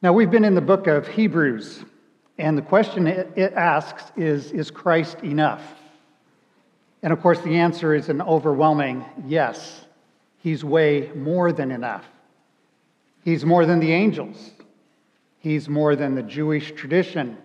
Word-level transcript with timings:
Now, 0.00 0.12
we've 0.12 0.30
been 0.30 0.44
in 0.44 0.54
the 0.54 0.60
book 0.60 0.86
of 0.86 1.08
Hebrews, 1.08 1.84
and 2.38 2.56
the 2.56 2.62
question 2.62 3.08
it, 3.08 3.52
asks 3.54 4.12
is 4.16 4.52
Is 4.52 4.70
Christ 4.70 5.24
enough? 5.24 5.74
And 7.02 7.12
of 7.12 7.20
course, 7.20 7.40
the 7.40 7.56
answer 7.56 7.96
is 7.96 8.08
an 8.08 8.22
overwhelming 8.22 9.04
yes. 9.26 9.84
He's 10.38 10.64
way 10.64 11.10
more 11.16 11.50
than 11.50 11.72
enough. 11.72 12.04
He's 13.24 13.44
more 13.44 13.66
than 13.66 13.80
the 13.80 13.92
angels, 13.92 14.52
He's 15.40 15.68
more 15.68 15.96
than 15.96 16.14
the 16.14 16.22
Jewish 16.22 16.70
tradition. 16.72 17.36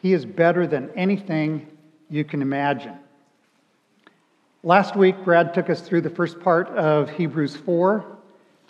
He 0.00 0.14
is 0.14 0.26
better 0.26 0.66
than 0.66 0.90
anything 0.96 1.68
you 2.10 2.24
can 2.24 2.42
imagine. 2.42 2.98
Last 4.64 4.96
week, 4.96 5.14
Brad 5.24 5.54
took 5.54 5.70
us 5.70 5.80
through 5.80 6.00
the 6.00 6.10
first 6.10 6.40
part 6.40 6.66
of 6.70 7.08
Hebrews 7.08 7.54
4 7.54 8.11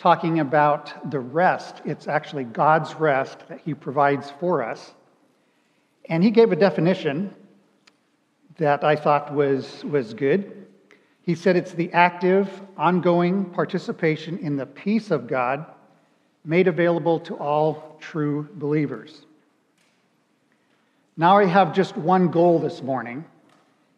talking 0.03 0.41
about 0.41 1.09
the 1.11 1.19
rest. 1.19 1.81
It's 1.85 2.09
actually 2.09 2.43
God's 2.43 2.93
rest 2.95 3.37
that 3.47 3.61
He 3.63 3.73
provides 3.73 4.29
for 4.37 4.61
us. 4.61 4.91
And 6.09 6.21
he 6.21 6.29
gave 6.29 6.51
a 6.51 6.57
definition 6.57 7.33
that 8.57 8.83
I 8.83 8.97
thought 8.97 9.33
was, 9.33 9.81
was 9.85 10.13
good. 10.13 10.67
He 11.21 11.35
said 11.35 11.55
it's 11.55 11.71
the 11.71 11.89
active, 11.93 12.49
ongoing 12.75 13.45
participation 13.45 14.39
in 14.39 14.57
the 14.57 14.65
peace 14.65 15.09
of 15.09 15.25
God 15.25 15.65
made 16.43 16.67
available 16.67 17.21
to 17.21 17.37
all 17.37 17.95
true 18.01 18.49
believers. 18.55 19.21
Now 21.15 21.37
I 21.37 21.45
have 21.45 21.73
just 21.73 21.95
one 21.95 22.27
goal 22.27 22.59
this 22.59 22.81
morning. 22.81 23.23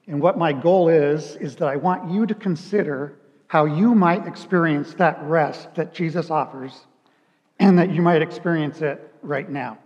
And 0.06 0.22
what 0.22 0.38
my 0.38 0.54
goal 0.54 0.88
is, 0.88 1.36
is 1.38 1.56
that 1.56 1.68
I 1.68 1.78
want 1.78 2.12
you 2.12 2.28
to 2.28 2.36
consider 2.36 3.16
how 3.56 3.64
you 3.64 3.96
might 3.96 4.28
experience 4.28 4.96
that 4.96 5.18
rest 5.24 5.74
that 5.76 5.94
Jesus 5.94 6.30
offers 6.30 6.74
and 7.58 7.80
that 7.80 7.90
you 7.90 8.02
might 8.02 8.22
experience 8.22 8.82
it 8.82 9.14
right 9.22 9.50
now. 9.50 9.78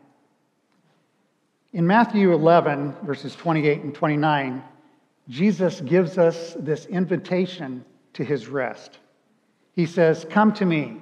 In 1.73 1.85
Matthew 1.85 2.33
11, 2.33 2.95
verses 3.03 3.35
28 3.35 3.83
and 3.83 3.93
29, 3.93 4.63
Jesus 5.27 5.81
gives 5.81 6.17
us 6.17 6.55
this 6.57 6.87
invitation 6.87 7.85
to 8.13 8.23
his 8.23 8.47
rest. 8.47 8.97
He 9.75 9.85
says, 9.85 10.25
Come 10.31 10.51
to 10.53 10.65
me, 10.65 10.97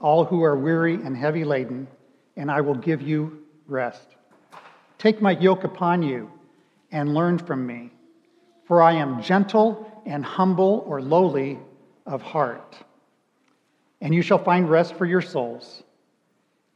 all 0.00 0.24
who 0.24 0.42
are 0.42 0.58
weary 0.58 0.94
and 0.94 1.16
heavy 1.16 1.44
laden, 1.44 1.86
and 2.36 2.50
I 2.50 2.62
will 2.62 2.74
give 2.74 3.00
you 3.00 3.44
rest. 3.68 4.16
Take 4.98 5.22
my 5.22 5.38
yoke 5.38 5.62
upon 5.62 6.02
you 6.02 6.32
and 6.90 7.14
learn 7.14 7.38
from 7.38 7.64
me, 7.64 7.92
for 8.66 8.82
I 8.82 8.94
am 8.94 9.22
gentle 9.22 10.02
and 10.04 10.24
humble 10.24 10.82
or 10.84 11.00
lowly 11.00 11.60
of 12.08 12.22
heart, 12.22 12.76
and 14.00 14.14
you 14.14 14.22
shall 14.22 14.42
find 14.42 14.68
rest 14.68 14.94
for 14.94 15.06
your 15.06 15.20
souls. 15.20 15.82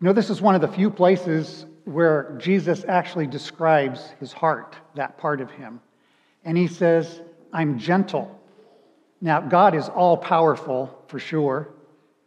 You 0.00 0.06
know, 0.06 0.12
this 0.12 0.30
is 0.30 0.40
one 0.40 0.54
of 0.54 0.60
the 0.60 0.68
few 0.68 0.90
places 0.90 1.66
where 1.84 2.36
Jesus 2.40 2.84
actually 2.86 3.26
describes 3.26 4.10
his 4.20 4.32
heart, 4.32 4.76
that 4.94 5.18
part 5.18 5.40
of 5.40 5.50
him. 5.50 5.80
And 6.44 6.56
he 6.56 6.66
says, 6.66 7.22
I'm 7.52 7.78
gentle. 7.78 8.40
Now, 9.20 9.40
God 9.40 9.74
is 9.74 9.88
all 9.88 10.16
powerful 10.16 11.04
for 11.08 11.18
sure, 11.18 11.68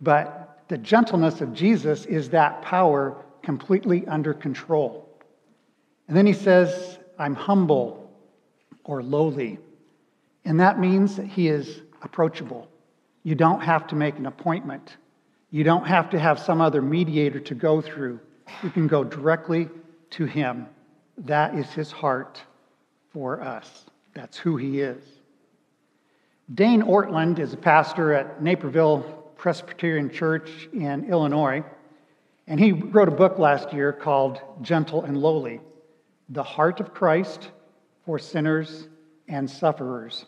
but 0.02 0.64
the 0.68 0.78
gentleness 0.78 1.42
of 1.42 1.54
Jesus 1.54 2.06
is 2.06 2.30
that 2.30 2.62
power 2.62 3.18
completely 3.44 4.08
under 4.08 4.34
control. 4.34 5.08
And 6.08 6.16
then 6.16 6.26
he 6.26 6.34
says, 6.34 6.98
I'm 7.20 7.36
humble 7.36 8.12
or 8.84 9.04
lowly. 9.04 9.60
And 10.44 10.60
that 10.60 10.80
means 10.80 11.18
that 11.18 11.26
he 11.26 11.48
is 11.48 11.82
approachable. 12.02 12.70
You 13.26 13.34
don't 13.34 13.62
have 13.62 13.88
to 13.88 13.96
make 13.96 14.20
an 14.20 14.28
appointment. 14.28 14.98
You 15.50 15.64
don't 15.64 15.88
have 15.88 16.12
to 16.12 16.20
have 16.20 16.38
some 16.38 16.62
other 16.62 16.80
mediator 16.80 17.40
to 17.40 17.56
go 17.56 17.82
through. 17.82 18.20
You 18.62 18.70
can 18.70 18.86
go 18.86 19.04
directly 19.04 19.68
to 20.12 20.26
Him. 20.26 20.68
That 21.18 21.56
is 21.56 21.68
His 21.72 21.92
heart 21.92 22.40
for 23.12 23.42
us. 23.42 23.86
That's 24.14 24.38
who 24.38 24.58
He 24.58 24.80
is. 24.80 25.04
Dane 26.54 26.84
Ortlund 26.84 27.40
is 27.40 27.52
a 27.52 27.58
pastor 27.58 28.14
at 28.14 28.44
Naperville 28.44 29.00
Presbyterian 29.36 30.12
Church 30.12 30.70
in 30.72 31.10
Illinois, 31.10 31.64
and 32.46 32.60
he 32.60 32.74
wrote 32.74 33.08
a 33.08 33.12
book 33.12 33.40
last 33.40 33.74
year 33.74 33.92
called 33.92 34.40
Gentle 34.62 35.04
and 35.04 35.18
Lowly 35.18 35.62
The 36.30 36.44
Heart 36.44 36.80
of 36.80 36.94
Christ 36.94 37.50
for 38.06 38.20
Sinners 38.20 38.88
and 39.28 39.50
Sufferers. 39.50 40.26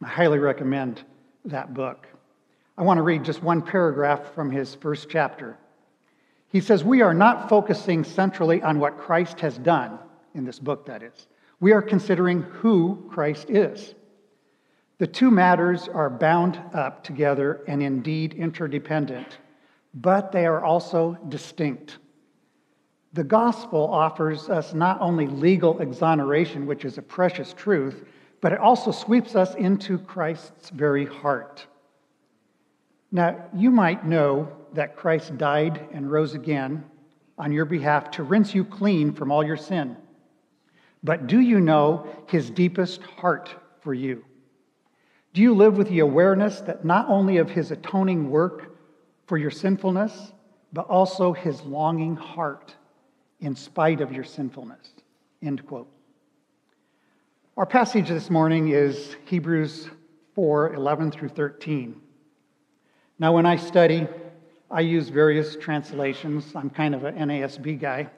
I 0.00 0.06
highly 0.06 0.38
recommend 0.38 1.02
that 1.44 1.74
book. 1.74 2.06
I 2.80 2.82
want 2.82 2.96
to 2.96 3.02
read 3.02 3.24
just 3.24 3.42
one 3.42 3.60
paragraph 3.60 4.32
from 4.34 4.50
his 4.50 4.74
first 4.74 5.10
chapter. 5.10 5.58
He 6.48 6.62
says, 6.62 6.82
We 6.82 7.02
are 7.02 7.12
not 7.12 7.50
focusing 7.50 8.04
centrally 8.04 8.62
on 8.62 8.78
what 8.78 8.96
Christ 8.96 9.38
has 9.40 9.58
done, 9.58 9.98
in 10.34 10.46
this 10.46 10.58
book, 10.58 10.86
that 10.86 11.02
is. 11.02 11.28
We 11.60 11.72
are 11.72 11.82
considering 11.82 12.40
who 12.40 13.06
Christ 13.10 13.50
is. 13.50 13.94
The 14.96 15.06
two 15.06 15.30
matters 15.30 15.88
are 15.88 16.08
bound 16.08 16.58
up 16.72 17.04
together 17.04 17.60
and 17.68 17.82
indeed 17.82 18.32
interdependent, 18.32 19.36
but 19.92 20.32
they 20.32 20.46
are 20.46 20.64
also 20.64 21.18
distinct. 21.28 21.98
The 23.12 23.24
gospel 23.24 23.92
offers 23.92 24.48
us 24.48 24.72
not 24.72 25.02
only 25.02 25.26
legal 25.26 25.80
exoneration, 25.80 26.64
which 26.64 26.86
is 26.86 26.96
a 26.96 27.02
precious 27.02 27.52
truth, 27.52 28.06
but 28.40 28.52
it 28.52 28.58
also 28.58 28.90
sweeps 28.90 29.36
us 29.36 29.54
into 29.56 29.98
Christ's 29.98 30.70
very 30.70 31.04
heart. 31.04 31.66
Now, 33.12 33.44
you 33.54 33.70
might 33.70 34.06
know 34.06 34.52
that 34.74 34.96
Christ 34.96 35.36
died 35.36 35.88
and 35.92 36.10
rose 36.10 36.34
again 36.34 36.84
on 37.36 37.52
your 37.52 37.64
behalf 37.64 38.10
to 38.12 38.22
rinse 38.22 38.54
you 38.54 38.64
clean 38.64 39.12
from 39.12 39.32
all 39.32 39.44
your 39.44 39.56
sin. 39.56 39.96
But 41.02 41.26
do 41.26 41.40
you 41.40 41.60
know 41.60 42.06
his 42.28 42.50
deepest 42.50 43.02
heart 43.02 43.54
for 43.80 43.94
you? 43.94 44.24
Do 45.32 45.40
you 45.40 45.54
live 45.54 45.76
with 45.76 45.88
the 45.88 46.00
awareness 46.00 46.60
that 46.62 46.84
not 46.84 47.08
only 47.08 47.38
of 47.38 47.50
his 47.50 47.70
atoning 47.70 48.30
work 48.30 48.76
for 49.26 49.38
your 49.38 49.50
sinfulness, 49.50 50.32
but 50.72 50.86
also 50.86 51.32
his 51.32 51.62
longing 51.62 52.16
heart 52.16 52.74
in 53.40 53.56
spite 53.56 54.00
of 54.00 54.12
your 54.12 54.24
sinfulness? 54.24 54.90
End 55.42 55.66
quote. 55.66 55.88
Our 57.56 57.66
passage 57.66 58.08
this 58.08 58.30
morning 58.30 58.68
is 58.68 59.16
Hebrews 59.24 59.88
4 60.34 60.74
11 60.74 61.10
through 61.12 61.30
13. 61.30 62.00
Now, 63.20 63.34
when 63.34 63.44
I 63.44 63.56
study, 63.56 64.08
I 64.70 64.80
use 64.80 65.10
various 65.10 65.54
translations. 65.54 66.56
I'm 66.56 66.70
kind 66.70 66.94
of 66.94 67.04
an 67.04 67.16
NASB 67.16 67.78
guy, 67.78 68.08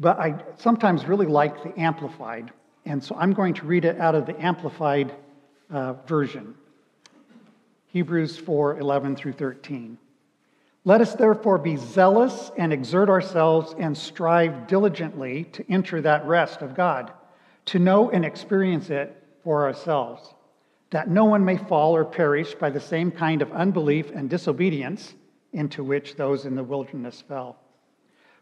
but 0.00 0.18
I 0.18 0.42
sometimes 0.56 1.04
really 1.04 1.26
like 1.26 1.62
the 1.62 1.80
Amplified, 1.80 2.50
and 2.84 3.02
so 3.02 3.14
I'm 3.16 3.32
going 3.32 3.54
to 3.54 3.64
read 3.64 3.84
it 3.84 4.00
out 4.00 4.16
of 4.16 4.26
the 4.26 4.36
Amplified 4.44 5.14
uh, 5.70 5.92
version. 6.08 6.56
Hebrews 7.86 8.36
4 8.36 8.80
11 8.80 9.14
through 9.14 9.34
13. 9.34 9.96
Let 10.84 11.00
us 11.00 11.14
therefore 11.14 11.58
be 11.58 11.76
zealous 11.76 12.50
and 12.58 12.72
exert 12.72 13.08
ourselves 13.08 13.76
and 13.78 13.96
strive 13.96 14.66
diligently 14.66 15.44
to 15.52 15.64
enter 15.70 16.00
that 16.00 16.26
rest 16.26 16.62
of 16.62 16.74
God, 16.74 17.12
to 17.66 17.78
know 17.78 18.10
and 18.10 18.24
experience 18.24 18.90
it 18.90 19.22
for 19.44 19.66
ourselves 19.66 20.34
that 20.90 21.08
no 21.08 21.24
one 21.24 21.44
may 21.44 21.56
fall 21.56 21.96
or 21.96 22.04
perish 22.04 22.54
by 22.54 22.70
the 22.70 22.80
same 22.80 23.10
kind 23.10 23.42
of 23.42 23.52
unbelief 23.52 24.10
and 24.10 24.30
disobedience 24.30 25.14
into 25.52 25.82
which 25.82 26.16
those 26.16 26.46
in 26.46 26.54
the 26.54 26.62
wilderness 26.62 27.22
fell. 27.26 27.58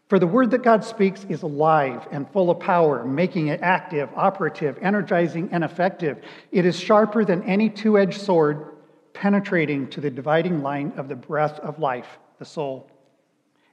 For 0.07 0.19
the 0.19 0.27
word 0.27 0.51
that 0.51 0.61
God 0.61 0.83
speaks 0.83 1.25
is 1.29 1.41
alive 1.41 2.07
and 2.11 2.29
full 2.29 2.51
of 2.51 2.59
power, 2.59 3.03
making 3.03 3.47
it 3.47 3.61
active, 3.61 4.09
operative, 4.15 4.77
energizing, 4.79 5.49
and 5.51 5.63
effective. 5.63 6.21
It 6.51 6.65
is 6.65 6.79
sharper 6.79 7.25
than 7.25 7.41
any 7.43 7.69
two 7.69 7.97
edged 7.97 8.21
sword, 8.21 8.75
penetrating 9.13 9.89
to 9.89 10.01
the 10.01 10.11
dividing 10.11 10.61
line 10.61 10.93
of 10.97 11.07
the 11.07 11.15
breath 11.15 11.59
of 11.59 11.79
life, 11.79 12.19
the 12.37 12.45
soul, 12.45 12.91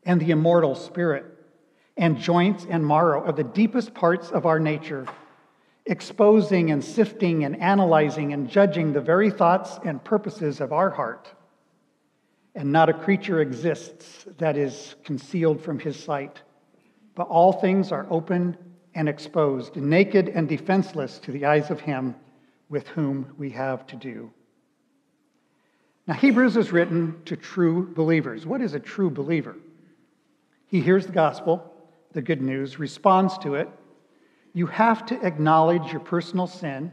and 0.05 0.19
the 0.19 0.31
immortal 0.31 0.75
spirit, 0.75 1.27
and 1.99 2.17
joints 2.17 2.67
and 2.71 2.87
marrow 2.87 3.23
of 3.23 3.37
the 3.37 3.45
deepest 3.45 3.93
parts 3.93 4.31
of 4.31 4.47
our 4.47 4.59
nature 4.59 5.07
exposing 5.87 6.71
and 6.71 6.85
sifting 6.85 7.45
and 7.45 7.61
analyzing 7.61 8.33
and 8.33 8.49
judging 8.49 8.93
the 8.93 9.01
very 9.01 9.31
thoughts 9.31 9.79
and 9.85 10.03
purposes 10.03 10.61
of 10.61 10.73
our 10.73 10.91
heart. 10.91 11.33
And 12.55 12.71
not 12.71 12.89
a 12.89 12.95
creature 12.95 13.41
exists 13.41 14.27
that 14.39 14.57
is 14.57 14.95
concealed 15.05 15.63
from 15.63 15.79
his 15.79 15.99
sight, 15.99 16.41
but 17.15 17.27
all 17.29 17.53
things 17.53 17.91
are 17.91 18.07
open 18.11 18.57
and 18.95 19.09
exposed, 19.09 19.77
naked 19.77 20.29
and 20.29 20.49
defenseless 20.49 21.19
to 21.21 21.33
the 21.33 21.47
eyes 21.47 21.71
of 21.71 21.81
him 21.81 22.15
with 22.69 22.87
whom 22.89 23.35
we 23.39 23.51
have 23.51 23.87
to 23.87 23.97
do. 23.97 24.31
Now, 26.07 26.15
Hebrews 26.15 26.57
is 26.57 26.73
written 26.73 27.23
to 27.27 27.37
true 27.37 27.93
believers. 27.95 28.45
What 28.45 28.61
is 28.61 28.75
a 28.75 28.81
true 28.81 29.09
believer? 29.09 29.57
He 30.67 30.81
hears 30.81 31.07
the 31.07 31.13
gospel, 31.13 31.73
the 32.13 32.23
good 32.23 32.43
news, 32.43 32.79
responds 32.79 33.39
to 33.39 33.55
it, 33.55 33.69
you 34.53 34.67
have 34.67 35.07
to 35.07 35.27
acknowledge 35.27 35.91
your 35.93 36.01
personal 36.01 36.47
sin 36.47 36.93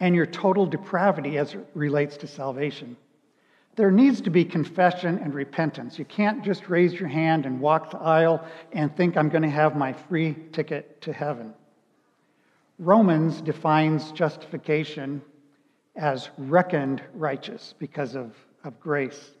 and 0.00 0.14
your 0.14 0.26
total 0.26 0.66
depravity 0.66 1.38
as 1.38 1.54
it 1.54 1.66
relates 1.74 2.16
to 2.18 2.26
salvation. 2.26 2.96
there 3.76 3.90
needs 3.90 4.22
to 4.22 4.30
be 4.30 4.42
confession 4.42 5.18
and 5.18 5.34
repentance. 5.34 5.98
You 5.98 6.06
can't 6.06 6.42
just 6.42 6.70
raise 6.70 6.94
your 6.94 7.10
hand 7.10 7.44
and 7.44 7.60
walk 7.60 7.90
the 7.90 7.98
aisle 7.98 8.42
and 8.72 8.94
think 8.96 9.16
I'm 9.16 9.28
going 9.28 9.42
to 9.42 9.50
have 9.50 9.76
my 9.76 9.92
free 9.92 10.34
ticket 10.52 11.02
to 11.02 11.12
heaven. 11.12 11.52
Romans 12.78 13.42
defines 13.42 14.12
justification 14.12 15.20
as 15.94 16.30
reckoned 16.38 17.02
righteous 17.14 17.74
because 17.78 18.14
of, 18.14 18.34
of 18.64 18.78
grace. 18.80 19.32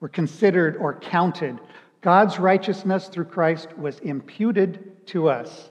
We're 0.00 0.08
considered 0.08 0.76
or 0.76 0.98
counted. 0.98 1.58
God's 2.00 2.38
righteousness 2.38 3.08
through 3.08 3.26
Christ 3.26 3.76
was 3.76 3.98
imputed 4.00 5.06
to 5.08 5.28
us, 5.28 5.70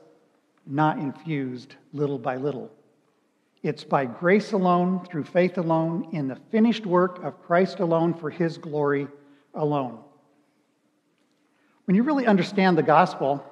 not 0.66 0.98
infused 0.98 1.76
little 1.94 2.20
by 2.20 2.38
little. 2.38 2.72
It's 3.64 3.84
by 3.84 4.06
grace 4.06 4.54
alone, 4.54 5.06
through 5.06 5.26
faith 5.26 5.58
alone, 5.58 6.10
in 6.14 6.28
the 6.28 6.38
finished 6.52 6.86
work 6.86 7.24
of 7.24 7.42
Christ 7.44 7.80
alone, 7.80 8.14
for 8.14 8.30
his 8.30 8.58
glory 8.58 9.08
alone. 9.54 10.00
When 11.86 11.96
you 11.96 12.04
really 12.04 12.26
understand 12.26 12.78
the 12.78 12.84
gospel, 12.84 13.46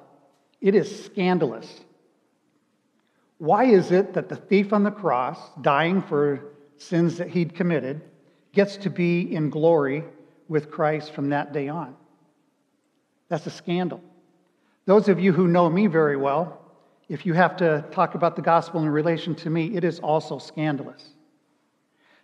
it 0.60 0.74
is 0.74 1.04
scandalous. 1.04 1.80
Why 3.38 3.64
is 3.64 3.92
it 3.92 4.14
that 4.14 4.28
the 4.28 4.36
thief 4.36 4.72
on 4.72 4.82
the 4.82 4.90
cross, 4.90 5.38
dying 5.60 6.02
for 6.02 6.44
sins 6.76 7.18
that 7.18 7.28
he'd 7.28 7.54
committed, 7.54 8.02
gets 8.52 8.76
to 8.78 8.90
be 8.90 9.34
in 9.34 9.48
glory 9.50 10.04
with 10.48 10.70
Christ 10.70 11.12
from 11.12 11.30
that 11.30 11.52
day 11.52 11.68
on? 11.68 11.94
That's 13.28 13.46
a 13.46 13.50
scandal. 13.50 14.02
Those 14.86 15.08
of 15.08 15.20
you 15.20 15.32
who 15.32 15.46
know 15.46 15.70
me 15.70 15.86
very 15.86 16.16
well 16.16 16.59
if 17.10 17.26
you 17.26 17.34
have 17.34 17.56
to 17.56 17.84
talk 17.90 18.14
about 18.14 18.36
the 18.36 18.42
gospel 18.42 18.80
in 18.80 18.88
relation 18.88 19.34
to 19.34 19.50
me, 19.50 19.76
it 19.76 19.82
is 19.82 19.98
also 19.98 20.38
scandalous. 20.38 21.04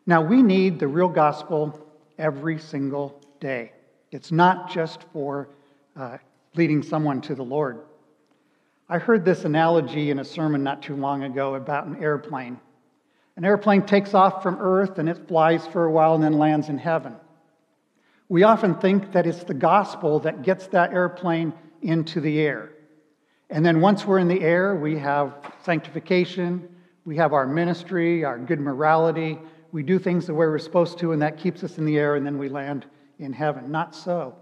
Now, 0.06 0.22
we 0.22 0.42
need 0.42 0.78
the 0.78 0.86
real 0.86 1.08
gospel 1.08 1.84
every 2.18 2.56
single 2.60 3.20
day. 3.40 3.72
It's 4.12 4.30
not 4.30 4.70
just 4.70 5.00
for 5.12 5.48
uh, 5.96 6.18
leading 6.54 6.84
someone 6.84 7.20
to 7.22 7.34
the 7.34 7.42
Lord. 7.42 7.80
I 8.88 8.98
heard 8.98 9.24
this 9.24 9.44
analogy 9.44 10.10
in 10.10 10.20
a 10.20 10.24
sermon 10.24 10.62
not 10.62 10.82
too 10.82 10.94
long 10.94 11.24
ago 11.24 11.56
about 11.56 11.88
an 11.88 12.00
airplane. 12.00 12.60
An 13.36 13.44
airplane 13.44 13.82
takes 13.82 14.14
off 14.14 14.40
from 14.40 14.56
Earth 14.60 15.00
and 15.00 15.08
it 15.08 15.26
flies 15.26 15.66
for 15.66 15.86
a 15.86 15.90
while 15.90 16.14
and 16.14 16.22
then 16.22 16.34
lands 16.34 16.68
in 16.68 16.78
heaven. 16.78 17.16
We 18.28 18.44
often 18.44 18.76
think 18.76 19.10
that 19.12 19.26
it's 19.26 19.42
the 19.42 19.52
gospel 19.52 20.20
that 20.20 20.42
gets 20.42 20.68
that 20.68 20.92
airplane 20.92 21.52
into 21.82 22.20
the 22.20 22.38
air. 22.38 22.70
And 23.50 23.64
then 23.64 23.80
once 23.80 24.04
we're 24.04 24.18
in 24.18 24.28
the 24.28 24.40
air, 24.40 24.74
we 24.74 24.98
have 24.98 25.34
sanctification, 25.62 26.68
we 27.04 27.16
have 27.16 27.32
our 27.32 27.46
ministry, 27.46 28.24
our 28.24 28.38
good 28.38 28.60
morality. 28.60 29.38
We 29.72 29.82
do 29.82 29.98
things 29.98 30.26
the 30.26 30.34
way 30.34 30.46
we're 30.46 30.58
supposed 30.58 30.98
to, 30.98 31.12
and 31.12 31.22
that 31.22 31.38
keeps 31.38 31.62
us 31.62 31.78
in 31.78 31.84
the 31.84 31.98
air, 31.98 32.16
and 32.16 32.26
then 32.26 32.38
we 32.38 32.48
land 32.48 32.86
in 33.18 33.32
heaven. 33.32 33.70
Not 33.70 33.94
so. 33.94 34.34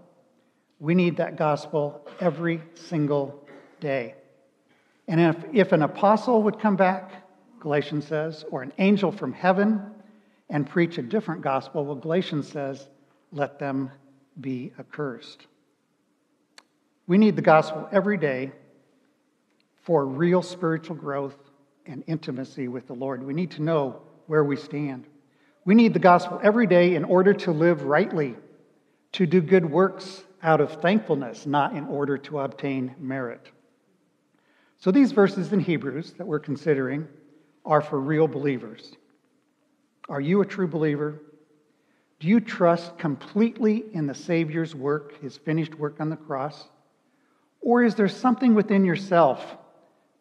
We 0.79 0.95
need 0.95 1.17
that 1.17 1.37
gospel 1.37 2.05
every 2.19 2.61
single 2.73 3.47
day. 3.79 4.15
And 5.07 5.21
if, 5.21 5.37
if 5.53 5.71
an 5.71 5.83
apostle 5.83 6.41
would 6.43 6.59
come 6.59 6.75
back, 6.75 7.11
Galatians 7.59 8.07
says, 8.07 8.43
or 8.49 8.63
an 8.63 8.73
angel 8.79 9.11
from 9.11 9.33
heaven 9.33 9.81
and 10.49 10.67
preach 10.67 10.97
a 10.97 11.01
different 11.03 11.41
gospel, 11.41 11.85
well, 11.85 11.95
Galatians 11.95 12.47
says, 12.47 12.87
let 13.31 13.59
them 13.59 13.91
be 14.41 14.71
accursed. 14.79 15.47
We 17.07 17.17
need 17.17 17.35
the 17.35 17.41
gospel 17.41 17.87
every 17.91 18.17
day 18.17 18.51
for 19.85 20.05
real 20.05 20.41
spiritual 20.41 20.95
growth 20.95 21.37
and 21.85 22.03
intimacy 22.07 22.67
with 22.67 22.87
the 22.87 22.93
Lord. 22.93 23.23
We 23.23 23.33
need 23.33 23.51
to 23.51 23.61
know 23.61 24.01
where 24.25 24.43
we 24.43 24.55
stand. 24.55 25.05
We 25.63 25.75
need 25.75 25.93
the 25.93 25.99
gospel 25.99 26.39
every 26.43 26.67
day 26.67 26.95
in 26.95 27.03
order 27.03 27.33
to 27.33 27.51
live 27.51 27.83
rightly, 27.83 28.35
to 29.13 29.25
do 29.25 29.41
good 29.41 29.69
works 29.69 30.23
out 30.41 30.59
of 30.59 30.81
thankfulness, 30.81 31.45
not 31.45 31.75
in 31.75 31.85
order 31.85 32.17
to 32.17 32.39
obtain 32.39 32.95
merit. 32.99 33.49
So, 34.79 34.91
these 34.91 35.11
verses 35.11 35.53
in 35.53 35.59
Hebrews 35.59 36.13
that 36.17 36.27
we're 36.27 36.39
considering 36.39 37.07
are 37.63 37.81
for 37.81 37.99
real 37.99 38.27
believers. 38.27 38.93
Are 40.09 40.21
you 40.21 40.41
a 40.41 40.45
true 40.45 40.67
believer? 40.67 41.21
Do 42.19 42.27
you 42.27 42.39
trust 42.39 42.97
completely 42.97 43.85
in 43.93 44.07
the 44.07 44.13
Savior's 44.13 44.75
work, 44.75 45.21
his 45.21 45.37
finished 45.37 45.75
work 45.75 45.99
on 45.99 46.09
the 46.09 46.15
cross? 46.15 46.67
Or 47.61 47.83
is 47.83 47.95
there 47.95 48.07
something 48.07 48.53
within 48.53 48.85
yourself 48.85 49.57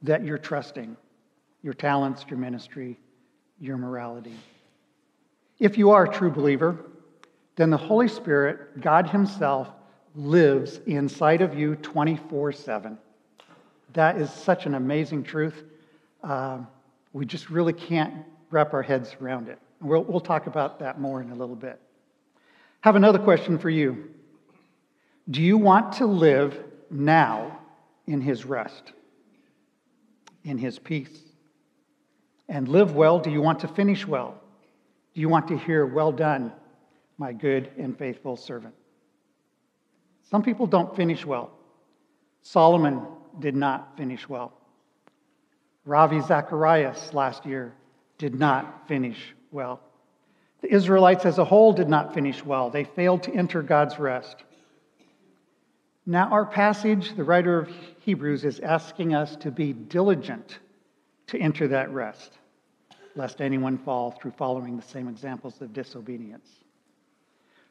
that 0.04 0.24
you're 0.24 0.38
trusting 0.38 0.96
your 1.62 1.74
talents, 1.74 2.24
your 2.28 2.38
ministry, 2.38 2.98
your 3.58 3.76
morality. 3.76 4.34
If 5.58 5.78
you 5.78 5.90
are 5.90 6.04
a 6.04 6.12
true 6.12 6.30
believer, 6.30 6.78
then 7.56 7.70
the 7.70 7.76
Holy 7.76 8.08
Spirit, 8.08 8.80
God 8.80 9.08
Himself, 9.08 9.68
lives 10.14 10.80
inside 10.86 11.40
of 11.40 11.58
you 11.58 11.76
24 11.76 12.52
7. 12.52 12.98
That 13.94 14.20
is 14.20 14.30
such 14.30 14.66
an 14.66 14.74
amazing 14.74 15.22
truth. 15.22 15.64
Uh, 16.22 16.58
we 17.12 17.24
just 17.24 17.48
really 17.48 17.72
can't 17.72 18.14
wrap 18.50 18.74
our 18.74 18.82
heads 18.82 19.16
around 19.22 19.48
it. 19.48 19.58
We'll, 19.80 20.04
we'll 20.04 20.20
talk 20.20 20.46
about 20.46 20.78
that 20.80 21.00
more 21.00 21.22
in 21.22 21.30
a 21.30 21.34
little 21.34 21.56
bit. 21.56 21.80
Have 22.80 22.96
another 22.96 23.18
question 23.18 23.58
for 23.58 23.70
you. 23.70 24.10
Do 25.30 25.40
you 25.40 25.56
want 25.56 25.92
to 25.94 26.06
live 26.06 26.62
now 26.90 27.58
in 28.06 28.20
His 28.20 28.44
rest? 28.44 28.92
In 30.44 30.58
his 30.58 30.78
peace. 30.78 31.22
And 32.48 32.68
live 32.68 32.94
well. 32.94 33.18
Do 33.18 33.30
you 33.30 33.40
want 33.40 33.60
to 33.60 33.68
finish 33.68 34.06
well? 34.06 34.40
Do 35.14 35.20
you 35.20 35.28
want 35.28 35.48
to 35.48 35.56
hear, 35.56 35.86
Well 35.86 36.12
done, 36.12 36.52
my 37.18 37.32
good 37.32 37.70
and 37.78 37.98
faithful 37.98 38.36
servant? 38.36 38.74
Some 40.30 40.42
people 40.42 40.66
don't 40.66 40.94
finish 40.94 41.24
well. 41.24 41.50
Solomon 42.42 43.02
did 43.40 43.56
not 43.56 43.96
finish 43.96 44.28
well. 44.28 44.52
Ravi 45.84 46.20
Zacharias 46.20 47.12
last 47.12 47.44
year 47.46 47.74
did 48.18 48.38
not 48.38 48.88
finish 48.88 49.34
well. 49.50 49.80
The 50.60 50.72
Israelites 50.72 51.26
as 51.26 51.38
a 51.38 51.44
whole 51.44 51.72
did 51.72 51.88
not 51.88 52.14
finish 52.14 52.44
well. 52.44 52.70
They 52.70 52.84
failed 52.84 53.22
to 53.24 53.34
enter 53.34 53.62
God's 53.62 53.98
rest. 53.98 54.44
Now, 56.06 56.28
our 56.28 56.44
passage, 56.44 57.14
the 57.16 57.24
writer 57.24 57.60
of 57.60 57.70
Hebrews 58.00 58.44
is 58.44 58.60
asking 58.60 59.14
us 59.14 59.36
to 59.36 59.50
be 59.50 59.72
diligent 59.72 60.58
to 61.28 61.38
enter 61.38 61.66
that 61.68 61.90
rest, 61.90 62.32
lest 63.16 63.40
anyone 63.40 63.78
fall 63.78 64.10
through 64.10 64.32
following 64.32 64.76
the 64.76 64.82
same 64.82 65.08
examples 65.08 65.62
of 65.62 65.72
disobedience. 65.72 66.46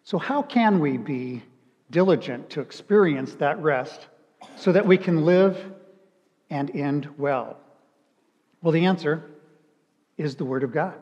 So, 0.04 0.18
how 0.18 0.42
can 0.42 0.80
we 0.80 0.98
be 0.98 1.44
diligent 1.92 2.50
to 2.52 2.62
experience 2.62 3.36
that 3.36 3.60
rest 3.60 4.08
so 4.56 4.72
that 4.72 4.88
we 4.88 4.98
can 4.98 5.26
live 5.26 5.72
and 6.50 6.76
end 6.76 7.08
well? 7.20 7.58
Well, 8.64 8.72
the 8.72 8.86
answer 8.86 9.24
is 10.18 10.36
the 10.36 10.46
Word 10.46 10.64
of 10.64 10.74
God. 10.74 10.96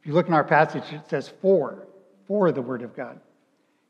If 0.00 0.08
you 0.08 0.12
look 0.12 0.26
in 0.26 0.34
our 0.34 0.44
passage, 0.44 0.92
it 0.92 1.08
says 1.08 1.32
for, 1.40 1.86
for 2.26 2.50
the 2.50 2.62
Word 2.62 2.82
of 2.82 2.96
God 2.96 3.20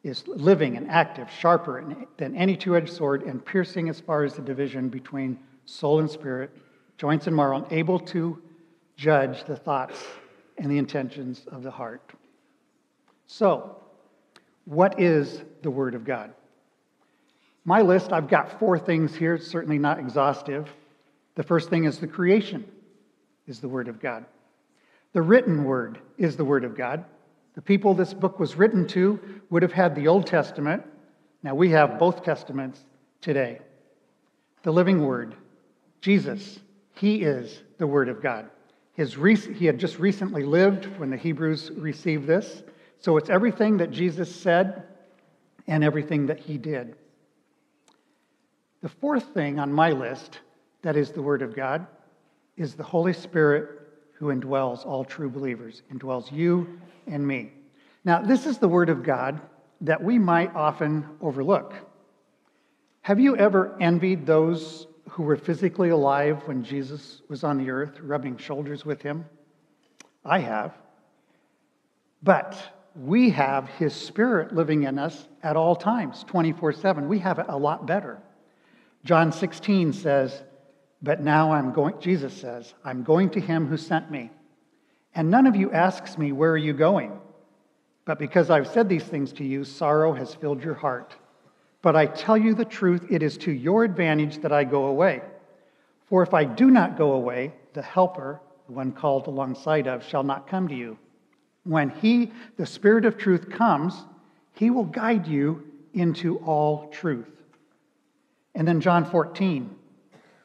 is 0.03 0.27
living 0.29 0.77
and 0.77 0.89
active, 0.91 1.29
sharper 1.31 1.95
than 2.17 2.37
any 2.37 2.57
two 2.57 2.77
edged 2.77 2.93
sword, 2.93 3.23
and 3.23 3.45
piercing 3.45 3.89
as 3.89 4.01
far 4.01 4.25
as 4.25 4.35
the 4.35 4.43
division 4.43 4.89
between 4.89 5.39
soul 5.65 6.01
and 6.01 6.11
spirit, 6.11 6.51
joints 6.97 7.27
and 7.27 7.35
marrow, 7.35 7.63
and 7.63 7.73
able 7.73 7.99
to 7.99 8.41
judge 8.97 9.45
the 9.45 9.57
thoughts 9.57 10.05
and 10.57 10.71
the 10.71 10.79
intentions 10.79 11.47
of 11.51 11.63
the 11.63 11.71
heart. 11.71 12.13
So, 13.27 13.77
what 14.65 15.01
is 15.01 15.43
the 15.63 15.71
Word 15.71 15.95
of 15.95 16.05
God? 16.05 16.33
My 17.65 17.83
list, 17.83 18.13
I've 18.13 18.29
got 18.29 18.59
four 18.59 18.79
things 18.79 19.15
here, 19.15 19.35
it's 19.35 19.47
certainly 19.47 19.79
not 19.79 19.99
exhaustive. 19.99 20.69
The 21.35 21.43
first 21.43 21.71
thing 21.71 21.85
is 21.85 21.99
the 21.99 22.07
creation, 22.07 22.65
is 23.47 23.61
the 23.61 23.69
Word 23.69 23.89
of 23.89 24.01
God. 24.01 24.25
The 25.13 25.23
written 25.23 25.65
Word 25.65 25.99
is 26.17 26.37
the 26.37 26.45
Word 26.45 26.65
of 26.65 26.77
God. 26.77 27.05
The 27.59 27.63
people 27.63 27.93
this 27.93 28.15
book 28.15 28.39
was 28.39 28.55
written 28.55 28.87
to 28.87 29.19
would 29.51 29.65
have 29.65 29.73
had 29.73 29.97
the 29.97 30.07
Old 30.07 30.29
Testament. 30.29 30.85
Now 31.43 31.57
we 31.57 31.71
have 31.71 31.99
both 31.99 32.23
Testaments 32.23 32.85
today. 33.21 33.59
The 34.63 34.73
living 34.73 35.05
Word, 35.05 35.35
Jesus, 36.01 36.61
He 36.95 37.23
is 37.23 37.63
the 37.79 37.87
Word 37.89 38.09
of 38.09 38.23
God. 38.23 38.49
His 38.93 39.17
rec- 39.17 39.57
he 39.57 39.67
had 39.67 39.77
just 39.77 39.99
recently 39.99 40.45
lived 40.45 40.85
when 41.01 41.11
the 41.11 41.17
Hebrews 41.17 41.73
received 41.73 42.29
this. 42.29 42.63
So 43.01 43.17
it's 43.17 43.29
everything 43.29 43.79
that 43.79 43.91
Jesus 43.91 44.33
said 44.33 44.85
and 45.67 45.83
everything 45.83 46.27
that 46.27 46.39
He 46.39 46.59
did. 46.59 46.95
The 48.83 48.89
fourth 48.89 49.35
thing 49.35 49.59
on 49.59 49.73
my 49.73 49.91
list 49.91 50.39
that 50.83 50.97
is 50.97 51.11
the 51.11 51.23
Word 51.23 51.43
of 51.43 51.57
God 51.57 51.89
is 52.57 52.77
the 52.77 52.85
Holy 52.85 53.13
Spirit 53.13 53.88
who 54.19 54.27
indwells 54.27 54.85
all 54.85 55.05
true 55.05 55.31
believers, 55.31 55.83
indwells 55.93 56.33
you 56.33 56.81
and 57.07 57.27
me. 57.27 57.53
Now, 58.05 58.21
this 58.21 58.47
is 58.47 58.59
the 58.59 58.69
Word 58.69 58.89
of 58.89 59.03
God 59.03 59.41
that 59.83 60.03
we 60.03 60.19
might 60.19 60.55
often 60.55 61.07
overlook. 61.21 61.75
Have 63.03 63.21
you 63.21 63.37
ever 63.37 63.77
envied 63.81 64.27
those 64.27 64.89
who 65.11 65.23
were 65.23 65.37
physically 65.37 65.91
alive 65.91 66.43
when 66.47 66.65
Jesus 66.65 67.23
was 67.29 67.45
on 67.45 67.59
the 67.59 67.71
earth, 67.71 68.01
rubbing 68.01 68.37
shoulders 68.37 68.85
with 68.85 69.01
him? 69.03 69.25
I 70.25 70.41
have. 70.41 70.75
But 72.23 72.59
we 72.97 73.31
have 73.31 73.69
His 73.69 73.95
Spirit 73.95 74.53
living 74.53 74.83
in 74.83 74.99
us 74.99 75.29
at 75.43 75.57
all 75.57 75.77
times, 75.77 76.25
24 76.25 76.73
7. 76.73 77.09
We 77.09 77.21
have 77.21 77.39
it 77.39 77.47
a 77.49 77.57
lot 77.57 77.87
better. 77.87 78.19
John 79.05 79.31
16 79.31 79.93
says, 79.93 80.43
But 81.03 81.21
now 81.21 81.53
I'm 81.53 81.73
going, 81.73 82.01
Jesus 82.01 82.35
says, 82.35 82.75
I'm 82.85 83.03
going 83.05 83.31
to 83.31 83.41
Him 83.41 83.67
who 83.67 83.77
sent 83.77 84.11
me. 84.11 84.31
And 85.15 85.31
none 85.31 85.47
of 85.47 85.57
you 85.57 85.71
asks 85.71 86.19
me, 86.19 86.33
Where 86.33 86.51
are 86.51 86.57
you 86.57 86.73
going? 86.73 87.19
But 88.05 88.19
because 88.19 88.51
I've 88.51 88.69
said 88.69 88.89
these 88.89 89.05
things 89.05 89.33
to 89.35 89.45
you, 89.45 89.65
sorrow 89.65 90.13
has 90.15 90.35
filled 90.35 90.63
your 90.63 90.75
heart. 90.75 91.15
But 91.83 91.95
I 91.95 92.07
tell 92.07 92.37
you 92.37 92.55
the 92.55 92.65
truth, 92.65 93.07
it 93.11 93.23
is 93.23 93.37
to 93.39 93.53
your 93.53 93.85
advantage 93.85 94.39
that 94.39 94.53
I 94.53 94.65
go 94.65 94.87
away. 94.87 95.23
For 96.07 96.23
if 96.23 96.35
I 96.35 96.45
do 96.45 96.71
not 96.71 96.97
go 96.97 97.13
away, 97.13 97.53
the 97.75 97.83
Helper, 97.83 98.41
the 98.67 98.73
one 98.73 98.93
called 98.93 99.27
alongside 99.27 99.87
of, 99.87 100.05
shall 100.05 100.23
not 100.23 100.49
come 100.49 100.69
to 100.69 100.75
you. 100.75 100.99
When 101.65 101.91
he, 101.91 102.33
the 102.57 102.67
Spirit 102.67 103.05
of 103.05 103.19
truth, 103.19 103.51
comes, 103.51 103.95
he 104.55 104.71
will 104.71 104.85
guide 104.85 105.27
you 105.27 105.65
into 105.93 106.39
all 106.39 106.89
truth. 106.89 107.29
And 108.55 108.67
then 108.67 108.81
John 108.81 109.05
14, 109.05 109.69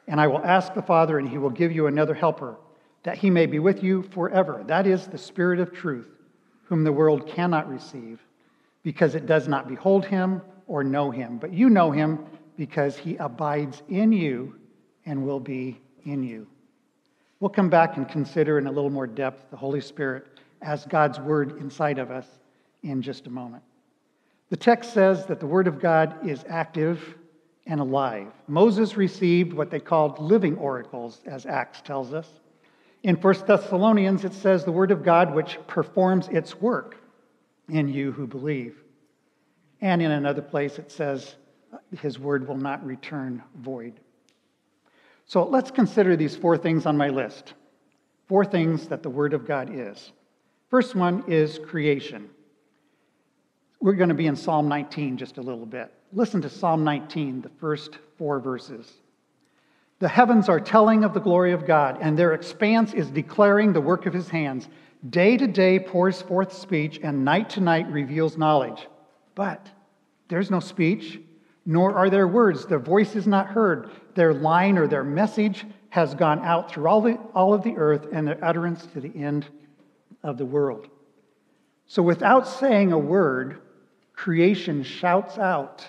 and 0.06 0.20
I 0.20 0.26
will 0.26 0.44
ask 0.44 0.74
the 0.74 0.82
Father, 0.82 1.18
and 1.18 1.28
he 1.28 1.38
will 1.38 1.50
give 1.50 1.72
you 1.72 1.86
another 1.86 2.14
helper, 2.14 2.56
that 3.02 3.18
he 3.18 3.30
may 3.30 3.46
be 3.46 3.58
with 3.58 3.82
you 3.82 4.02
forever. 4.02 4.62
That 4.66 4.86
is 4.86 5.06
the 5.06 5.18
Spirit 5.18 5.60
of 5.60 5.72
truth, 5.72 6.10
whom 6.64 6.84
the 6.84 6.92
world 6.92 7.26
cannot 7.26 7.68
receive, 7.68 8.20
because 8.82 9.14
it 9.14 9.26
does 9.26 9.48
not 9.48 9.68
behold 9.68 10.04
him 10.04 10.42
or 10.66 10.84
know 10.84 11.10
him. 11.10 11.38
But 11.38 11.52
you 11.52 11.70
know 11.70 11.90
him 11.90 12.26
because 12.56 12.96
he 12.96 13.16
abides 13.16 13.82
in 13.88 14.12
you 14.12 14.58
and 15.06 15.24
will 15.24 15.40
be 15.40 15.80
in 16.04 16.22
you. 16.22 16.46
We'll 17.40 17.50
come 17.50 17.68
back 17.68 17.96
and 17.96 18.08
consider 18.08 18.58
in 18.58 18.66
a 18.66 18.72
little 18.72 18.90
more 18.90 19.06
depth 19.06 19.50
the 19.50 19.56
Holy 19.56 19.80
Spirit 19.80 20.26
as 20.62 20.86
God's 20.86 21.18
Word 21.20 21.58
inside 21.58 21.98
of 21.98 22.10
us 22.10 22.26
in 22.82 23.02
just 23.02 23.26
a 23.26 23.30
moment. 23.30 23.62
The 24.50 24.56
text 24.56 24.92
says 24.92 25.26
that 25.26 25.40
the 25.40 25.46
Word 25.46 25.66
of 25.66 25.80
God 25.80 26.26
is 26.26 26.44
active 26.48 27.16
and 27.66 27.80
alive. 27.80 28.28
Moses 28.46 28.96
received 28.96 29.52
what 29.52 29.70
they 29.70 29.80
called 29.80 30.18
living 30.18 30.56
oracles, 30.58 31.20
as 31.26 31.46
Acts 31.46 31.80
tells 31.80 32.12
us. 32.12 32.28
In 33.02 33.16
1 33.16 33.34
Thessalonians, 33.46 34.24
it 34.24 34.34
says 34.34 34.64
the 34.64 34.72
Word 34.72 34.90
of 34.90 35.02
God 35.02 35.34
which 35.34 35.58
performs 35.66 36.28
its 36.28 36.60
work 36.60 36.96
in 37.68 37.88
you 37.88 38.12
who 38.12 38.26
believe. 38.26 38.76
And 39.80 40.00
in 40.00 40.10
another 40.10 40.42
place, 40.42 40.78
it 40.78 40.90
says 40.90 41.36
his 42.00 42.18
word 42.18 42.46
will 42.48 42.56
not 42.56 42.84
return 42.84 43.42
void. 43.56 44.00
So 45.26 45.44
let's 45.44 45.70
consider 45.70 46.16
these 46.16 46.36
four 46.36 46.56
things 46.56 46.86
on 46.86 46.96
my 46.96 47.08
list. 47.08 47.54
Four 48.26 48.44
things 48.44 48.88
that 48.88 49.02
the 49.02 49.10
Word 49.10 49.34
of 49.34 49.46
God 49.46 49.70
is. 49.72 50.12
First 50.70 50.94
one 50.94 51.24
is 51.28 51.58
creation. 51.58 52.30
We're 53.80 53.94
going 53.94 54.08
to 54.08 54.14
be 54.14 54.26
in 54.26 54.36
Psalm 54.36 54.68
19 54.68 55.18
just 55.18 55.36
a 55.38 55.42
little 55.42 55.66
bit. 55.66 55.92
Listen 56.16 56.40
to 56.42 56.48
Psalm 56.48 56.84
19, 56.84 57.40
the 57.40 57.48
first 57.48 57.98
four 58.16 58.38
verses. 58.38 58.88
The 59.98 60.06
heavens 60.06 60.48
are 60.48 60.60
telling 60.60 61.02
of 61.02 61.12
the 61.12 61.18
glory 61.18 61.50
of 61.50 61.66
God, 61.66 61.98
and 62.00 62.16
their 62.16 62.34
expanse 62.34 62.94
is 62.94 63.10
declaring 63.10 63.72
the 63.72 63.80
work 63.80 64.06
of 64.06 64.14
his 64.14 64.28
hands. 64.28 64.68
Day 65.10 65.36
to 65.36 65.48
day 65.48 65.80
pours 65.80 66.22
forth 66.22 66.52
speech, 66.52 67.00
and 67.02 67.24
night 67.24 67.50
to 67.50 67.60
night 67.60 67.90
reveals 67.90 68.38
knowledge. 68.38 68.86
But 69.34 69.68
there's 70.28 70.52
no 70.52 70.60
speech, 70.60 71.18
nor 71.66 71.92
are 71.96 72.08
there 72.08 72.28
words. 72.28 72.64
Their 72.64 72.78
voice 72.78 73.16
is 73.16 73.26
not 73.26 73.48
heard. 73.48 73.90
Their 74.14 74.32
line 74.32 74.78
or 74.78 74.86
their 74.86 75.02
message 75.02 75.66
has 75.88 76.14
gone 76.14 76.38
out 76.44 76.70
through 76.70 76.86
all, 76.86 77.00
the, 77.00 77.18
all 77.34 77.52
of 77.52 77.64
the 77.64 77.76
earth, 77.76 78.06
and 78.12 78.24
their 78.24 78.42
utterance 78.44 78.86
to 78.86 79.00
the 79.00 79.12
end 79.16 79.46
of 80.22 80.38
the 80.38 80.46
world. 80.46 80.86
So, 81.86 82.04
without 82.04 82.46
saying 82.46 82.92
a 82.92 82.98
word, 82.98 83.60
creation 84.14 84.84
shouts 84.84 85.38
out 85.38 85.88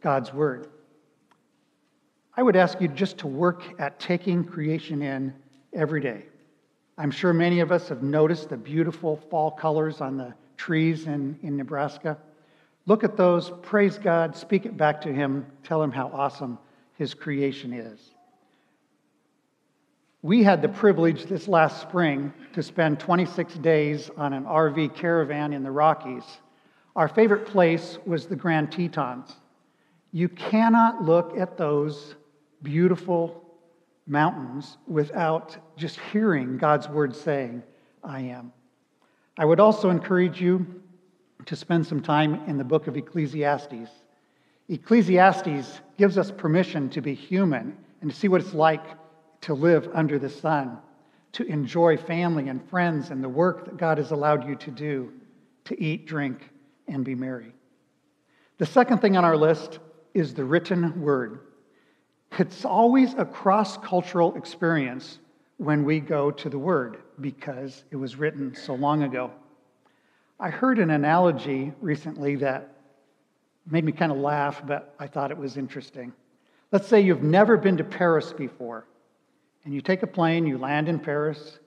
God's 0.00 0.32
word. 0.32 0.68
I 2.36 2.42
would 2.42 2.56
ask 2.56 2.80
you 2.80 2.88
just 2.88 3.18
to 3.18 3.26
work 3.26 3.62
at 3.78 3.98
taking 3.98 4.44
creation 4.44 5.00
in 5.02 5.34
every 5.72 6.00
day. 6.00 6.26
I'm 6.98 7.10
sure 7.10 7.32
many 7.32 7.60
of 7.60 7.72
us 7.72 7.88
have 7.88 8.02
noticed 8.02 8.48
the 8.48 8.56
beautiful 8.56 9.16
fall 9.30 9.50
colors 9.50 10.00
on 10.00 10.16
the 10.16 10.34
trees 10.56 11.06
in, 11.06 11.38
in 11.42 11.56
Nebraska. 11.56 12.18
Look 12.86 13.04
at 13.04 13.16
those, 13.16 13.52
praise 13.62 13.98
God, 13.98 14.36
speak 14.36 14.64
it 14.64 14.76
back 14.76 15.00
to 15.02 15.12
Him, 15.12 15.46
tell 15.62 15.82
Him 15.82 15.92
how 15.92 16.08
awesome 16.08 16.58
His 16.94 17.14
creation 17.14 17.72
is. 17.72 17.98
We 20.22 20.42
had 20.42 20.62
the 20.62 20.68
privilege 20.68 21.26
this 21.26 21.46
last 21.46 21.80
spring 21.82 22.32
to 22.54 22.62
spend 22.62 22.98
26 22.98 23.54
days 23.56 24.10
on 24.16 24.32
an 24.32 24.44
RV 24.44 24.94
caravan 24.94 25.52
in 25.52 25.62
the 25.62 25.70
Rockies. 25.70 26.24
Our 26.96 27.08
favorite 27.08 27.46
place 27.46 27.98
was 28.06 28.26
the 28.26 28.36
Grand 28.36 28.72
Tetons. 28.72 29.36
You 30.12 30.28
cannot 30.28 31.02
look 31.02 31.36
at 31.36 31.56
those 31.56 32.14
beautiful 32.62 33.44
mountains 34.06 34.78
without 34.86 35.56
just 35.76 35.98
hearing 36.12 36.58
God's 36.58 36.88
word 36.88 37.14
saying, 37.14 37.62
I 38.02 38.20
am. 38.20 38.52
I 39.36 39.44
would 39.44 39.60
also 39.60 39.90
encourage 39.90 40.40
you 40.40 40.82
to 41.44 41.56
spend 41.56 41.86
some 41.86 42.00
time 42.00 42.42
in 42.46 42.56
the 42.56 42.64
book 42.64 42.86
of 42.86 42.96
Ecclesiastes. 42.96 43.90
Ecclesiastes 44.68 45.80
gives 45.98 46.18
us 46.18 46.30
permission 46.30 46.88
to 46.90 47.00
be 47.00 47.14
human 47.14 47.76
and 48.00 48.10
to 48.10 48.16
see 48.16 48.28
what 48.28 48.40
it's 48.40 48.54
like 48.54 48.84
to 49.42 49.54
live 49.54 49.88
under 49.92 50.18
the 50.18 50.30
sun, 50.30 50.78
to 51.32 51.44
enjoy 51.44 51.96
family 51.96 52.48
and 52.48 52.66
friends 52.68 53.10
and 53.10 53.22
the 53.22 53.28
work 53.28 53.64
that 53.66 53.76
God 53.76 53.98
has 53.98 54.10
allowed 54.10 54.48
you 54.48 54.56
to 54.56 54.70
do, 54.70 55.12
to 55.64 55.80
eat, 55.80 56.06
drink, 56.06 56.48
and 56.88 57.04
be 57.04 57.14
merry. 57.14 57.52
The 58.58 58.66
second 58.66 58.98
thing 58.98 59.16
on 59.16 59.24
our 59.24 59.36
list 59.36 59.78
is 60.16 60.32
the 60.32 60.44
written 60.44 61.02
word. 61.02 61.40
It's 62.38 62.64
always 62.64 63.12
a 63.18 63.24
cross 63.26 63.76
cultural 63.76 64.34
experience 64.34 65.18
when 65.58 65.84
we 65.84 66.00
go 66.00 66.30
to 66.30 66.48
the 66.48 66.58
word 66.58 67.02
because 67.20 67.84
it 67.90 67.96
was 67.96 68.16
written 68.16 68.54
so 68.54 68.74
long 68.74 69.02
ago. 69.02 69.30
I 70.40 70.48
heard 70.48 70.78
an 70.78 70.88
analogy 70.88 71.74
recently 71.82 72.36
that 72.36 72.78
made 73.70 73.84
me 73.84 73.92
kind 73.92 74.10
of 74.10 74.16
laugh, 74.16 74.62
but 74.66 74.94
I 74.98 75.06
thought 75.06 75.30
it 75.30 75.36
was 75.36 75.58
interesting. 75.58 76.14
Let's 76.72 76.88
say 76.88 77.02
you've 77.02 77.22
never 77.22 77.58
been 77.58 77.76
to 77.76 77.84
Paris 77.84 78.32
before, 78.32 78.86
and 79.66 79.74
you 79.74 79.82
take 79.82 80.02
a 80.02 80.06
plane, 80.06 80.46
you 80.46 80.56
land 80.56 80.88
in 80.88 80.98
Paris, 80.98 81.58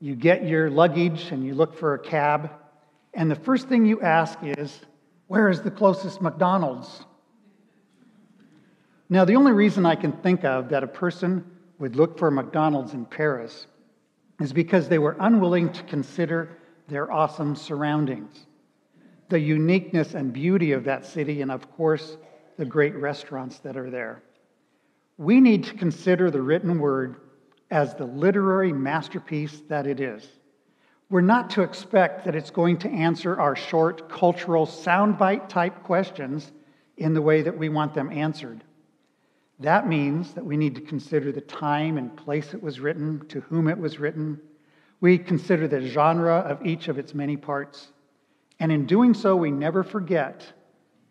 you 0.00 0.14
get 0.14 0.46
your 0.46 0.70
luggage, 0.70 1.32
and 1.32 1.44
you 1.44 1.52
look 1.52 1.76
for 1.76 1.94
a 1.94 1.98
cab, 1.98 2.52
and 3.12 3.28
the 3.28 3.34
first 3.34 3.68
thing 3.68 3.84
you 3.86 4.00
ask 4.02 4.38
is, 4.42 4.82
Where 5.26 5.48
is 5.48 5.62
the 5.62 5.70
closest 5.72 6.22
McDonald's? 6.22 7.04
Now, 9.10 9.24
the 9.24 9.36
only 9.36 9.52
reason 9.52 9.86
I 9.86 9.94
can 9.94 10.12
think 10.12 10.44
of 10.44 10.68
that 10.68 10.84
a 10.84 10.88
person 10.88 11.44
would 11.78 11.96
look 11.96 12.18
for 12.18 12.30
McDonald's 12.30 12.92
in 12.92 13.06
Paris 13.06 13.66
is 14.40 14.52
because 14.52 14.88
they 14.88 14.98
were 14.98 15.16
unwilling 15.18 15.72
to 15.72 15.82
consider 15.84 16.58
their 16.88 17.10
awesome 17.10 17.56
surroundings, 17.56 18.46
the 19.28 19.40
uniqueness 19.40 20.14
and 20.14 20.32
beauty 20.32 20.72
of 20.72 20.84
that 20.84 21.06
city, 21.06 21.40
and 21.40 21.50
of 21.50 21.70
course, 21.72 22.18
the 22.58 22.64
great 22.64 22.94
restaurants 22.96 23.58
that 23.60 23.76
are 23.76 23.90
there. 23.90 24.22
We 25.16 25.40
need 25.40 25.64
to 25.64 25.74
consider 25.74 26.30
the 26.30 26.42
written 26.42 26.78
word 26.78 27.16
as 27.70 27.94
the 27.94 28.04
literary 28.04 28.72
masterpiece 28.72 29.62
that 29.68 29.86
it 29.86 30.00
is. 30.00 30.26
We're 31.10 31.20
not 31.22 31.50
to 31.50 31.62
expect 31.62 32.24
that 32.24 32.34
it's 32.34 32.50
going 32.50 32.78
to 32.78 32.90
answer 32.90 33.40
our 33.40 33.56
short 33.56 34.10
cultural 34.10 34.66
soundbite 34.66 35.48
type 35.48 35.82
questions 35.82 36.52
in 36.98 37.14
the 37.14 37.22
way 37.22 37.42
that 37.42 37.56
we 37.56 37.68
want 37.68 37.94
them 37.94 38.12
answered. 38.12 38.64
That 39.60 39.88
means 39.88 40.34
that 40.34 40.44
we 40.44 40.56
need 40.56 40.74
to 40.76 40.80
consider 40.80 41.32
the 41.32 41.40
time 41.40 41.98
and 41.98 42.16
place 42.16 42.54
it 42.54 42.62
was 42.62 42.78
written, 42.78 43.26
to 43.28 43.40
whom 43.40 43.68
it 43.68 43.78
was 43.78 43.98
written, 43.98 44.40
we 45.00 45.18
consider 45.18 45.68
the 45.68 45.80
genre 45.80 46.36
of 46.38 46.64
each 46.66 46.88
of 46.88 46.98
its 46.98 47.14
many 47.14 47.36
parts. 47.36 47.88
And 48.60 48.72
in 48.72 48.86
doing 48.86 49.14
so, 49.14 49.36
we 49.36 49.50
never 49.50 49.84
forget 49.84 50.44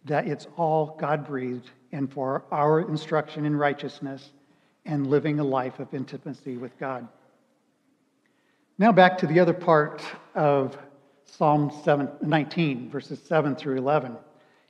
that 0.05 0.27
it's 0.27 0.47
all 0.57 0.97
God 0.99 1.25
breathed 1.25 1.69
and 1.91 2.11
for 2.11 2.43
our 2.51 2.81
instruction 2.81 3.45
in 3.45 3.55
righteousness 3.55 4.31
and 4.85 5.07
living 5.07 5.39
a 5.39 5.43
life 5.43 5.79
of 5.79 5.93
intimacy 5.93 6.57
with 6.57 6.77
God. 6.79 7.07
Now, 8.77 8.91
back 8.91 9.17
to 9.19 9.27
the 9.27 9.39
other 9.39 9.53
part 9.53 10.01
of 10.35 10.77
Psalm 11.25 11.71
7, 11.83 12.09
19, 12.21 12.89
verses 12.89 13.19
7 13.25 13.55
through 13.55 13.77
11. 13.77 14.15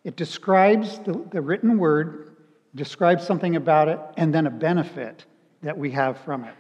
It 0.04 0.16
describes 0.16 1.00
the, 1.00 1.24
the 1.32 1.42
written 1.42 1.78
word, 1.78 2.27
describes 2.76 3.26
something 3.26 3.56
about 3.56 3.88
it, 3.88 4.00
and 4.18 4.34
then 4.34 4.48
a 4.48 4.52
benefit 4.52 5.26
that 5.64 5.78
we 5.78 5.92
have 5.92 6.18
from 6.20 6.44
it. 6.44 6.54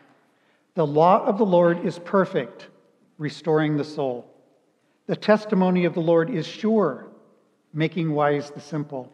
The 0.76 0.86
law 0.86 1.26
of 1.26 1.38
the 1.38 1.46
Lord 1.46 1.86
is 1.86 2.00
perfect, 2.00 2.68
restoring 3.18 3.78
the 3.78 3.84
soul. 3.84 4.32
The 5.08 5.16
testimony 5.16 5.86
of 5.86 5.94
the 5.94 6.02
Lord 6.02 6.30
is 6.30 6.46
sure, 6.46 7.08
making 7.74 8.12
wise 8.12 8.52
the 8.52 8.60
simple. 8.60 9.12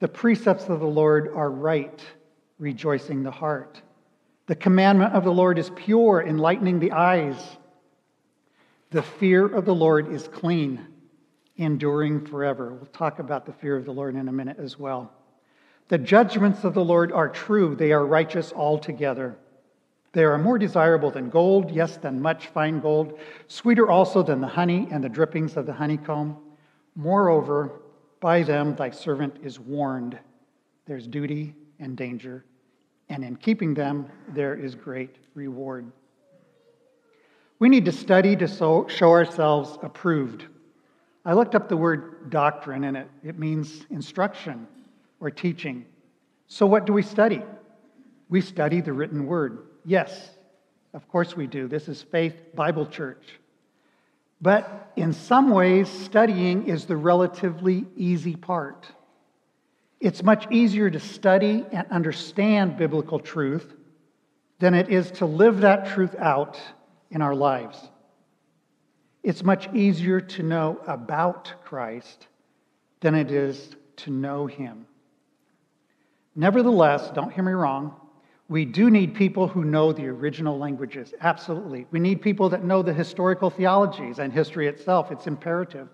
The 0.00 0.08
precepts 0.08 0.68
of 0.68 0.80
the 0.80 0.86
Lord 0.86 1.28
are 1.34 1.50
right, 1.50 2.04
rejoicing 2.58 3.22
the 3.22 3.30
heart. 3.30 3.82
The 4.46 4.54
commandment 4.54 5.14
of 5.14 5.24
the 5.24 5.32
Lord 5.32 5.58
is 5.58 5.70
pure, 5.76 6.24
enlightening 6.26 6.78
the 6.78 6.92
eyes. 6.92 7.36
The 8.90 9.02
fear 9.02 9.46
of 9.46 9.64
the 9.64 9.74
Lord 9.74 10.10
is 10.10 10.28
clean, 10.28 10.86
enduring 11.56 12.24
forever. 12.24 12.72
We'll 12.72 12.86
talk 12.86 13.18
about 13.18 13.44
the 13.44 13.52
fear 13.52 13.76
of 13.76 13.84
the 13.84 13.92
Lord 13.92 14.14
in 14.14 14.28
a 14.28 14.32
minute 14.32 14.58
as 14.58 14.78
well. 14.78 15.12
The 15.88 15.98
judgments 15.98 16.64
of 16.64 16.74
the 16.74 16.84
Lord 16.84 17.12
are 17.12 17.30
true, 17.30 17.74
they 17.74 17.92
are 17.92 18.04
righteous 18.04 18.52
altogether. 18.52 19.36
They 20.12 20.24
are 20.24 20.38
more 20.38 20.58
desirable 20.58 21.10
than 21.10 21.30
gold, 21.30 21.70
yes, 21.70 21.96
than 21.96 22.20
much 22.20 22.48
fine 22.48 22.80
gold, 22.80 23.18
sweeter 23.46 23.90
also 23.90 24.22
than 24.22 24.40
the 24.40 24.46
honey 24.46 24.88
and 24.90 25.02
the 25.02 25.08
drippings 25.08 25.56
of 25.56 25.64
the 25.64 25.72
honeycomb. 25.72 26.36
Moreover, 26.94 27.80
by 28.20 28.42
them 28.42 28.74
thy 28.74 28.90
servant 28.90 29.36
is 29.42 29.58
warned. 29.58 30.18
There's 30.86 31.06
duty 31.06 31.54
and 31.78 31.96
danger, 31.96 32.44
and 33.08 33.24
in 33.24 33.36
keeping 33.36 33.72
them 33.72 34.10
there 34.28 34.54
is 34.54 34.74
great 34.74 35.16
reward. 35.34 35.90
We 37.60 37.68
need 37.68 37.86
to 37.86 37.92
study 37.92 38.36
to 38.36 38.46
show 38.46 39.10
ourselves 39.10 39.78
approved. 39.82 40.46
I 41.24 41.32
looked 41.32 41.54
up 41.54 41.68
the 41.68 41.76
word 41.76 42.30
doctrine, 42.30 42.84
and 42.84 42.96
it, 42.96 43.08
it 43.22 43.38
means 43.38 43.86
instruction 43.90 44.66
or 45.20 45.30
teaching. 45.30 45.84
So, 46.46 46.66
what 46.66 46.86
do 46.86 46.92
we 46.92 47.02
study? 47.02 47.42
We 48.28 48.40
study 48.40 48.80
the 48.80 48.92
written 48.92 49.26
word. 49.26 49.66
Yes, 49.84 50.30
of 50.92 51.08
course 51.08 51.36
we 51.36 51.46
do. 51.46 51.68
This 51.68 51.88
is 51.88 52.02
Faith 52.02 52.34
Bible 52.54 52.86
Church. 52.86 53.24
But 54.40 54.92
in 54.96 55.12
some 55.12 55.50
ways, 55.50 55.88
studying 55.88 56.68
is 56.68 56.86
the 56.86 56.96
relatively 56.96 57.86
easy 57.96 58.36
part. 58.36 58.86
It's 60.00 60.22
much 60.22 60.46
easier 60.50 60.90
to 60.90 61.00
study 61.00 61.64
and 61.72 61.86
understand 61.90 62.76
biblical 62.76 63.18
truth 63.18 63.74
than 64.60 64.74
it 64.74 64.88
is 64.90 65.10
to 65.12 65.26
live 65.26 65.60
that 65.62 65.88
truth 65.88 66.14
out 66.18 66.58
in 67.10 67.20
our 67.20 67.34
lives. 67.34 67.78
It's 69.22 69.42
much 69.42 69.68
easier 69.74 70.20
to 70.20 70.42
know 70.42 70.80
about 70.86 71.52
Christ 71.64 72.28
than 73.00 73.14
it 73.14 73.30
is 73.30 73.74
to 73.96 74.10
know 74.10 74.46
him. 74.46 74.86
Nevertheless, 76.38 77.10
don't 77.10 77.32
hear 77.32 77.42
me 77.42 77.50
wrong, 77.50 77.96
we 78.48 78.64
do 78.64 78.90
need 78.90 79.12
people 79.12 79.48
who 79.48 79.64
know 79.64 79.92
the 79.92 80.06
original 80.06 80.56
languages, 80.56 81.12
absolutely. 81.20 81.84
We 81.90 81.98
need 81.98 82.22
people 82.22 82.48
that 82.50 82.62
know 82.62 82.80
the 82.80 82.94
historical 82.94 83.50
theologies 83.50 84.20
and 84.20 84.32
history 84.32 84.68
itself. 84.68 85.10
It's 85.10 85.26
imperative. 85.26 85.88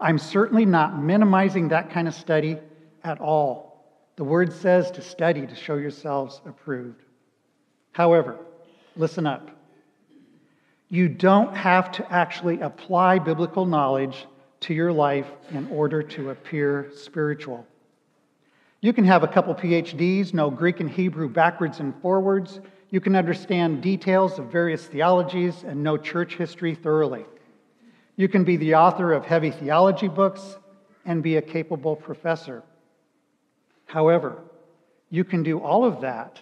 I'm 0.00 0.18
certainly 0.18 0.66
not 0.66 1.00
minimizing 1.00 1.68
that 1.68 1.90
kind 1.90 2.08
of 2.08 2.14
study 2.14 2.58
at 3.04 3.20
all. 3.20 3.86
The 4.16 4.24
word 4.24 4.52
says 4.52 4.90
to 4.90 5.00
study 5.00 5.46
to 5.46 5.54
show 5.54 5.76
yourselves 5.76 6.40
approved. 6.44 7.04
However, 7.92 8.36
listen 8.96 9.28
up. 9.28 9.48
You 10.88 11.08
don't 11.08 11.54
have 11.56 11.92
to 11.92 12.12
actually 12.12 12.60
apply 12.62 13.20
biblical 13.20 13.64
knowledge 13.64 14.26
to 14.62 14.74
your 14.74 14.92
life 14.92 15.28
in 15.52 15.68
order 15.68 16.02
to 16.02 16.30
appear 16.30 16.90
spiritual. 16.96 17.64
You 18.80 18.92
can 18.92 19.04
have 19.04 19.24
a 19.24 19.28
couple 19.28 19.54
PhDs, 19.54 20.32
know 20.32 20.50
Greek 20.50 20.78
and 20.78 20.88
Hebrew 20.88 21.28
backwards 21.28 21.80
and 21.80 22.00
forwards. 22.00 22.60
You 22.90 23.00
can 23.00 23.16
understand 23.16 23.82
details 23.82 24.38
of 24.38 24.52
various 24.52 24.86
theologies 24.86 25.64
and 25.64 25.82
know 25.82 25.96
church 25.96 26.36
history 26.36 26.76
thoroughly. 26.76 27.24
You 28.14 28.28
can 28.28 28.44
be 28.44 28.56
the 28.56 28.76
author 28.76 29.12
of 29.12 29.24
heavy 29.24 29.50
theology 29.50 30.06
books 30.06 30.58
and 31.04 31.22
be 31.22 31.36
a 31.36 31.42
capable 31.42 31.96
professor. 31.96 32.62
However, 33.86 34.38
you 35.10 35.24
can 35.24 35.42
do 35.42 35.58
all 35.58 35.84
of 35.84 36.00
that 36.02 36.40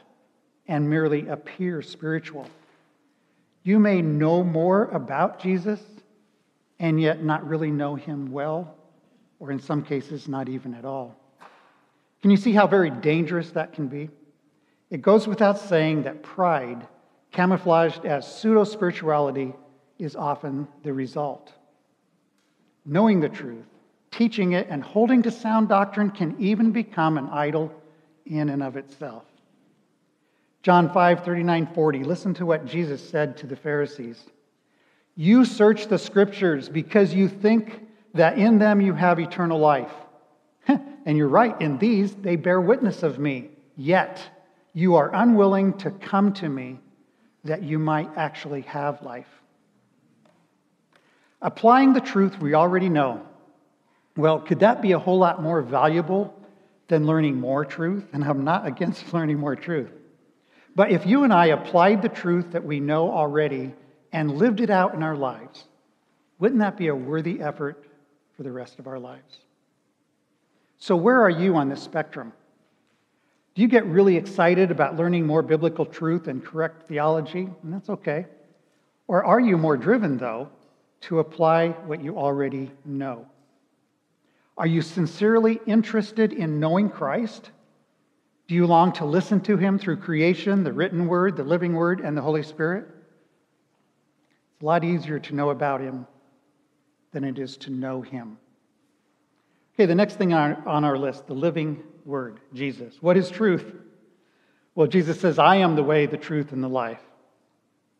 and 0.68 0.90
merely 0.90 1.28
appear 1.28 1.80
spiritual. 1.80 2.46
You 3.62 3.78
may 3.78 4.02
know 4.02 4.42
more 4.44 4.86
about 4.86 5.40
Jesus 5.40 5.80
and 6.78 7.00
yet 7.00 7.24
not 7.24 7.48
really 7.48 7.70
know 7.70 7.94
him 7.94 8.30
well, 8.30 8.74
or 9.38 9.50
in 9.50 9.60
some 9.60 9.82
cases, 9.82 10.28
not 10.28 10.48
even 10.48 10.74
at 10.74 10.84
all. 10.84 11.16
Can 12.22 12.30
you 12.30 12.36
see 12.36 12.52
how 12.52 12.66
very 12.66 12.90
dangerous 12.90 13.50
that 13.50 13.72
can 13.72 13.88
be? 13.88 14.10
It 14.90 15.02
goes 15.02 15.26
without 15.26 15.58
saying 15.58 16.04
that 16.04 16.22
pride, 16.22 16.86
camouflaged 17.32 18.04
as 18.04 18.26
pseudo 18.26 18.64
spirituality, 18.64 19.54
is 19.98 20.16
often 20.16 20.68
the 20.82 20.92
result. 20.92 21.52
Knowing 22.84 23.20
the 23.20 23.28
truth, 23.28 23.66
teaching 24.10 24.52
it, 24.52 24.66
and 24.70 24.82
holding 24.82 25.22
to 25.22 25.30
sound 25.30 25.68
doctrine 25.68 26.10
can 26.10 26.36
even 26.38 26.70
become 26.70 27.18
an 27.18 27.28
idol 27.30 27.72
in 28.26 28.48
and 28.48 28.62
of 28.62 28.76
itself. 28.76 29.24
John 30.62 30.92
5, 30.92 31.24
39, 31.24 31.68
40. 31.74 32.04
Listen 32.04 32.34
to 32.34 32.46
what 32.46 32.66
Jesus 32.66 33.06
said 33.08 33.36
to 33.38 33.46
the 33.46 33.56
Pharisees. 33.56 34.20
You 35.14 35.44
search 35.44 35.86
the 35.86 35.98
scriptures 35.98 36.68
because 36.68 37.14
you 37.14 37.28
think 37.28 37.86
that 38.14 38.38
in 38.38 38.58
them 38.58 38.80
you 38.80 38.92
have 38.92 39.20
eternal 39.20 39.58
life. 39.58 39.92
And 41.06 41.16
you're 41.16 41.28
right, 41.28 41.58
in 41.60 41.78
these 41.78 42.12
they 42.14 42.34
bear 42.34 42.60
witness 42.60 43.04
of 43.04 43.18
me. 43.18 43.50
Yet 43.76 44.20
you 44.74 44.96
are 44.96 45.14
unwilling 45.14 45.78
to 45.78 45.90
come 45.92 46.32
to 46.34 46.48
me 46.48 46.80
that 47.44 47.62
you 47.62 47.78
might 47.78 48.10
actually 48.16 48.62
have 48.62 49.00
life. 49.02 49.28
Applying 51.40 51.92
the 51.92 52.00
truth 52.00 52.38
we 52.40 52.54
already 52.54 52.88
know, 52.88 53.24
well, 54.16 54.40
could 54.40 54.60
that 54.60 54.82
be 54.82 54.92
a 54.92 54.98
whole 54.98 55.18
lot 55.18 55.40
more 55.40 55.62
valuable 55.62 56.34
than 56.88 57.06
learning 57.06 57.38
more 57.38 57.64
truth? 57.64 58.04
And 58.12 58.24
I'm 58.24 58.42
not 58.42 58.66
against 58.72 59.14
learning 59.14 59.38
more 59.38 59.54
truth. 59.54 59.90
But 60.74 60.90
if 60.90 61.06
you 61.06 61.22
and 61.22 61.32
I 61.32 61.46
applied 61.46 62.02
the 62.02 62.08
truth 62.08 62.50
that 62.50 62.64
we 62.64 62.80
know 62.80 63.12
already 63.12 63.74
and 64.12 64.36
lived 64.36 64.60
it 64.60 64.70
out 64.70 64.94
in 64.94 65.02
our 65.04 65.16
lives, 65.16 65.64
wouldn't 66.38 66.60
that 66.60 66.76
be 66.76 66.88
a 66.88 66.94
worthy 66.94 67.40
effort 67.40 67.84
for 68.36 68.42
the 68.42 68.52
rest 68.52 68.78
of 68.78 68.88
our 68.88 68.98
lives? 68.98 69.38
So, 70.78 70.96
where 70.96 71.20
are 71.20 71.30
you 71.30 71.56
on 71.56 71.68
this 71.68 71.82
spectrum? 71.82 72.32
Do 73.54 73.62
you 73.62 73.68
get 73.68 73.86
really 73.86 74.16
excited 74.16 74.70
about 74.70 74.96
learning 74.96 75.26
more 75.26 75.42
biblical 75.42 75.86
truth 75.86 76.28
and 76.28 76.44
correct 76.44 76.86
theology? 76.86 77.48
And 77.62 77.72
that's 77.72 77.88
okay. 77.88 78.26
Or 79.08 79.24
are 79.24 79.40
you 79.40 79.56
more 79.56 79.76
driven, 79.76 80.18
though, 80.18 80.50
to 81.02 81.20
apply 81.20 81.68
what 81.68 82.02
you 82.02 82.18
already 82.18 82.70
know? 82.84 83.26
Are 84.58 84.66
you 84.66 84.82
sincerely 84.82 85.60
interested 85.66 86.32
in 86.32 86.60
knowing 86.60 86.90
Christ? 86.90 87.50
Do 88.48 88.54
you 88.54 88.66
long 88.66 88.92
to 88.92 89.04
listen 89.04 89.40
to 89.42 89.56
him 89.56 89.78
through 89.78 89.98
creation, 89.98 90.62
the 90.62 90.72
written 90.72 91.06
word, 91.06 91.36
the 91.36 91.44
living 91.44 91.74
word, 91.74 92.00
and 92.00 92.16
the 92.16 92.22
Holy 92.22 92.42
Spirit? 92.42 92.86
It's 94.54 94.62
a 94.62 94.66
lot 94.66 94.84
easier 94.84 95.18
to 95.18 95.34
know 95.34 95.50
about 95.50 95.80
him 95.80 96.06
than 97.12 97.24
it 97.24 97.38
is 97.38 97.56
to 97.58 97.70
know 97.70 98.02
him. 98.02 98.38
Okay, 99.76 99.84
the 99.84 99.94
next 99.94 100.14
thing 100.14 100.32
on 100.32 100.84
our 100.84 100.96
list, 100.96 101.26
the 101.26 101.34
living 101.34 101.82
word, 102.06 102.40
Jesus. 102.54 102.94
What 103.02 103.18
is 103.18 103.28
truth? 103.28 103.74
Well, 104.74 104.86
Jesus 104.86 105.20
says, 105.20 105.38
I 105.38 105.56
am 105.56 105.76
the 105.76 105.82
way, 105.82 106.06
the 106.06 106.16
truth, 106.16 106.52
and 106.52 106.64
the 106.64 106.68
life. 106.68 107.02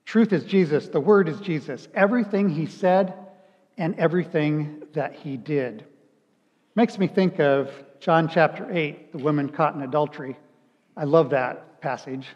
Truth 0.07 0.33
is 0.33 0.45
Jesus. 0.45 0.89
The 0.89 1.01
word 1.01 1.29
is 1.29 1.39
Jesus. 1.41 1.87
Everything 1.95 2.49
he 2.49 2.65
said 2.65 3.13
and 3.77 3.95
everything 3.97 4.85
that 4.95 5.13
he 5.13 5.37
did. 5.37 5.85
Makes 6.77 6.99
me 6.99 7.09
think 7.09 7.41
of 7.41 7.71
John 8.01 8.27
chapter 8.27 8.67
8, 8.73 9.13
the 9.13 9.19
woman 9.19 9.51
caught 9.51 9.75
in 9.75 9.83
adultery. 9.83 10.39
I 10.97 11.05
love 11.05 11.29
that 11.31 11.83
passage. 11.83 12.27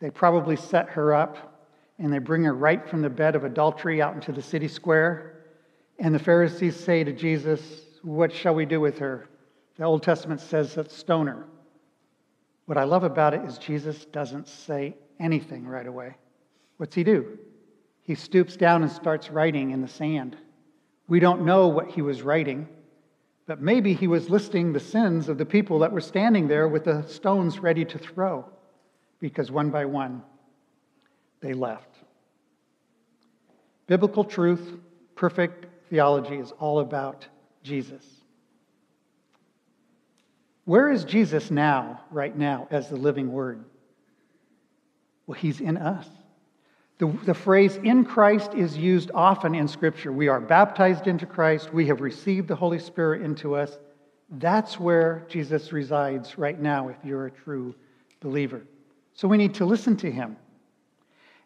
They 0.00 0.10
probably 0.10 0.56
set 0.56 0.88
her 0.90 1.14
up 1.14 1.68
and 2.00 2.12
they 2.12 2.18
bring 2.18 2.42
her 2.42 2.54
right 2.54 2.88
from 2.88 3.02
the 3.02 3.10
bed 3.10 3.36
of 3.36 3.44
adultery 3.44 4.02
out 4.02 4.14
into 4.14 4.32
the 4.32 4.42
city 4.42 4.66
square. 4.66 5.44
And 6.00 6.12
the 6.12 6.18
Pharisees 6.18 6.74
say 6.74 7.04
to 7.04 7.12
Jesus, 7.12 7.60
What 8.02 8.32
shall 8.32 8.54
we 8.54 8.66
do 8.66 8.80
with 8.80 8.98
her? 8.98 9.28
The 9.76 9.84
Old 9.84 10.02
Testament 10.02 10.40
says 10.40 10.74
that 10.74 10.90
stone 10.90 11.26
her. 11.26 11.46
What 12.66 12.78
I 12.78 12.84
love 12.84 13.04
about 13.04 13.34
it 13.34 13.42
is 13.44 13.58
Jesus 13.58 14.04
doesn't 14.06 14.48
say 14.48 14.96
anything 15.18 15.66
right 15.66 15.86
away. 15.86 16.16
What's 16.76 16.94
he 16.94 17.04
do? 17.04 17.38
He 18.02 18.14
stoops 18.14 18.56
down 18.56 18.82
and 18.82 18.90
starts 18.90 19.30
writing 19.30 19.70
in 19.70 19.82
the 19.82 19.88
sand. 19.88 20.36
We 21.08 21.20
don't 21.20 21.44
know 21.44 21.68
what 21.68 21.90
he 21.90 22.02
was 22.02 22.22
writing. 22.22 22.68
But 23.46 23.60
maybe 23.60 23.94
he 23.94 24.06
was 24.06 24.30
listing 24.30 24.72
the 24.72 24.78
sins 24.78 25.28
of 25.28 25.36
the 25.36 25.44
people 25.44 25.80
that 25.80 25.90
were 25.90 26.00
standing 26.00 26.46
there 26.46 26.68
with 26.68 26.84
the 26.84 27.02
stones 27.08 27.58
ready 27.58 27.84
to 27.84 27.98
throw, 27.98 28.48
because 29.18 29.50
one 29.50 29.70
by 29.70 29.86
one 29.86 30.22
they 31.40 31.52
left. 31.52 31.96
Biblical 33.88 34.22
truth, 34.22 34.78
perfect 35.16 35.66
theology 35.88 36.36
is 36.36 36.52
all 36.60 36.78
about 36.78 37.26
Jesus. 37.62 38.04
Where 40.64 40.90
is 40.90 41.04
Jesus 41.04 41.50
now, 41.50 42.00
right 42.10 42.36
now, 42.36 42.68
as 42.70 42.88
the 42.88 42.96
living 42.96 43.32
word? 43.32 43.64
Well, 45.26 45.38
he's 45.38 45.60
in 45.60 45.76
us. 45.76 46.06
The, 46.98 47.06
the 47.24 47.34
phrase 47.34 47.76
in 47.76 48.04
Christ 48.04 48.54
is 48.54 48.76
used 48.76 49.10
often 49.14 49.54
in 49.54 49.66
Scripture. 49.66 50.12
We 50.12 50.28
are 50.28 50.40
baptized 50.40 51.06
into 51.06 51.26
Christ, 51.26 51.72
we 51.72 51.86
have 51.86 52.00
received 52.00 52.48
the 52.48 52.56
Holy 52.56 52.78
Spirit 52.78 53.22
into 53.22 53.54
us. 53.54 53.78
That's 54.28 54.78
where 54.78 55.26
Jesus 55.28 55.72
resides 55.72 56.38
right 56.38 56.60
now 56.60 56.88
if 56.88 56.96
you're 57.02 57.26
a 57.26 57.30
true 57.30 57.74
believer. 58.20 58.62
So 59.14 59.26
we 59.26 59.38
need 59.38 59.54
to 59.54 59.64
listen 59.64 59.96
to 59.98 60.10
him. 60.10 60.36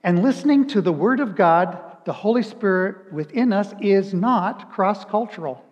And 0.02 0.22
listening 0.22 0.66
to 0.68 0.82
the 0.82 0.92
Word 0.92 1.20
of 1.20 1.34
God 1.34 1.94
the 2.04 2.12
Holy 2.12 2.42
Spirit 2.42 3.12
within 3.12 3.52
us 3.52 3.72
is 3.80 4.12
not 4.12 4.70
cross 4.70 5.04
cultural. 5.04 5.64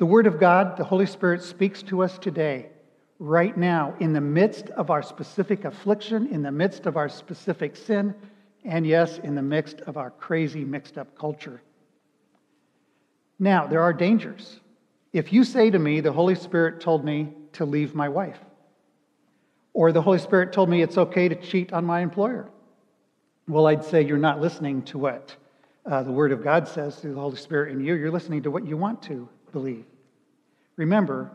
The 0.00 0.06
Word 0.06 0.26
of 0.26 0.40
God, 0.40 0.78
the 0.78 0.84
Holy 0.84 1.04
Spirit 1.04 1.42
speaks 1.42 1.82
to 1.82 2.02
us 2.02 2.16
today, 2.16 2.70
right 3.18 3.54
now, 3.54 3.94
in 4.00 4.14
the 4.14 4.20
midst 4.22 4.70
of 4.70 4.88
our 4.88 5.02
specific 5.02 5.66
affliction, 5.66 6.28
in 6.28 6.40
the 6.40 6.50
midst 6.50 6.86
of 6.86 6.96
our 6.96 7.10
specific 7.10 7.76
sin, 7.76 8.14
and 8.64 8.86
yes, 8.86 9.18
in 9.18 9.34
the 9.34 9.42
midst 9.42 9.82
of 9.82 9.98
our 9.98 10.10
crazy, 10.10 10.64
mixed 10.64 10.96
up 10.96 11.18
culture. 11.18 11.60
Now, 13.38 13.66
there 13.66 13.82
are 13.82 13.92
dangers. 13.92 14.60
If 15.12 15.34
you 15.34 15.44
say 15.44 15.68
to 15.68 15.78
me, 15.78 16.00
the 16.00 16.12
Holy 16.12 16.34
Spirit 16.34 16.80
told 16.80 17.04
me 17.04 17.34
to 17.52 17.66
leave 17.66 17.94
my 17.94 18.08
wife, 18.08 18.40
or 19.74 19.92
the 19.92 20.00
Holy 20.00 20.18
Spirit 20.18 20.54
told 20.54 20.70
me 20.70 20.80
it's 20.80 20.96
okay 20.96 21.28
to 21.28 21.34
cheat 21.34 21.74
on 21.74 21.84
my 21.84 22.00
employer, 22.00 22.48
well, 23.46 23.66
I'd 23.66 23.84
say 23.84 24.06
you're 24.06 24.16
not 24.16 24.40
listening 24.40 24.80
to 24.84 24.98
what 24.98 25.36
uh, 25.84 26.02
the 26.02 26.12
Word 26.12 26.32
of 26.32 26.42
God 26.42 26.66
says 26.68 26.96
through 26.96 27.12
the 27.12 27.20
Holy 27.20 27.36
Spirit 27.36 27.72
in 27.72 27.84
you. 27.84 27.92
You're 27.96 28.10
listening 28.10 28.44
to 28.44 28.50
what 28.50 28.66
you 28.66 28.78
want 28.78 29.02
to 29.02 29.28
believe. 29.52 29.84
Remember, 30.76 31.30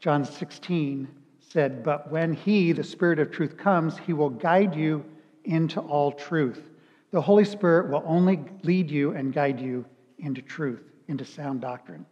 John 0.00 0.24
16 0.24 1.08
said, 1.40 1.82
But 1.82 2.10
when 2.10 2.34
He, 2.34 2.72
the 2.72 2.84
Spirit 2.84 3.18
of 3.18 3.30
truth, 3.30 3.56
comes, 3.56 3.96
He 3.98 4.12
will 4.12 4.30
guide 4.30 4.74
you 4.74 5.04
into 5.44 5.80
all 5.80 6.12
truth. 6.12 6.70
The 7.10 7.20
Holy 7.20 7.44
Spirit 7.44 7.90
will 7.90 8.02
only 8.06 8.40
lead 8.62 8.90
you 8.90 9.12
and 9.12 9.32
guide 9.32 9.60
you 9.60 9.84
into 10.18 10.42
truth, 10.42 10.82
into 11.08 11.24
sound 11.24 11.60
doctrine. 11.60 12.06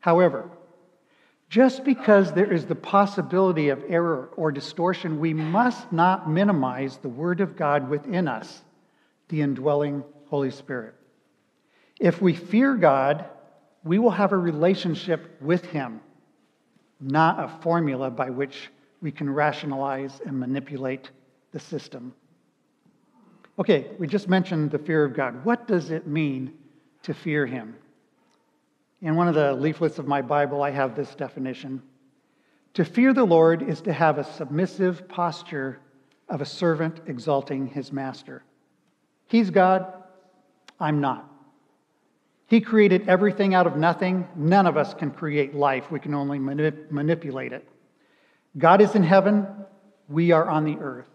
However, 0.00 0.50
just 1.48 1.84
because 1.84 2.32
there 2.32 2.52
is 2.52 2.66
the 2.66 2.74
possibility 2.74 3.68
of 3.68 3.82
error 3.88 4.30
or 4.36 4.50
distortion, 4.50 5.20
we 5.20 5.32
must 5.32 5.92
not 5.92 6.28
minimize 6.28 6.98
the 6.98 7.08
Word 7.08 7.40
of 7.40 7.56
God 7.56 7.88
within 7.88 8.26
us 8.28 8.62
the 9.28 9.40
indwelling 9.40 10.04
Holy 10.28 10.50
Spirit. 10.50 10.94
If 11.98 12.20
we 12.20 12.34
fear 12.34 12.74
God, 12.74 13.24
we 13.86 13.98
will 14.00 14.10
have 14.10 14.32
a 14.32 14.36
relationship 14.36 15.38
with 15.40 15.64
Him, 15.66 16.00
not 17.00 17.42
a 17.42 17.62
formula 17.62 18.10
by 18.10 18.30
which 18.30 18.70
we 19.00 19.12
can 19.12 19.30
rationalize 19.30 20.20
and 20.26 20.38
manipulate 20.38 21.10
the 21.52 21.60
system. 21.60 22.12
Okay, 23.58 23.86
we 23.98 24.06
just 24.06 24.28
mentioned 24.28 24.70
the 24.70 24.78
fear 24.78 25.04
of 25.04 25.14
God. 25.14 25.44
What 25.44 25.68
does 25.68 25.90
it 25.90 26.06
mean 26.06 26.52
to 27.02 27.14
fear 27.14 27.46
Him? 27.46 27.76
In 29.02 29.14
one 29.14 29.28
of 29.28 29.34
the 29.34 29.54
leaflets 29.54 29.98
of 29.98 30.08
my 30.08 30.20
Bible, 30.20 30.62
I 30.62 30.70
have 30.70 30.96
this 30.96 31.14
definition 31.14 31.80
To 32.74 32.84
fear 32.84 33.14
the 33.14 33.24
Lord 33.24 33.62
is 33.62 33.80
to 33.82 33.92
have 33.92 34.18
a 34.18 34.24
submissive 34.24 35.08
posture 35.08 35.80
of 36.28 36.42
a 36.42 36.44
servant 36.44 37.00
exalting 37.06 37.68
his 37.68 37.92
master. 37.92 38.42
He's 39.28 39.48
God, 39.48 39.94
I'm 40.78 41.00
not. 41.00 41.35
He 42.46 42.60
created 42.60 43.08
everything 43.08 43.54
out 43.54 43.66
of 43.66 43.76
nothing. 43.76 44.26
None 44.36 44.66
of 44.66 44.76
us 44.76 44.94
can 44.94 45.10
create 45.10 45.54
life, 45.54 45.90
we 45.90 46.00
can 46.00 46.14
only 46.14 46.38
manip- 46.38 46.90
manipulate 46.90 47.52
it. 47.52 47.68
God 48.56 48.80
is 48.80 48.94
in 48.94 49.02
heaven, 49.02 49.46
we 50.08 50.30
are 50.30 50.48
on 50.48 50.64
the 50.64 50.78
earth. 50.78 51.08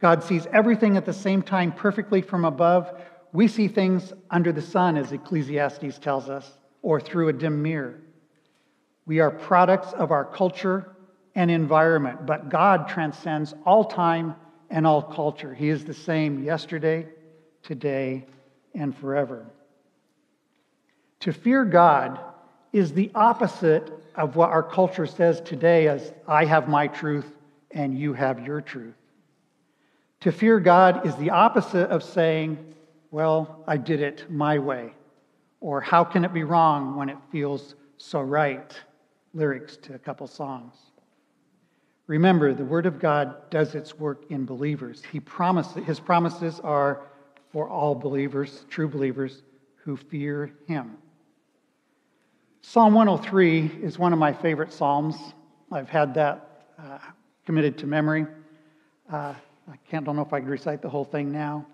God 0.00 0.22
sees 0.22 0.46
everything 0.52 0.96
at 0.96 1.06
the 1.06 1.12
same 1.12 1.42
time 1.42 1.72
perfectly 1.72 2.20
from 2.20 2.44
above. 2.44 2.92
We 3.32 3.48
see 3.48 3.68
things 3.68 4.12
under 4.30 4.52
the 4.52 4.62
sun, 4.62 4.96
as 4.96 5.12
Ecclesiastes 5.12 5.98
tells 5.98 6.28
us, 6.28 6.58
or 6.82 7.00
through 7.00 7.28
a 7.28 7.32
dim 7.32 7.62
mirror. 7.62 8.00
We 9.06 9.20
are 9.20 9.30
products 9.30 9.92
of 9.94 10.10
our 10.10 10.24
culture 10.24 10.94
and 11.34 11.50
environment, 11.50 12.26
but 12.26 12.50
God 12.50 12.88
transcends 12.88 13.54
all 13.64 13.84
time 13.84 14.36
and 14.70 14.86
all 14.86 15.02
culture. 15.02 15.54
He 15.54 15.68
is 15.68 15.84
the 15.84 15.94
same 15.94 16.44
yesterday, 16.44 17.06
today, 17.62 18.26
and 18.74 18.96
forever. 18.96 19.46
To 21.24 21.32
fear 21.32 21.64
God 21.64 22.20
is 22.74 22.92
the 22.92 23.10
opposite 23.14 23.90
of 24.14 24.36
what 24.36 24.50
our 24.50 24.62
culture 24.62 25.06
says 25.06 25.40
today 25.40 25.88
as 25.88 26.12
I 26.28 26.44
have 26.44 26.68
my 26.68 26.86
truth 26.86 27.38
and 27.70 27.98
you 27.98 28.12
have 28.12 28.46
your 28.46 28.60
truth. 28.60 28.98
To 30.20 30.30
fear 30.30 30.60
God 30.60 31.06
is 31.06 31.16
the 31.16 31.30
opposite 31.30 31.88
of 31.88 32.04
saying, 32.04 32.74
well, 33.10 33.64
I 33.66 33.78
did 33.78 34.02
it 34.02 34.30
my 34.30 34.58
way, 34.58 34.92
or 35.62 35.80
how 35.80 36.04
can 36.04 36.26
it 36.26 36.34
be 36.34 36.44
wrong 36.44 36.94
when 36.94 37.08
it 37.08 37.16
feels 37.32 37.74
so 37.96 38.20
right? 38.20 38.78
Lyrics 39.32 39.78
to 39.78 39.94
a 39.94 39.98
couple 39.98 40.26
songs. 40.26 40.74
Remember, 42.06 42.52
the 42.52 42.66
Word 42.66 42.84
of 42.84 43.00
God 43.00 43.48
does 43.48 43.74
its 43.74 43.98
work 43.98 44.24
in 44.28 44.44
believers. 44.44 45.02
He 45.10 45.20
promises, 45.20 45.86
his 45.86 46.00
promises 46.00 46.60
are 46.60 47.06
for 47.50 47.66
all 47.66 47.94
believers, 47.94 48.66
true 48.68 48.88
believers, 48.88 49.42
who 49.84 49.96
fear 49.96 50.52
Him. 50.66 50.98
Psalm 52.66 52.94
103 52.94 53.82
is 53.82 53.98
one 53.98 54.14
of 54.14 54.18
my 54.18 54.32
favorite 54.32 54.72
Psalms. 54.72 55.14
I've 55.70 55.88
had 55.88 56.14
that 56.14 56.64
uh, 56.78 56.98
committed 57.44 57.76
to 57.78 57.86
memory. 57.86 58.26
Uh, 59.12 59.34
I 59.70 59.76
can't, 59.88 60.04
don't 60.04 60.16
know 60.16 60.22
if 60.22 60.32
I 60.32 60.40
could 60.40 60.48
recite 60.48 60.80
the 60.80 60.88
whole 60.88 61.04
thing 61.04 61.30
now. 61.30 61.66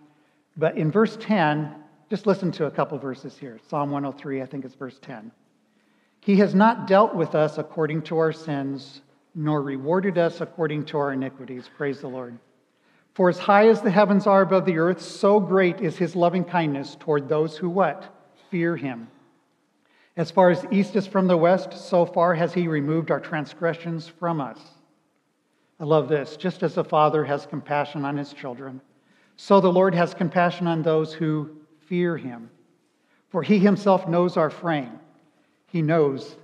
But 0.57 0.76
in 0.76 0.90
verse 0.90 1.16
10, 1.20 1.76
just 2.11 2.26
listen 2.26 2.50
to 2.53 2.66
a 2.66 2.70
couple 2.70 2.98
verses 2.98 3.38
here. 3.38 3.61
Psalm 3.68 3.92
103, 3.92 4.42
I 4.42 4.46
think 4.46 4.64
it's 4.64 4.74
verse 4.74 4.98
10. 5.00 5.31
He 6.22 6.37
has 6.37 6.57
not 6.57 6.88
dealt 6.88 7.14
with 7.14 7.37
us 7.37 7.57
according 7.57 8.03
to 8.03 8.18
our 8.18 8.33
sins 8.33 9.00
nor 9.35 9.62
rewarded 9.62 10.18
us 10.18 10.40
according 10.40 10.87
to 10.87 10.98
our 10.98 11.12
iniquities. 11.12 11.70
Praise 11.76 12.00
the 12.00 12.09
Lord. 12.09 12.37
For 13.14 13.29
as 13.29 13.38
high 13.38 13.68
as 13.68 13.81
the 13.81 13.92
heavens 13.92 14.26
are 14.26 14.42
above 14.42 14.66
the 14.66 14.79
earth, 14.79 15.00
so 15.00 15.38
great 15.38 15.81
is 15.81 15.96
his 15.96 16.16
loving 16.16 16.44
kindness 16.44 16.96
toward 16.98 17.29
those 17.29 17.57
who 17.57 17.70
what? 17.70 18.12
Fear 18.50 18.76
him. 18.76 19.07
As 20.20 20.30
far 20.30 20.50
as 20.50 20.66
east 20.70 20.96
is 20.96 21.06
from 21.06 21.28
the 21.28 21.37
west, 21.38 21.72
so 21.72 22.04
far 22.04 22.35
has 22.35 22.52
he 22.52 22.68
removed 22.68 23.11
our 23.11 23.20
transgressions 23.20 24.06
from 24.06 24.38
us. 24.38 24.61
I 25.80 25.85
love 25.85 26.11
this. 26.11 26.37
Just 26.37 26.62
as 26.62 26.76
a 26.76 26.85
father 26.85 27.24
has 27.24 27.46
compassion 27.46 28.04
on 28.04 28.18
his 28.18 28.35
children, 28.35 28.83
so 29.38 29.62
the 29.62 29.72
Lord 29.72 29.94
has 29.94 30.12
compassion 30.12 30.66
on 30.66 30.83
those 30.83 31.14
who 31.14 31.56
fear 31.87 32.18
him. 32.18 32.50
For 33.30 33.42
he 33.42 33.59
himself 33.59 34.06
knows 34.09 34.37
our 34.37 34.50
frame. 34.50 35.00
He 35.68 35.80
knows 35.80 36.37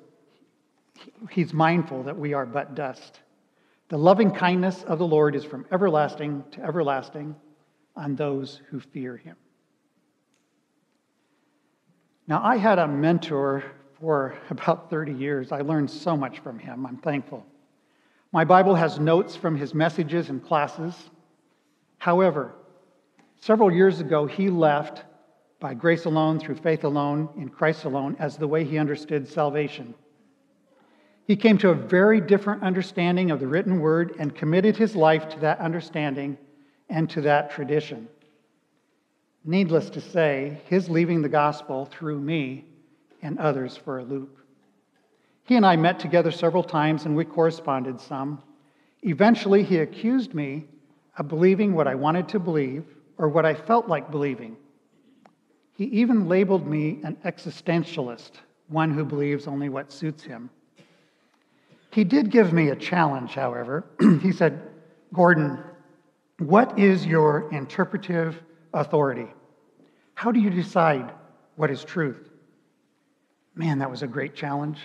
he's 1.30 1.52
mindful 1.52 2.04
that 2.04 2.16
we 2.16 2.32
are 2.32 2.46
but 2.46 2.74
dust. 2.74 3.20
The 3.90 3.98
loving 3.98 4.30
kindness 4.30 4.84
of 4.84 4.98
the 4.98 5.06
Lord 5.06 5.36
is 5.36 5.44
from 5.44 5.66
everlasting 5.70 6.44
to 6.52 6.62
everlasting 6.62 7.36
on 7.94 8.16
those 8.16 8.62
who 8.70 8.80
fear 8.80 9.18
him. 9.18 9.36
Now, 12.28 12.42
I 12.42 12.56
had 12.56 12.78
a 12.78 12.88
mentor 12.88 13.64
for 14.00 14.36
about 14.50 14.90
30 14.90 15.12
years. 15.12 15.52
I 15.52 15.60
learned 15.60 15.90
so 15.90 16.16
much 16.16 16.40
from 16.40 16.58
him. 16.58 16.86
I'm 16.86 16.98
thankful. 16.98 17.44
My 18.32 18.44
Bible 18.44 18.74
has 18.74 18.98
notes 18.98 19.36
from 19.36 19.56
his 19.56 19.72
messages 19.72 20.28
and 20.28 20.44
classes. 20.44 20.94
However, 21.98 22.52
several 23.40 23.72
years 23.72 24.00
ago, 24.00 24.26
he 24.26 24.50
left 24.50 25.04
by 25.58 25.72
grace 25.72 26.04
alone, 26.04 26.38
through 26.38 26.56
faith 26.56 26.84
alone, 26.84 27.30
in 27.36 27.48
Christ 27.48 27.84
alone, 27.84 28.16
as 28.18 28.36
the 28.36 28.46
way 28.46 28.64
he 28.64 28.76
understood 28.76 29.26
salvation. 29.26 29.94
He 31.24 31.34
came 31.34 31.56
to 31.58 31.70
a 31.70 31.74
very 31.74 32.20
different 32.20 32.62
understanding 32.62 33.30
of 33.30 33.40
the 33.40 33.46
written 33.46 33.80
word 33.80 34.14
and 34.18 34.34
committed 34.34 34.76
his 34.76 34.94
life 34.94 35.28
to 35.30 35.40
that 35.40 35.58
understanding 35.58 36.36
and 36.90 37.08
to 37.10 37.22
that 37.22 37.50
tradition. 37.50 38.08
Needless 39.48 39.90
to 39.90 40.00
say, 40.00 40.60
his 40.66 40.90
leaving 40.90 41.22
the 41.22 41.28
gospel 41.28 41.86
threw 41.86 42.18
me 42.18 42.64
and 43.22 43.38
others 43.38 43.76
for 43.76 43.98
a 43.98 44.04
loop. 44.04 44.38
He 45.44 45.54
and 45.54 45.64
I 45.64 45.76
met 45.76 46.00
together 46.00 46.32
several 46.32 46.64
times 46.64 47.04
and 47.04 47.14
we 47.14 47.24
corresponded 47.24 48.00
some. 48.00 48.42
Eventually, 49.02 49.62
he 49.62 49.78
accused 49.78 50.34
me 50.34 50.64
of 51.16 51.28
believing 51.28 51.74
what 51.74 51.86
I 51.86 51.94
wanted 51.94 52.28
to 52.30 52.40
believe 52.40 52.84
or 53.18 53.28
what 53.28 53.46
I 53.46 53.54
felt 53.54 53.86
like 53.86 54.10
believing. 54.10 54.56
He 55.74 55.84
even 55.84 56.28
labeled 56.28 56.66
me 56.66 56.98
an 57.04 57.16
existentialist, 57.24 58.32
one 58.66 58.90
who 58.90 59.04
believes 59.04 59.46
only 59.46 59.68
what 59.68 59.92
suits 59.92 60.24
him. 60.24 60.50
He 61.92 62.02
did 62.02 62.30
give 62.32 62.52
me 62.52 62.70
a 62.70 62.76
challenge, 62.76 63.34
however. 63.34 63.84
he 64.22 64.32
said, 64.32 64.60
Gordon, 65.14 65.62
what 66.38 66.76
is 66.76 67.06
your 67.06 67.48
interpretive 67.52 68.42
authority? 68.76 69.26
How 70.14 70.30
do 70.30 70.38
you 70.38 70.50
decide 70.50 71.10
what 71.56 71.70
is 71.70 71.82
truth? 71.82 72.28
Man, 73.54 73.78
that 73.78 73.90
was 73.90 74.02
a 74.02 74.06
great 74.06 74.34
challenge. 74.34 74.78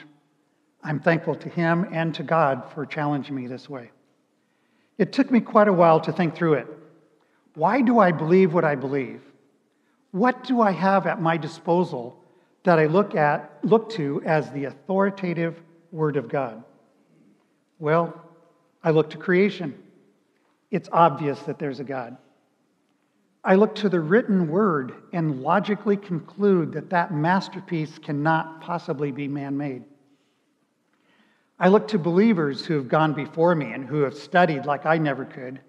I'm 0.83 0.99
thankful 0.99 1.35
to 1.35 1.49
him 1.49 1.87
and 1.91 2.15
to 2.15 2.23
God 2.23 2.71
for 2.73 2.85
challenging 2.85 3.35
me 3.35 3.47
this 3.47 3.69
way. 3.69 3.91
It 4.97 5.13
took 5.13 5.29
me 5.29 5.41
quite 5.41 5.67
a 5.67 5.73
while 5.73 5.99
to 6.01 6.11
think 6.11 6.35
through 6.35 6.53
it. 6.53 6.67
Why 7.53 7.81
do 7.81 7.99
I 7.99 8.11
believe 8.11 8.53
what 8.53 8.63
I 8.63 8.75
believe? 8.75 9.21
What 10.11 10.43
do 10.43 10.61
I 10.61 10.71
have 10.71 11.05
at 11.05 11.21
my 11.21 11.37
disposal 11.37 12.17
that 12.63 12.79
I 12.79 12.85
look 12.85 13.15
at 13.15 13.59
look 13.63 13.89
to 13.91 14.21
as 14.25 14.49
the 14.51 14.65
authoritative 14.65 15.61
word 15.91 16.15
of 16.17 16.29
God? 16.29 16.63
Well, 17.79 18.13
I 18.83 18.91
look 18.91 19.09
to 19.11 19.17
creation. 19.17 19.77
It's 20.69 20.89
obvious 20.91 21.39
that 21.43 21.59
there's 21.59 21.79
a 21.79 21.83
God. 21.83 22.17
I 23.43 23.55
look 23.55 23.73
to 23.75 23.89
the 23.89 23.99
written 23.99 24.47
word 24.47 24.93
and 25.13 25.41
logically 25.41 25.97
conclude 25.97 26.73
that 26.73 26.91
that 26.91 27.13
masterpiece 27.13 27.97
cannot 27.97 28.61
possibly 28.61 29.11
be 29.11 29.27
man 29.27 29.57
made. 29.57 29.83
I 31.59 31.69
look 31.69 31.87
to 31.89 31.99
believers 31.99 32.65
who 32.65 32.75
have 32.75 32.87
gone 32.87 33.13
before 33.13 33.55
me 33.55 33.71
and 33.71 33.85
who 33.85 34.01
have 34.01 34.13
studied 34.13 34.65
like 34.65 34.85
I 34.85 34.97
never 34.97 35.25
could. 35.25 35.59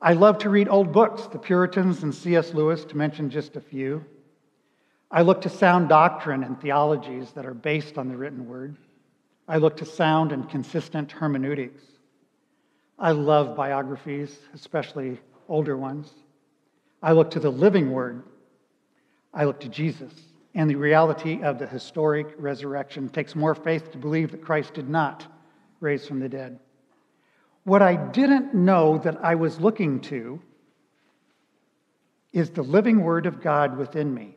I 0.00 0.14
love 0.14 0.38
to 0.38 0.50
read 0.50 0.68
old 0.68 0.92
books, 0.92 1.26
the 1.26 1.38
Puritans 1.38 2.02
and 2.02 2.14
C.S. 2.14 2.54
Lewis, 2.54 2.84
to 2.86 2.96
mention 2.96 3.28
just 3.28 3.56
a 3.56 3.60
few. 3.60 4.04
I 5.10 5.22
look 5.22 5.42
to 5.42 5.50
sound 5.50 5.90
doctrine 5.90 6.42
and 6.44 6.58
theologies 6.60 7.32
that 7.32 7.44
are 7.44 7.54
based 7.54 7.98
on 7.98 8.08
the 8.08 8.16
written 8.16 8.48
word. 8.48 8.76
I 9.46 9.58
look 9.58 9.76
to 9.78 9.84
sound 9.84 10.32
and 10.32 10.48
consistent 10.48 11.12
hermeneutics. 11.12 11.82
I 12.98 13.10
love 13.12 13.56
biographies, 13.56 14.38
especially 14.54 15.18
older 15.48 15.76
ones. 15.76 16.14
I 17.02 17.12
look 17.12 17.30
to 17.32 17.40
the 17.40 17.50
living 17.50 17.92
word. 17.92 18.22
I 19.32 19.44
look 19.44 19.60
to 19.60 19.68
Jesus. 19.68 20.12
And 20.54 20.68
the 20.68 20.76
reality 20.76 21.42
of 21.42 21.58
the 21.58 21.66
historic 21.66 22.34
resurrection 22.38 23.06
it 23.06 23.12
takes 23.12 23.34
more 23.34 23.54
faith 23.54 23.92
to 23.92 23.98
believe 23.98 24.32
that 24.32 24.42
Christ 24.42 24.74
did 24.74 24.88
not 24.88 25.26
raise 25.78 26.06
from 26.06 26.20
the 26.20 26.28
dead. 26.28 26.58
What 27.64 27.82
I 27.82 27.94
didn't 27.94 28.54
know 28.54 28.98
that 28.98 29.24
I 29.24 29.34
was 29.36 29.60
looking 29.60 30.00
to 30.02 30.40
is 32.32 32.50
the 32.50 32.62
living 32.62 33.02
word 33.02 33.26
of 33.26 33.40
God 33.40 33.76
within 33.76 34.12
me, 34.12 34.36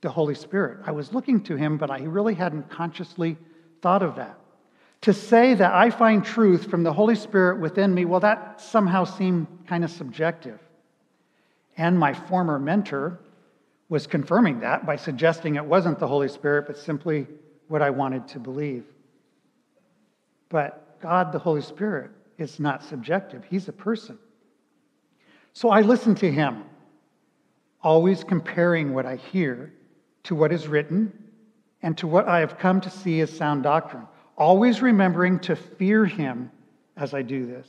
the 0.00 0.10
Holy 0.10 0.34
Spirit. 0.34 0.78
I 0.84 0.92
was 0.92 1.12
looking 1.12 1.42
to 1.44 1.56
him, 1.56 1.76
but 1.76 1.90
I 1.90 2.00
really 2.00 2.34
hadn't 2.34 2.70
consciously 2.70 3.36
thought 3.80 4.02
of 4.02 4.16
that. 4.16 4.38
To 5.02 5.12
say 5.12 5.54
that 5.54 5.74
I 5.74 5.90
find 5.90 6.24
truth 6.24 6.68
from 6.70 6.82
the 6.82 6.92
Holy 6.92 7.14
Spirit 7.14 7.60
within 7.60 7.94
me, 7.94 8.04
well, 8.04 8.20
that 8.20 8.60
somehow 8.60 9.04
seemed 9.04 9.46
kind 9.66 9.84
of 9.84 9.90
subjective. 9.90 10.58
And 11.76 11.98
my 11.98 12.14
former 12.14 12.58
mentor 12.58 13.20
was 13.88 14.06
confirming 14.06 14.60
that 14.60 14.86
by 14.86 14.96
suggesting 14.96 15.56
it 15.56 15.64
wasn't 15.64 15.98
the 15.98 16.08
Holy 16.08 16.28
Spirit, 16.28 16.66
but 16.66 16.78
simply 16.78 17.26
what 17.68 17.82
I 17.82 17.90
wanted 17.90 18.26
to 18.28 18.38
believe. 18.38 18.84
But 20.48 21.00
God, 21.00 21.32
the 21.32 21.38
Holy 21.38 21.60
Spirit, 21.60 22.10
is 22.38 22.58
not 22.60 22.82
subjective, 22.82 23.44
He's 23.48 23.68
a 23.68 23.72
person. 23.72 24.18
So 25.52 25.70
I 25.70 25.80
listen 25.80 26.14
to 26.16 26.30
Him, 26.30 26.64
always 27.82 28.24
comparing 28.24 28.92
what 28.92 29.06
I 29.06 29.16
hear 29.16 29.72
to 30.24 30.34
what 30.34 30.52
is 30.52 30.68
written 30.68 31.12
and 31.82 31.96
to 31.98 32.06
what 32.06 32.28
I 32.28 32.40
have 32.40 32.58
come 32.58 32.80
to 32.82 32.90
see 32.90 33.20
as 33.20 33.34
sound 33.34 33.62
doctrine, 33.62 34.06
always 34.36 34.82
remembering 34.82 35.38
to 35.40 35.56
fear 35.56 36.04
Him 36.04 36.50
as 36.96 37.14
I 37.14 37.22
do 37.22 37.46
this. 37.46 37.68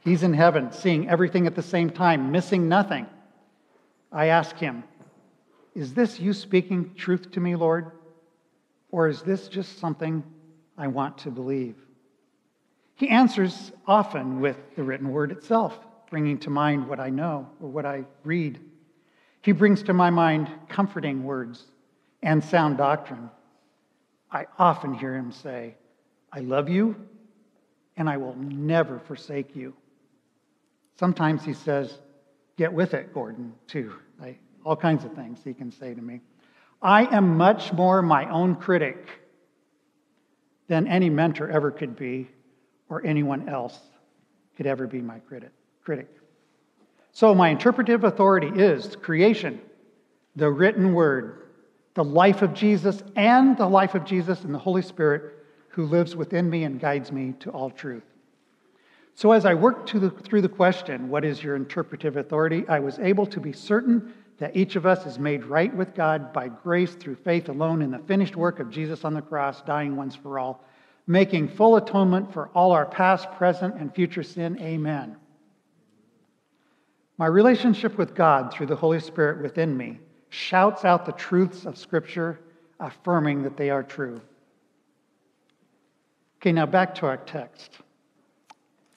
He's 0.00 0.22
in 0.22 0.32
heaven, 0.32 0.72
seeing 0.72 1.08
everything 1.08 1.46
at 1.46 1.54
the 1.54 1.62
same 1.62 1.90
time, 1.90 2.30
missing 2.30 2.68
nothing. 2.68 3.06
I 4.12 4.26
ask 4.26 4.56
him, 4.56 4.84
Is 5.74 5.94
this 5.94 6.18
you 6.18 6.32
speaking 6.32 6.94
truth 6.94 7.30
to 7.32 7.40
me, 7.40 7.56
Lord? 7.56 7.92
Or 8.90 9.08
is 9.08 9.22
this 9.22 9.48
just 9.48 9.78
something 9.78 10.24
I 10.76 10.88
want 10.88 11.18
to 11.18 11.30
believe? 11.30 11.76
He 12.96 13.08
answers 13.08 13.72
often 13.86 14.40
with 14.40 14.56
the 14.76 14.82
written 14.82 15.10
word 15.10 15.32
itself, 15.32 15.78
bringing 16.10 16.38
to 16.38 16.50
mind 16.50 16.88
what 16.88 17.00
I 17.00 17.08
know 17.08 17.48
or 17.60 17.68
what 17.68 17.86
I 17.86 18.04
read. 18.24 18.60
He 19.42 19.52
brings 19.52 19.82
to 19.84 19.94
my 19.94 20.10
mind 20.10 20.50
comforting 20.68 21.24
words 21.24 21.64
and 22.22 22.44
sound 22.44 22.76
doctrine. 22.76 23.30
I 24.30 24.46
often 24.58 24.92
hear 24.92 25.14
him 25.14 25.32
say, 25.32 25.76
I 26.32 26.40
love 26.40 26.68
you 26.68 26.94
and 27.96 28.08
I 28.08 28.16
will 28.16 28.36
never 28.36 28.98
forsake 28.98 29.56
you. 29.56 29.74
Sometimes 30.98 31.44
he 31.44 31.54
says, 31.54 31.98
Get 32.60 32.74
with 32.74 32.92
it, 32.92 33.14
Gordon, 33.14 33.54
too. 33.66 33.94
Like, 34.20 34.38
all 34.66 34.76
kinds 34.76 35.06
of 35.06 35.14
things 35.14 35.40
he 35.42 35.54
can 35.54 35.72
say 35.72 35.94
to 35.94 36.02
me. 36.02 36.20
I 36.82 37.06
am 37.06 37.38
much 37.38 37.72
more 37.72 38.02
my 38.02 38.30
own 38.30 38.54
critic 38.54 39.08
than 40.68 40.86
any 40.86 41.08
mentor 41.08 41.48
ever 41.48 41.70
could 41.70 41.96
be, 41.96 42.28
or 42.90 43.02
anyone 43.06 43.48
else 43.48 43.78
could 44.58 44.66
ever 44.66 44.86
be 44.86 45.00
my 45.00 45.20
critic. 45.20 45.52
critic. 45.82 46.10
So, 47.12 47.34
my 47.34 47.48
interpretive 47.48 48.04
authority 48.04 48.48
is 48.54 48.94
creation, 48.94 49.58
the 50.36 50.50
written 50.50 50.92
word, 50.92 51.46
the 51.94 52.04
life 52.04 52.42
of 52.42 52.52
Jesus, 52.52 53.02
and 53.16 53.56
the 53.56 53.66
life 53.66 53.94
of 53.94 54.04
Jesus 54.04 54.44
and 54.44 54.54
the 54.54 54.58
Holy 54.58 54.82
Spirit 54.82 55.32
who 55.68 55.86
lives 55.86 56.14
within 56.14 56.50
me 56.50 56.64
and 56.64 56.78
guides 56.78 57.10
me 57.10 57.32
to 57.40 57.48
all 57.52 57.70
truth. 57.70 58.09
So, 59.20 59.32
as 59.32 59.44
I 59.44 59.52
worked 59.52 59.92
the, 59.92 60.08
through 60.08 60.40
the 60.40 60.48
question, 60.48 61.10
What 61.10 61.26
is 61.26 61.42
your 61.42 61.54
interpretive 61.54 62.16
authority? 62.16 62.64
I 62.70 62.78
was 62.78 62.98
able 63.00 63.26
to 63.26 63.38
be 63.38 63.52
certain 63.52 64.14
that 64.38 64.56
each 64.56 64.76
of 64.76 64.86
us 64.86 65.04
is 65.04 65.18
made 65.18 65.44
right 65.44 65.76
with 65.76 65.94
God 65.94 66.32
by 66.32 66.48
grace 66.48 66.94
through 66.94 67.16
faith 67.16 67.50
alone 67.50 67.82
in 67.82 67.90
the 67.90 67.98
finished 67.98 68.34
work 68.34 68.60
of 68.60 68.70
Jesus 68.70 69.04
on 69.04 69.12
the 69.12 69.20
cross, 69.20 69.60
dying 69.60 69.94
once 69.94 70.14
for 70.16 70.38
all, 70.38 70.64
making 71.06 71.48
full 71.48 71.76
atonement 71.76 72.32
for 72.32 72.48
all 72.54 72.72
our 72.72 72.86
past, 72.86 73.30
present, 73.32 73.74
and 73.74 73.94
future 73.94 74.22
sin. 74.22 74.58
Amen. 74.58 75.16
My 77.18 77.26
relationship 77.26 77.98
with 77.98 78.14
God 78.14 78.54
through 78.54 78.68
the 78.68 78.76
Holy 78.76 79.00
Spirit 79.00 79.42
within 79.42 79.76
me 79.76 80.00
shouts 80.30 80.86
out 80.86 81.04
the 81.04 81.12
truths 81.12 81.66
of 81.66 81.76
Scripture, 81.76 82.40
affirming 82.80 83.42
that 83.42 83.58
they 83.58 83.68
are 83.68 83.82
true. 83.82 84.18
Okay, 86.38 86.52
now 86.52 86.64
back 86.64 86.94
to 86.94 87.04
our 87.04 87.18
text. 87.18 87.80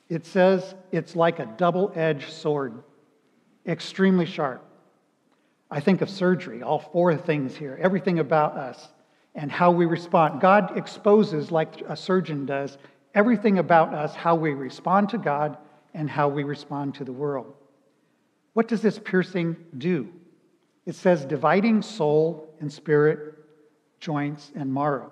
It 0.09 0.25
says 0.25 0.75
it's 0.91 1.15
like 1.15 1.39
a 1.39 1.45
double 1.57 1.91
edged 1.95 2.31
sword, 2.31 2.83
extremely 3.65 4.25
sharp. 4.25 4.63
I 5.71 5.79
think 5.79 6.01
of 6.01 6.09
surgery, 6.09 6.61
all 6.61 6.79
four 6.79 7.15
things 7.17 7.55
here, 7.55 7.79
everything 7.81 8.19
about 8.19 8.57
us 8.57 8.89
and 9.35 9.51
how 9.51 9.71
we 9.71 9.85
respond. 9.85 10.39
God 10.39 10.77
exposes, 10.77 11.51
like 11.51 11.81
a 11.87 11.95
surgeon 11.95 12.45
does, 12.45 12.77
everything 13.15 13.57
about 13.57 13.93
us, 13.93 14.13
how 14.13 14.35
we 14.35 14.51
respond 14.51 15.09
to 15.09 15.17
God 15.17 15.57
and 15.93 16.09
how 16.09 16.27
we 16.27 16.43
respond 16.43 16.95
to 16.95 17.03
the 17.03 17.13
world. 17.13 17.53
What 18.53 18.67
does 18.67 18.81
this 18.81 18.99
piercing 18.99 19.55
do? 19.77 20.09
It 20.85 20.95
says 20.95 21.25
dividing 21.25 21.81
soul 21.81 22.53
and 22.59 22.71
spirit, 22.71 23.35
joints 23.99 24.51
and 24.55 24.71
marrow. 24.71 25.11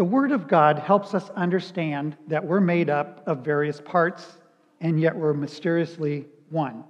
The 0.00 0.04
Word 0.04 0.32
of 0.32 0.48
God 0.48 0.78
helps 0.78 1.12
us 1.12 1.28
understand 1.36 2.16
that 2.28 2.42
we're 2.42 2.62
made 2.62 2.88
up 2.88 3.22
of 3.26 3.44
various 3.44 3.82
parts 3.82 4.38
and 4.80 4.98
yet 4.98 5.14
we're 5.14 5.34
mysteriously 5.34 6.24
one. 6.48 6.84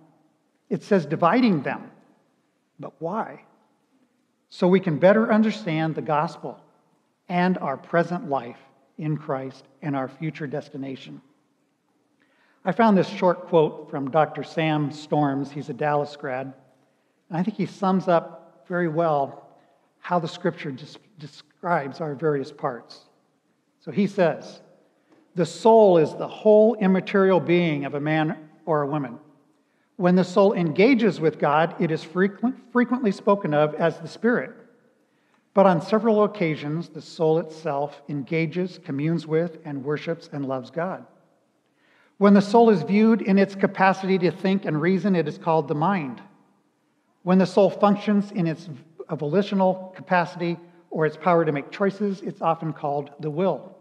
It 0.68 0.84
says 0.84 1.06
dividing 1.06 1.62
them, 1.62 1.90
but 2.78 2.92
why? 3.00 3.42
So 4.48 4.68
we 4.68 4.78
can 4.78 5.00
better 5.00 5.32
understand 5.32 5.96
the 5.96 6.02
gospel 6.02 6.60
and 7.28 7.58
our 7.58 7.76
present 7.76 8.30
life 8.30 8.60
in 8.96 9.16
Christ 9.16 9.64
and 9.82 9.96
our 9.96 10.06
future 10.06 10.46
destination. 10.46 11.20
I 12.64 12.70
found 12.70 12.96
this 12.96 13.08
short 13.08 13.48
quote 13.48 13.90
from 13.90 14.12
Dr. 14.12 14.44
Sam 14.44 14.92
Storms. 14.92 15.50
He's 15.50 15.68
a 15.68 15.74
Dallas 15.74 16.14
grad. 16.14 16.54
And 17.28 17.36
I 17.36 17.42
think 17.42 17.56
he 17.56 17.66
sums 17.66 18.06
up 18.06 18.66
very 18.68 18.86
well 18.86 19.48
how 19.98 20.20
the 20.20 20.28
scripture 20.28 20.70
describes 21.20 22.00
our 22.00 22.16
various 22.16 22.50
parts. 22.50 22.98
So 23.78 23.92
he 23.92 24.08
says, 24.08 24.60
the 25.36 25.46
soul 25.46 25.98
is 25.98 26.14
the 26.14 26.26
whole 26.26 26.74
immaterial 26.74 27.38
being 27.38 27.84
of 27.84 27.94
a 27.94 28.00
man 28.00 28.36
or 28.66 28.82
a 28.82 28.86
woman. 28.86 29.18
When 29.96 30.16
the 30.16 30.24
soul 30.24 30.54
engages 30.54 31.20
with 31.20 31.38
God, 31.38 31.76
it 31.78 31.90
is 31.90 32.02
frequent, 32.02 32.56
frequently 32.72 33.12
spoken 33.12 33.54
of 33.54 33.74
as 33.74 33.98
the 34.00 34.08
spirit. 34.08 34.52
But 35.52 35.66
on 35.66 35.82
several 35.82 36.24
occasions, 36.24 36.88
the 36.88 37.02
soul 37.02 37.38
itself 37.38 38.02
engages, 38.08 38.80
communes 38.82 39.26
with, 39.26 39.58
and 39.64 39.84
worships 39.84 40.28
and 40.32 40.46
loves 40.46 40.70
God. 40.70 41.04
When 42.18 42.34
the 42.34 42.42
soul 42.42 42.70
is 42.70 42.82
viewed 42.82 43.22
in 43.22 43.38
its 43.38 43.54
capacity 43.54 44.18
to 44.18 44.30
think 44.30 44.64
and 44.64 44.80
reason, 44.80 45.14
it 45.14 45.26
is 45.26 45.38
called 45.38 45.68
the 45.68 45.74
mind. 45.74 46.20
When 47.22 47.38
the 47.38 47.46
soul 47.46 47.70
functions 47.70 48.30
in 48.32 48.46
its 48.46 48.68
volitional 49.10 49.92
capacity, 49.96 50.58
or 50.90 51.06
its 51.06 51.16
power 51.16 51.44
to 51.44 51.52
make 51.52 51.70
choices, 51.70 52.20
it's 52.20 52.42
often 52.42 52.72
called 52.72 53.10
the 53.20 53.30
will. 53.30 53.76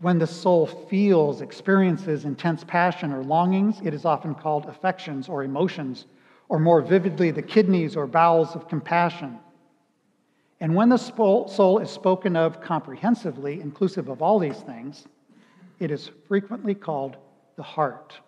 When 0.00 0.18
the 0.18 0.26
soul 0.26 0.66
feels, 0.66 1.40
experiences 1.40 2.24
intense 2.24 2.64
passion 2.64 3.12
or 3.12 3.22
longings, 3.22 3.80
it 3.82 3.94
is 3.94 4.04
often 4.04 4.34
called 4.34 4.66
affections 4.66 5.28
or 5.28 5.44
emotions, 5.44 6.06
or 6.48 6.58
more 6.58 6.80
vividly, 6.80 7.30
the 7.30 7.42
kidneys 7.42 7.96
or 7.96 8.06
bowels 8.06 8.54
of 8.54 8.68
compassion. 8.68 9.38
And 10.60 10.74
when 10.74 10.88
the 10.88 10.98
soul 10.98 11.78
is 11.78 11.90
spoken 11.90 12.36
of 12.36 12.60
comprehensively, 12.60 13.60
inclusive 13.60 14.08
of 14.08 14.22
all 14.22 14.38
these 14.38 14.60
things, 14.60 15.06
it 15.80 15.90
is 15.90 16.10
frequently 16.28 16.74
called 16.74 17.16
the 17.56 17.62
heart. 17.62 18.18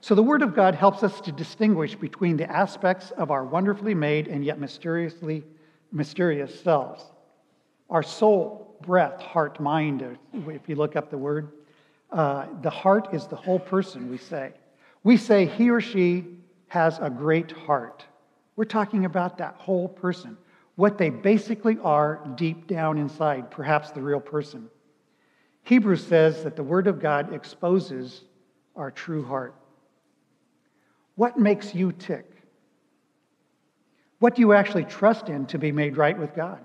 So 0.00 0.14
the 0.14 0.22
Word 0.22 0.42
of 0.42 0.54
God 0.54 0.74
helps 0.74 1.02
us 1.02 1.20
to 1.22 1.32
distinguish 1.32 1.94
between 1.94 2.36
the 2.36 2.50
aspects 2.50 3.10
of 3.12 3.30
our 3.30 3.44
wonderfully 3.44 3.94
made 3.94 4.28
and 4.28 4.44
yet 4.44 4.58
mysteriously 4.58 5.44
mysterious 5.92 6.60
selves. 6.60 7.04
Our 7.88 8.02
soul, 8.02 8.76
breath, 8.82 9.20
heart, 9.20 9.60
mind, 9.60 10.18
if 10.32 10.68
you 10.68 10.76
look 10.76 10.96
up 10.96 11.10
the 11.10 11.18
word, 11.18 11.52
uh, 12.10 12.46
the 12.62 12.70
heart 12.70 13.08
is 13.12 13.26
the 13.26 13.36
whole 13.36 13.58
person, 13.58 14.10
we 14.10 14.18
say. 14.18 14.52
We 15.02 15.16
say 15.16 15.46
he 15.46 15.70
or 15.70 15.80
she 15.80 16.24
has 16.68 16.98
a 17.00 17.10
great 17.10 17.50
heart. 17.50 18.04
We're 18.56 18.64
talking 18.64 19.04
about 19.04 19.38
that 19.38 19.54
whole 19.56 19.88
person, 19.88 20.36
what 20.76 20.98
they 20.98 21.10
basically 21.10 21.78
are 21.82 22.20
deep 22.36 22.66
down 22.66 22.98
inside, 22.98 23.50
perhaps 23.50 23.90
the 23.90 24.00
real 24.00 24.20
person. 24.20 24.68
Hebrews 25.62 26.06
says 26.06 26.42
that 26.44 26.56
the 26.56 26.62
Word 26.62 26.86
of 26.86 27.00
God 27.00 27.34
exposes 27.34 28.22
our 28.76 28.90
true 28.90 29.24
heart. 29.24 29.54
What 31.16 31.38
makes 31.38 31.74
you 31.74 31.92
tick? 31.92 32.29
What 34.20 34.36
do 34.36 34.42
you 34.42 34.52
actually 34.52 34.84
trust 34.84 35.28
in 35.28 35.46
to 35.46 35.58
be 35.58 35.72
made 35.72 35.96
right 35.96 36.16
with 36.16 36.34
God? 36.34 36.64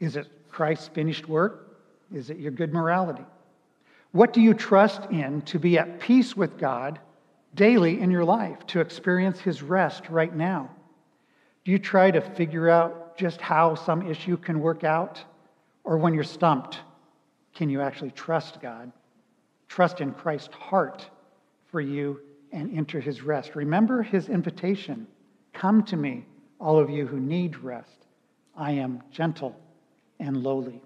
Is 0.00 0.16
it 0.16 0.26
Christ's 0.50 0.88
finished 0.88 1.28
work? 1.28 1.78
Is 2.12 2.30
it 2.30 2.38
your 2.38 2.50
good 2.50 2.72
morality? 2.72 3.24
What 4.12 4.32
do 4.32 4.40
you 4.40 4.54
trust 4.54 5.04
in 5.10 5.42
to 5.42 5.58
be 5.58 5.78
at 5.78 6.00
peace 6.00 6.34
with 6.34 6.58
God 6.58 6.98
daily 7.54 8.00
in 8.00 8.10
your 8.10 8.24
life, 8.24 8.66
to 8.68 8.80
experience 8.80 9.40
His 9.40 9.62
rest 9.62 10.08
right 10.08 10.34
now? 10.34 10.70
Do 11.64 11.70
you 11.70 11.78
try 11.78 12.10
to 12.10 12.20
figure 12.22 12.70
out 12.70 13.18
just 13.18 13.42
how 13.42 13.74
some 13.74 14.10
issue 14.10 14.38
can 14.38 14.60
work 14.60 14.84
out? 14.84 15.22
Or 15.84 15.98
when 15.98 16.14
you're 16.14 16.24
stumped, 16.24 16.80
can 17.54 17.68
you 17.68 17.82
actually 17.82 18.12
trust 18.12 18.60
God? 18.62 18.90
Trust 19.68 20.00
in 20.00 20.12
Christ's 20.12 20.54
heart 20.54 21.06
for 21.70 21.82
you 21.82 22.20
and 22.52 22.74
enter 22.74 23.00
His 23.00 23.20
rest. 23.20 23.54
Remember 23.54 24.02
His 24.02 24.30
invitation 24.30 25.06
Come 25.52 25.82
to 25.84 25.96
me, 25.96 26.24
all 26.60 26.78
of 26.78 26.90
you 26.90 27.06
who 27.06 27.20
need 27.20 27.58
rest. 27.58 28.06
I 28.56 28.72
am 28.72 29.02
gentle 29.10 29.58
and 30.18 30.42
lowly. 30.42 30.82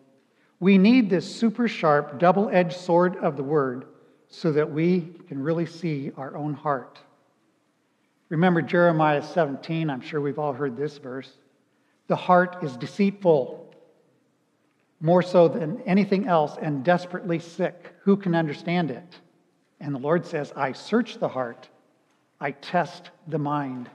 We 0.61 0.79
need 0.79 1.11
this 1.11 1.35
super 1.35 1.67
sharp, 1.67 2.19
double 2.19 2.49
edged 2.51 2.77
sword 2.77 3.17
of 3.17 3.37
the 3.37 3.43
word 3.43 3.87
so 4.29 4.53
that 4.53 4.71
we 4.71 5.13
can 5.29 5.43
really 5.43 5.67
see 5.67 6.13
our 6.17 6.37
own 6.37 6.55
heart. 6.55 6.99
Remember 8.29 8.63
Jeremiah 8.63 9.23
17, 9.23 9.91
I'm 9.91 10.01
sure 10.01 10.21
we've 10.21 10.39
all 10.39 10.53
heard 10.53 10.77
this 10.77 10.99
verse. 10.99 11.31
The 12.07 12.17
heart 12.17 12.63
is 12.63 12.77
deceitful, 12.77 13.75
more 15.01 15.23
so 15.23 15.49
than 15.49 15.83
anything 15.83 16.27
else, 16.29 16.57
and 16.61 16.85
desperately 16.85 17.39
sick. 17.39 17.95
Who 18.03 18.17
can 18.17 18.35
understand 18.35 18.91
it? 18.91 19.21
And 19.81 19.95
the 19.95 19.99
Lord 19.99 20.25
says, 20.25 20.53
I 20.55 20.73
search 20.73 21.19
the 21.19 21.29
heart, 21.29 21.69
I 22.41 22.53
test 22.53 23.11
the 23.27 23.39
mind 23.39 23.91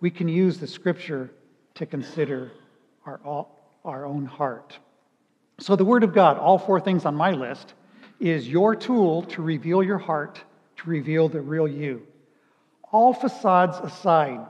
we 0.00 0.10
can 0.10 0.28
use 0.28 0.58
the 0.58 0.66
scripture 0.66 1.30
to 1.74 1.86
consider 1.86 2.52
our, 3.04 3.46
our 3.84 4.04
own 4.04 4.26
heart. 4.26 4.78
So, 5.58 5.76
the 5.76 5.84
Word 5.84 6.04
of 6.04 6.12
God, 6.12 6.38
all 6.38 6.58
four 6.58 6.80
things 6.80 7.04
on 7.04 7.14
my 7.14 7.30
list, 7.30 7.74
is 8.20 8.48
your 8.48 8.74
tool 8.74 9.22
to 9.24 9.42
reveal 9.42 9.82
your 9.82 9.98
heart, 9.98 10.42
to 10.76 10.90
reveal 10.90 11.28
the 11.28 11.40
real 11.40 11.68
you. 11.68 12.06
All 12.92 13.12
facades 13.12 13.78
aside, 13.78 14.40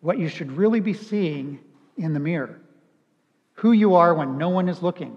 what 0.00 0.18
you 0.18 0.28
should 0.28 0.52
really 0.52 0.80
be 0.80 0.94
seeing 0.94 1.60
in 1.96 2.12
the 2.12 2.20
mirror, 2.20 2.60
who 3.54 3.72
you 3.72 3.94
are 3.94 4.14
when 4.14 4.38
no 4.38 4.48
one 4.48 4.68
is 4.68 4.82
looking, 4.82 5.16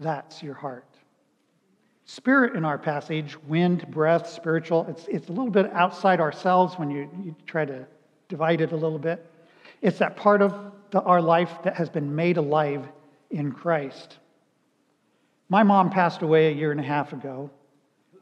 that's 0.00 0.42
your 0.42 0.54
heart. 0.54 0.86
Spirit 2.06 2.54
in 2.54 2.64
our 2.64 2.78
passage, 2.78 3.36
wind, 3.44 3.90
breath, 3.90 4.28
spiritual, 4.28 4.86
it's, 4.88 5.06
it's 5.08 5.28
a 5.28 5.32
little 5.32 5.50
bit 5.50 5.72
outside 5.72 6.20
ourselves 6.20 6.74
when 6.78 6.90
you, 6.90 7.08
you 7.22 7.34
try 7.46 7.64
to 7.64 7.86
divided 8.28 8.72
a 8.72 8.76
little 8.76 8.98
bit. 8.98 9.30
It's 9.82 9.98
that 9.98 10.16
part 10.16 10.42
of 10.42 10.72
the, 10.90 11.02
our 11.02 11.20
life 11.20 11.50
that 11.64 11.74
has 11.76 11.88
been 11.88 12.14
made 12.14 12.36
alive 12.36 12.86
in 13.30 13.52
Christ. 13.52 14.18
My 15.48 15.62
mom 15.62 15.90
passed 15.90 16.22
away 16.22 16.48
a 16.48 16.54
year 16.54 16.70
and 16.70 16.80
a 16.80 16.84
half 16.84 17.12
ago. 17.12 17.50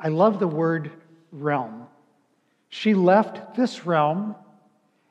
I 0.01 0.09
love 0.09 0.39
the 0.39 0.49
word 0.49 0.91
realm. 1.31 1.87
She 2.69 2.95
left 2.95 3.55
this 3.55 3.87
realm 3.87 4.35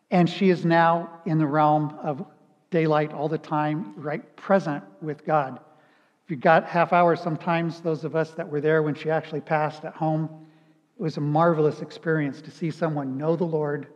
and 0.09 0.29
she 0.29 0.49
is 0.49 0.65
now 0.65 1.21
in 1.25 1.37
the 1.37 1.45
realm 1.45 1.97
of 2.03 2.25
daylight 2.69 3.13
all 3.13 3.29
the 3.29 3.37
time, 3.37 3.93
right 3.95 4.35
present 4.35 4.83
with 5.01 5.25
God. 5.25 5.59
If 6.25 6.31
you 6.31 6.35
got 6.35 6.65
half 6.65 6.91
hour, 6.93 7.15
sometimes 7.15 7.81
those 7.81 8.03
of 8.03 8.15
us 8.15 8.31
that 8.31 8.49
were 8.49 8.61
there 8.61 8.83
when 8.83 8.95
she 8.95 9.09
actually 9.09 9.41
passed 9.41 9.85
at 9.85 9.93
home, 9.93 10.29
it 10.99 11.01
was 11.01 11.17
a 11.17 11.21
marvelous 11.21 11.81
experience 11.81 12.41
to 12.41 12.51
see 12.51 12.71
someone 12.71 13.17
know 13.17 13.35
the 13.35 13.45
Lord 13.45 13.87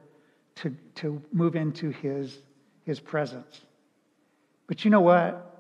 to, 0.56 0.76
to 0.96 1.22
move 1.32 1.56
into 1.56 1.90
his, 1.90 2.38
his 2.84 3.00
presence. 3.00 3.62
But 4.68 4.84
you 4.84 4.92
know 4.92 5.02
what? 5.02 5.52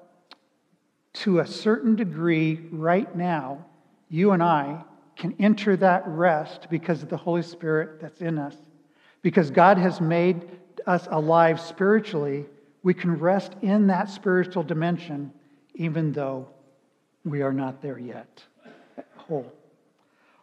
To 1.13 1.39
a 1.39 1.47
certain 1.47 1.95
degree, 1.95 2.67
right 2.71 3.13
now, 3.15 3.65
you 4.09 4.31
and 4.31 4.41
I 4.43 4.83
can 5.15 5.35
enter 5.39 5.77
that 5.77 6.03
rest 6.07 6.67
because 6.69 7.03
of 7.03 7.09
the 7.09 7.17
Holy 7.17 7.41
Spirit 7.41 8.01
that's 8.01 8.21
in 8.21 8.37
us. 8.37 8.55
Because 9.21 9.49
God 9.49 9.77
has 9.77 10.01
made 10.01 10.49
us 10.85 11.07
alive 11.09 11.59
spiritually, 11.59 12.45
we 12.83 12.93
can 12.93 13.17
rest 13.17 13.53
in 13.61 13.87
that 13.87 14.09
spiritual 14.09 14.63
dimension 14.63 15.31
even 15.75 16.11
though 16.11 16.47
we 17.23 17.41
are 17.41 17.53
not 17.53 17.81
there 17.81 17.99
yet, 17.99 18.43
whole. 19.17 19.51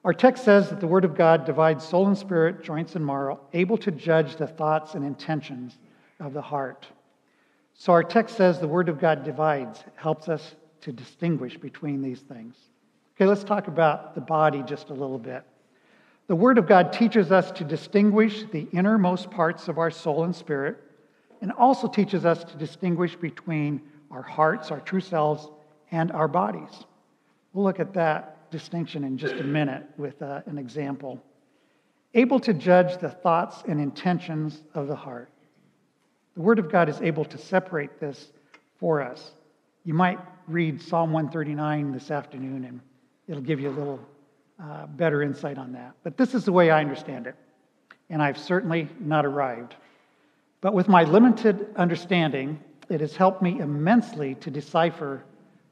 Our 0.04 0.12
text 0.12 0.44
says 0.44 0.68
that 0.70 0.80
the 0.80 0.86
Word 0.88 1.04
of 1.04 1.14
God 1.14 1.44
divides 1.44 1.86
soul 1.86 2.08
and 2.08 2.18
spirit, 2.18 2.64
joints 2.64 2.96
and 2.96 3.06
marrow, 3.06 3.40
able 3.52 3.76
to 3.78 3.92
judge 3.92 4.34
the 4.34 4.48
thoughts 4.48 4.94
and 4.94 5.04
intentions 5.04 5.78
of 6.18 6.32
the 6.32 6.42
heart. 6.42 6.86
So 7.74 7.92
our 7.92 8.02
text 8.02 8.36
says 8.36 8.58
the 8.58 8.66
Word 8.66 8.88
of 8.88 8.98
God 8.98 9.22
divides, 9.24 9.84
helps 9.94 10.28
us 10.28 10.56
to 10.80 10.92
distinguish 10.92 11.56
between 11.56 12.02
these 12.02 12.20
things. 12.20 12.56
Okay, 13.14 13.26
let's 13.26 13.44
talk 13.44 13.68
about 13.68 14.16
the 14.16 14.20
body 14.20 14.62
just 14.66 14.90
a 14.90 14.94
little 14.94 15.18
bit. 15.18 15.44
The 16.26 16.34
Word 16.34 16.58
of 16.58 16.66
God 16.66 16.92
teaches 16.92 17.30
us 17.30 17.52
to 17.52 17.64
distinguish 17.64 18.44
the 18.50 18.66
innermost 18.72 19.30
parts 19.30 19.68
of 19.68 19.78
our 19.78 19.90
soul 19.90 20.24
and 20.24 20.34
spirit, 20.34 20.78
and 21.40 21.52
also 21.52 21.86
teaches 21.86 22.24
us 22.24 22.42
to 22.44 22.56
distinguish 22.56 23.14
between 23.14 23.80
our 24.10 24.22
hearts, 24.22 24.72
our 24.72 24.80
true 24.80 25.00
selves, 25.00 25.48
and 25.92 26.10
our 26.10 26.28
bodies. 26.28 26.86
We'll 27.52 27.64
look 27.64 27.80
at 27.80 27.94
that 27.94 28.38
distinction 28.52 29.02
in 29.02 29.18
just 29.18 29.34
a 29.34 29.42
minute 29.42 29.84
with 29.96 30.22
uh, 30.22 30.42
an 30.46 30.58
example. 30.58 31.20
Able 32.14 32.38
to 32.40 32.52
judge 32.52 33.00
the 33.00 33.08
thoughts 33.08 33.64
and 33.66 33.80
intentions 33.80 34.62
of 34.74 34.86
the 34.86 34.94
heart. 34.94 35.30
The 36.34 36.42
Word 36.42 36.60
of 36.60 36.70
God 36.70 36.88
is 36.88 37.00
able 37.00 37.24
to 37.24 37.38
separate 37.38 37.98
this 37.98 38.30
for 38.78 39.02
us. 39.02 39.32
You 39.84 39.94
might 39.94 40.18
read 40.46 40.80
Psalm 40.80 41.12
139 41.12 41.92
this 41.92 42.10
afternoon, 42.10 42.64
and 42.64 42.80
it'll 43.26 43.42
give 43.42 43.58
you 43.58 43.70
a 43.70 43.76
little 43.76 44.00
uh, 44.62 44.86
better 44.86 45.22
insight 45.22 45.58
on 45.58 45.72
that. 45.72 45.94
But 46.04 46.16
this 46.16 46.34
is 46.34 46.44
the 46.44 46.52
way 46.52 46.70
I 46.70 46.80
understand 46.80 47.26
it, 47.26 47.34
and 48.10 48.22
I've 48.22 48.38
certainly 48.38 48.88
not 49.00 49.26
arrived. 49.26 49.74
But 50.60 50.74
with 50.74 50.88
my 50.88 51.02
limited 51.04 51.66
understanding, 51.76 52.60
it 52.88 53.00
has 53.00 53.16
helped 53.16 53.42
me 53.42 53.58
immensely 53.58 54.36
to 54.36 54.50
decipher 54.50 55.24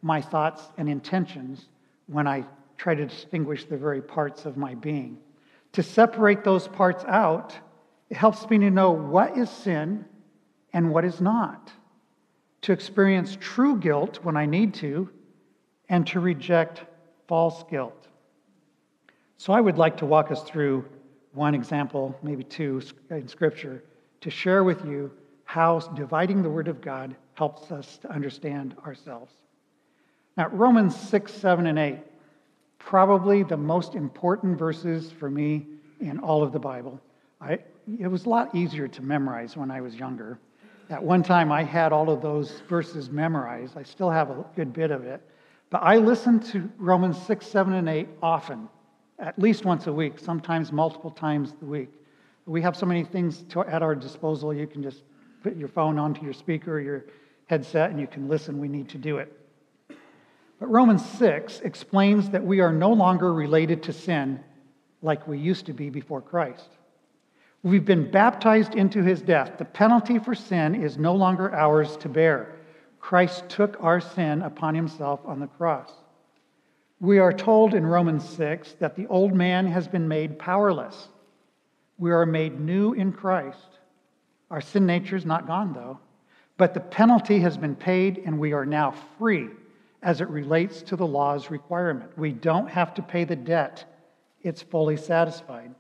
my 0.02 0.20
thoughts 0.20 0.62
and 0.78 0.88
intentions 0.88 1.68
when 2.06 2.26
I 2.26 2.44
try 2.80 2.94
to 2.94 3.04
distinguish 3.04 3.66
the 3.66 3.76
very 3.76 4.00
parts 4.00 4.46
of 4.46 4.56
my 4.56 4.74
being. 4.74 5.18
To 5.72 5.82
separate 5.82 6.44
those 6.44 6.66
parts 6.66 7.04
out, 7.04 7.54
it 8.08 8.16
helps 8.16 8.48
me 8.48 8.56
to 8.56 8.70
know 8.70 8.90
what 8.90 9.36
is 9.36 9.50
sin 9.50 10.06
and 10.72 10.90
what 10.90 11.04
is 11.04 11.20
not. 11.20 11.70
To 12.62 12.72
experience 12.72 13.36
true 13.38 13.76
guilt 13.76 14.20
when 14.22 14.34
I 14.34 14.46
need 14.46 14.72
to, 14.74 15.10
and 15.90 16.06
to 16.06 16.20
reject 16.20 16.84
false 17.28 17.64
guilt. 17.70 18.08
So 19.36 19.52
I 19.52 19.60
would 19.60 19.76
like 19.76 19.98
to 19.98 20.06
walk 20.06 20.30
us 20.30 20.42
through 20.44 20.86
one 21.34 21.54
example, 21.54 22.18
maybe 22.22 22.44
two 22.44 22.80
in 23.10 23.28
Scripture, 23.28 23.84
to 24.22 24.30
share 24.30 24.64
with 24.64 24.86
you 24.86 25.10
how 25.44 25.80
dividing 25.80 26.42
the 26.42 26.48
Word 26.48 26.68
of 26.68 26.80
God 26.80 27.14
helps 27.34 27.70
us 27.72 27.98
to 27.98 28.10
understand 28.10 28.74
ourselves. 28.86 29.34
Now, 30.38 30.48
Romans 30.48 30.96
6, 30.98 31.30
7, 31.30 31.66
and 31.66 31.78
8 31.78 31.98
probably 32.80 33.44
the 33.44 33.56
most 33.56 33.94
important 33.94 34.58
verses 34.58 35.12
for 35.12 35.30
me 35.30 35.64
in 36.00 36.18
all 36.18 36.42
of 36.42 36.50
the 36.52 36.58
Bible. 36.58 37.00
I, 37.40 37.58
it 38.00 38.08
was 38.08 38.24
a 38.24 38.28
lot 38.28 38.52
easier 38.54 38.88
to 38.88 39.02
memorize 39.02 39.56
when 39.56 39.70
I 39.70 39.80
was 39.80 39.94
younger. 39.94 40.40
At 40.88 41.00
one 41.00 41.22
time, 41.22 41.52
I 41.52 41.62
had 41.62 41.92
all 41.92 42.10
of 42.10 42.20
those 42.20 42.62
verses 42.68 43.10
memorized. 43.10 43.76
I 43.76 43.84
still 43.84 44.10
have 44.10 44.30
a 44.30 44.44
good 44.56 44.72
bit 44.72 44.90
of 44.90 45.04
it. 45.04 45.22
But 45.68 45.84
I 45.84 45.98
listen 45.98 46.40
to 46.50 46.68
Romans 46.78 47.16
6, 47.26 47.46
7, 47.46 47.74
and 47.74 47.88
8 47.88 48.08
often, 48.20 48.68
at 49.20 49.38
least 49.38 49.64
once 49.64 49.86
a 49.86 49.92
week, 49.92 50.18
sometimes 50.18 50.72
multiple 50.72 51.12
times 51.12 51.54
a 51.62 51.64
week. 51.64 51.90
We 52.46 52.60
have 52.62 52.76
so 52.76 52.86
many 52.86 53.04
things 53.04 53.44
to, 53.50 53.60
at 53.60 53.82
our 53.82 53.94
disposal. 53.94 54.52
You 54.52 54.66
can 54.66 54.82
just 54.82 55.04
put 55.44 55.56
your 55.56 55.68
phone 55.68 55.96
onto 55.96 56.24
your 56.24 56.32
speaker 56.32 56.74
or 56.74 56.80
your 56.80 57.04
headset 57.46 57.90
and 57.90 58.00
you 58.00 58.08
can 58.08 58.26
listen. 58.26 58.58
We 58.58 58.66
need 58.66 58.88
to 58.88 58.98
do 58.98 59.18
it. 59.18 59.39
But 60.60 60.70
Romans 60.70 61.04
6 61.18 61.60
explains 61.60 62.30
that 62.30 62.44
we 62.44 62.60
are 62.60 62.72
no 62.72 62.92
longer 62.92 63.32
related 63.32 63.82
to 63.84 63.94
sin 63.94 64.40
like 65.00 65.26
we 65.26 65.38
used 65.38 65.66
to 65.66 65.72
be 65.72 65.88
before 65.88 66.20
Christ. 66.20 66.68
We've 67.62 67.84
been 67.84 68.10
baptized 68.10 68.74
into 68.74 69.02
his 69.02 69.22
death. 69.22 69.56
The 69.56 69.64
penalty 69.64 70.18
for 70.18 70.34
sin 70.34 70.74
is 70.74 70.98
no 70.98 71.14
longer 71.14 71.54
ours 71.54 71.96
to 71.98 72.10
bear. 72.10 72.56
Christ 73.00 73.48
took 73.48 73.82
our 73.82 74.02
sin 74.02 74.42
upon 74.42 74.74
himself 74.74 75.20
on 75.24 75.40
the 75.40 75.46
cross. 75.46 75.90
We 77.00 77.18
are 77.18 77.32
told 77.32 77.72
in 77.72 77.86
Romans 77.86 78.28
6 78.28 78.74
that 78.80 78.96
the 78.96 79.06
old 79.06 79.32
man 79.32 79.66
has 79.66 79.88
been 79.88 80.08
made 80.08 80.38
powerless. 80.38 81.08
We 81.96 82.10
are 82.10 82.26
made 82.26 82.60
new 82.60 82.92
in 82.92 83.12
Christ. 83.12 83.78
Our 84.50 84.60
sin 84.60 84.84
nature 84.84 85.16
is 85.16 85.24
not 85.24 85.46
gone, 85.46 85.72
though, 85.72 86.00
but 86.58 86.74
the 86.74 86.80
penalty 86.80 87.38
has 87.40 87.56
been 87.56 87.76
paid, 87.76 88.22
and 88.26 88.38
we 88.38 88.52
are 88.52 88.66
now 88.66 88.94
free 89.18 89.48
as 90.02 90.20
it 90.20 90.28
relates 90.28 90.82
to 90.82 90.96
the 90.96 91.06
law's 91.06 91.50
requirement. 91.50 92.16
We 92.16 92.32
don't 92.32 92.68
have 92.68 92.94
to 92.94 93.02
pay 93.02 93.24
the 93.24 93.36
debt, 93.36 93.84
it's 94.42 94.62
fully 94.62 94.96
satisfied. 94.96 95.74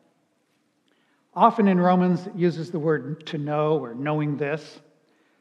Often 1.34 1.68
in 1.68 1.80
Romans, 1.80 2.26
it 2.26 2.34
uses 2.34 2.70
the 2.70 2.78
word 2.78 3.24
to 3.26 3.38
know 3.38 3.78
or 3.78 3.94
knowing 3.94 4.36
this. 4.36 4.80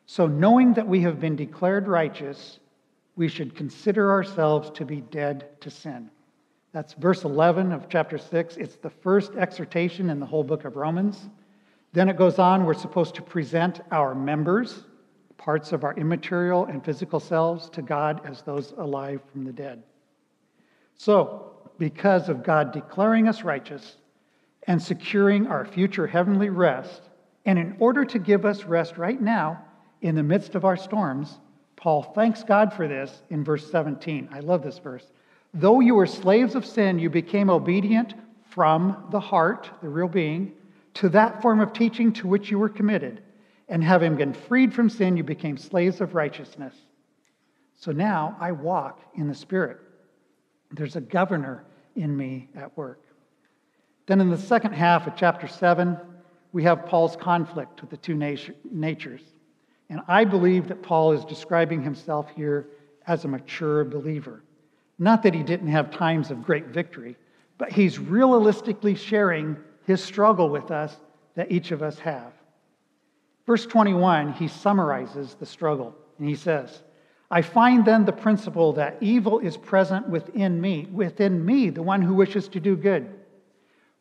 So, 0.05 0.27
knowing 0.27 0.73
that 0.75 0.87
we 0.87 1.01
have 1.01 1.19
been 1.19 1.35
declared 1.35 1.87
righteous, 1.87 2.59
we 3.15 3.27
should 3.27 3.55
consider 3.55 4.11
ourselves 4.11 4.69
to 4.71 4.85
be 4.85 5.01
dead 5.01 5.49
to 5.61 5.69
sin. 5.69 6.09
That's 6.71 6.93
verse 6.93 7.23
11 7.23 7.71
of 7.71 7.89
chapter 7.89 8.17
6. 8.17 8.57
It's 8.57 8.75
the 8.75 8.89
first 8.89 9.33
exhortation 9.35 10.09
in 10.09 10.19
the 10.19 10.25
whole 10.25 10.43
book 10.43 10.65
of 10.65 10.75
Romans. 10.75 11.29
Then 11.91 12.07
it 12.07 12.17
goes 12.17 12.37
on, 12.37 12.65
we're 12.65 12.75
supposed 12.75 13.15
to 13.15 13.21
present 13.23 13.81
our 13.91 14.13
members, 14.13 14.83
parts 15.39 15.71
of 15.71 15.83
our 15.83 15.95
immaterial 15.95 16.65
and 16.65 16.85
physical 16.85 17.19
selves, 17.19 17.69
to 17.71 17.81
God 17.81 18.21
as 18.25 18.43
those 18.43 18.73
alive 18.77 19.21
from 19.31 19.45
the 19.45 19.53
dead. 19.53 19.81
So, 20.95 21.53
because 21.79 22.29
of 22.29 22.43
God 22.43 22.73
declaring 22.73 23.27
us 23.27 23.43
righteous 23.43 23.95
and 24.67 24.79
securing 24.79 25.47
our 25.47 25.65
future 25.65 26.05
heavenly 26.05 26.49
rest, 26.49 27.01
and 27.45 27.57
in 27.57 27.75
order 27.79 28.03
to 28.05 28.19
give 28.19 28.45
us 28.45 28.65
rest 28.65 28.97
right 28.97 29.19
now 29.19 29.63
in 30.01 30.13
the 30.13 30.21
midst 30.21 30.55
of 30.55 30.65
our 30.65 30.77
storms, 30.77 31.39
Paul 31.77 32.03
thanks 32.03 32.43
God 32.43 32.73
for 32.73 32.87
this 32.87 33.23
in 33.29 33.43
verse 33.43 33.71
17. 33.71 34.29
I 34.33 34.41
love 34.41 34.61
this 34.61 34.77
verse. 34.77 35.05
Though 35.53 35.79
you 35.79 35.95
were 35.95 36.05
slaves 36.05 36.53
of 36.53 36.65
sin, 36.65 36.99
you 36.99 37.09
became 37.09 37.49
obedient 37.49 38.13
from 38.49 39.07
the 39.09 39.19
heart, 39.19 39.69
the 39.81 39.89
real 39.89 40.09
being, 40.09 40.51
to 40.95 41.07
that 41.09 41.41
form 41.41 41.61
of 41.61 41.71
teaching 41.71 42.11
to 42.13 42.27
which 42.27 42.51
you 42.51 42.59
were 42.59 42.69
committed. 42.69 43.21
And 43.69 43.83
having 43.83 44.15
been 44.15 44.33
freed 44.33 44.73
from 44.73 44.89
sin, 44.89 45.15
you 45.15 45.23
became 45.23 45.55
slaves 45.55 46.01
of 46.01 46.15
righteousness. 46.15 46.75
So 47.75 47.91
now 47.91 48.35
I 48.39 48.51
walk 48.51 48.99
in 49.15 49.27
the 49.27 49.35
Spirit. 49.35 49.77
There's 50.71 50.95
a 50.95 51.01
governor 51.01 51.63
in 51.95 52.17
me 52.17 52.49
at 52.55 52.75
work. 52.75 53.01
Then 54.07 54.21
in 54.21 54.29
the 54.29 54.37
second 54.37 54.73
half 54.73 55.05
of 55.05 55.15
chapter 55.15 55.47
7, 55.47 55.97
we 56.51 56.63
have 56.63 56.87
Paul's 56.87 57.15
conflict 57.15 57.81
with 57.81 57.91
the 57.91 57.97
two 57.97 58.15
natures. 58.15 59.21
And 59.89 60.01
I 60.07 60.25
believe 60.25 60.67
that 60.67 60.81
Paul 60.81 61.11
is 61.11 61.23
describing 61.23 61.83
himself 61.83 62.29
here 62.35 62.69
as 63.05 63.23
a 63.23 63.27
mature 63.27 63.85
believer. 63.85 64.43
Not 64.97 65.23
that 65.23 65.35
he 65.35 65.43
didn't 65.43 65.67
have 65.67 65.91
times 65.91 66.31
of 66.31 66.43
great 66.43 66.67
victory, 66.67 67.15
but 67.59 67.71
he's 67.71 67.99
realistically 67.99 68.95
sharing 68.95 69.57
his 69.85 70.03
struggle 70.03 70.49
with 70.49 70.71
us 70.71 70.97
that 71.35 71.51
each 71.51 71.71
of 71.71 71.83
us 71.83 71.99
have. 71.99 72.33
Verse 73.49 73.65
21, 73.65 74.33
he 74.33 74.47
summarizes 74.47 75.33
the 75.33 75.45
struggle, 75.47 75.95
and 76.19 76.29
he 76.29 76.35
says, 76.35 76.83
I 77.31 77.41
find 77.41 77.83
then 77.83 78.05
the 78.05 78.11
principle 78.11 78.73
that 78.73 78.97
evil 79.01 79.39
is 79.39 79.57
present 79.57 80.07
within 80.07 80.61
me, 80.61 80.87
within 80.91 81.43
me, 81.43 81.71
the 81.71 81.81
one 81.81 82.03
who 82.03 82.13
wishes 82.13 82.47
to 82.49 82.59
do 82.59 82.75
good. 82.75 83.09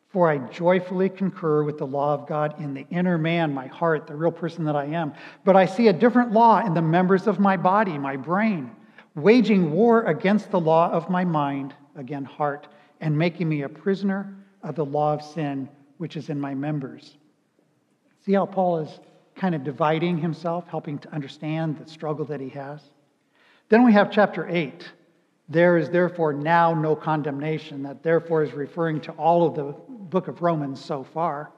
For 0.09 0.29
I 0.29 0.37
joyfully 0.37 1.09
concur 1.09 1.63
with 1.63 1.79
the 1.79 1.87
law 1.87 2.13
of 2.13 2.27
God 2.27 2.61
in 2.61 2.75
the 2.75 2.85
inner 2.91 3.17
man, 3.17 3.51
my 3.51 3.65
heart, 3.65 4.05
the 4.05 4.13
real 4.15 4.31
person 4.31 4.65
that 4.65 4.75
I 4.75 4.85
am. 4.85 5.13
But 5.43 5.55
I 5.55 5.65
see 5.65 5.87
a 5.87 5.93
different 5.93 6.31
law 6.31 6.63
in 6.63 6.75
the 6.75 6.83
members 6.83 7.25
of 7.25 7.39
my 7.39 7.57
body, 7.57 7.97
my 7.97 8.17
brain 8.17 8.69
waging 9.15 9.71
war 9.71 10.03
against 10.03 10.51
the 10.51 10.59
law 10.59 10.91
of 10.91 11.09
my 11.09 11.25
mind, 11.25 11.73
again, 11.95 12.23
heart, 12.23 12.67
and 13.01 13.17
making 13.17 13.49
me 13.49 13.63
a 13.63 13.69
prisoner 13.69 14.31
of 14.61 14.75
the 14.75 14.85
law 14.85 15.11
of 15.11 15.23
sin 15.23 15.67
which 15.97 16.15
is 16.15 16.29
in 16.29 16.39
my 16.39 16.53
members. 16.53 17.17
See 18.23 18.33
how 18.33 18.45
Paul 18.45 18.81
is 18.81 18.99
kind 19.39 19.55
of 19.55 19.63
dividing 19.63 20.17
himself, 20.17 20.67
helping 20.67 20.99
to 20.99 21.13
understand 21.13 21.77
the 21.77 21.89
struggle 21.89 22.25
that 22.25 22.41
he 22.41 22.49
has? 22.49 22.81
Then 23.69 23.85
we 23.85 23.93
have 23.93 24.11
chapter 24.11 24.47
8. 24.47 24.91
There 25.47 25.77
is 25.77 25.89
therefore 25.89 26.33
now 26.33 26.73
no 26.73 26.95
condemnation. 26.95 27.81
That 27.83 28.03
therefore 28.03 28.43
is 28.43 28.53
referring 28.53 29.01
to 29.01 29.11
all 29.13 29.47
of 29.47 29.55
the 29.55 29.73
book 29.89 30.27
of 30.27 30.41
Romans 30.41 30.83
so 30.83 31.03
far. 31.03 31.51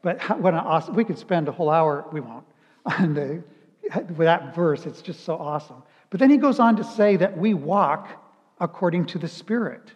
But 0.00 0.22
what 0.38 0.54
an 0.54 0.60
awesome, 0.60 0.94
we 0.94 1.04
could 1.04 1.18
spend 1.18 1.48
a 1.48 1.52
whole 1.52 1.70
hour, 1.70 2.06
we 2.12 2.20
won't, 2.20 2.44
on 2.86 3.14
the, 3.14 3.42
with 3.82 4.18
that 4.18 4.54
verse. 4.54 4.86
It's 4.86 5.02
just 5.02 5.24
so 5.24 5.34
awesome. 5.34 5.82
But 6.10 6.20
then 6.20 6.30
he 6.30 6.36
goes 6.36 6.60
on 6.60 6.76
to 6.76 6.84
say 6.84 7.16
that 7.16 7.36
we 7.36 7.54
walk 7.54 8.08
according 8.60 9.06
to 9.06 9.18
the 9.18 9.28
Spirit, 9.28 9.90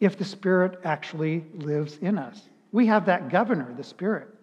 if 0.00 0.18
the 0.18 0.24
Spirit 0.24 0.80
actually 0.82 1.44
lives 1.54 1.98
in 1.98 2.18
us. 2.18 2.48
We 2.72 2.86
have 2.86 3.06
that 3.06 3.28
governor, 3.28 3.72
the 3.76 3.84
Spirit. 3.84 4.33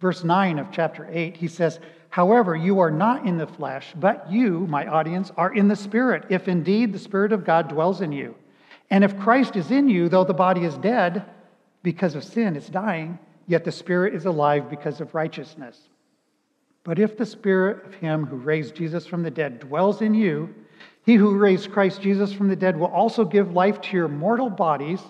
Verse 0.00 0.24
9 0.24 0.58
of 0.58 0.72
chapter 0.72 1.06
8, 1.10 1.36
he 1.36 1.46
says, 1.46 1.78
However, 2.08 2.56
you 2.56 2.80
are 2.80 2.90
not 2.90 3.26
in 3.26 3.38
the 3.38 3.46
flesh, 3.46 3.92
but 3.96 4.30
you, 4.30 4.66
my 4.66 4.86
audience, 4.86 5.30
are 5.36 5.54
in 5.54 5.68
the 5.68 5.76
Spirit, 5.76 6.24
if 6.28 6.48
indeed 6.48 6.92
the 6.92 6.98
Spirit 6.98 7.32
of 7.32 7.44
God 7.44 7.68
dwells 7.68 8.00
in 8.00 8.10
you. 8.10 8.34
And 8.90 9.04
if 9.04 9.18
Christ 9.20 9.54
is 9.54 9.70
in 9.70 9.88
you, 9.88 10.08
though 10.08 10.24
the 10.24 10.34
body 10.34 10.64
is 10.64 10.76
dead 10.78 11.24
because 11.82 12.16
of 12.16 12.24
sin, 12.24 12.56
it's 12.56 12.68
dying, 12.68 13.18
yet 13.46 13.64
the 13.64 13.70
Spirit 13.70 14.14
is 14.14 14.24
alive 14.24 14.68
because 14.68 15.00
of 15.00 15.14
righteousness. 15.14 15.88
But 16.82 16.98
if 16.98 17.16
the 17.16 17.26
Spirit 17.26 17.86
of 17.86 17.94
Him 17.94 18.26
who 18.26 18.36
raised 18.36 18.74
Jesus 18.74 19.06
from 19.06 19.22
the 19.22 19.30
dead 19.30 19.60
dwells 19.60 20.00
in 20.00 20.14
you, 20.14 20.52
He 21.04 21.14
who 21.14 21.36
raised 21.36 21.70
Christ 21.70 22.00
Jesus 22.00 22.32
from 22.32 22.48
the 22.48 22.56
dead 22.56 22.76
will 22.76 22.88
also 22.88 23.24
give 23.24 23.52
life 23.52 23.80
to 23.82 23.96
your 23.96 24.08
mortal 24.08 24.50
bodies 24.50 25.00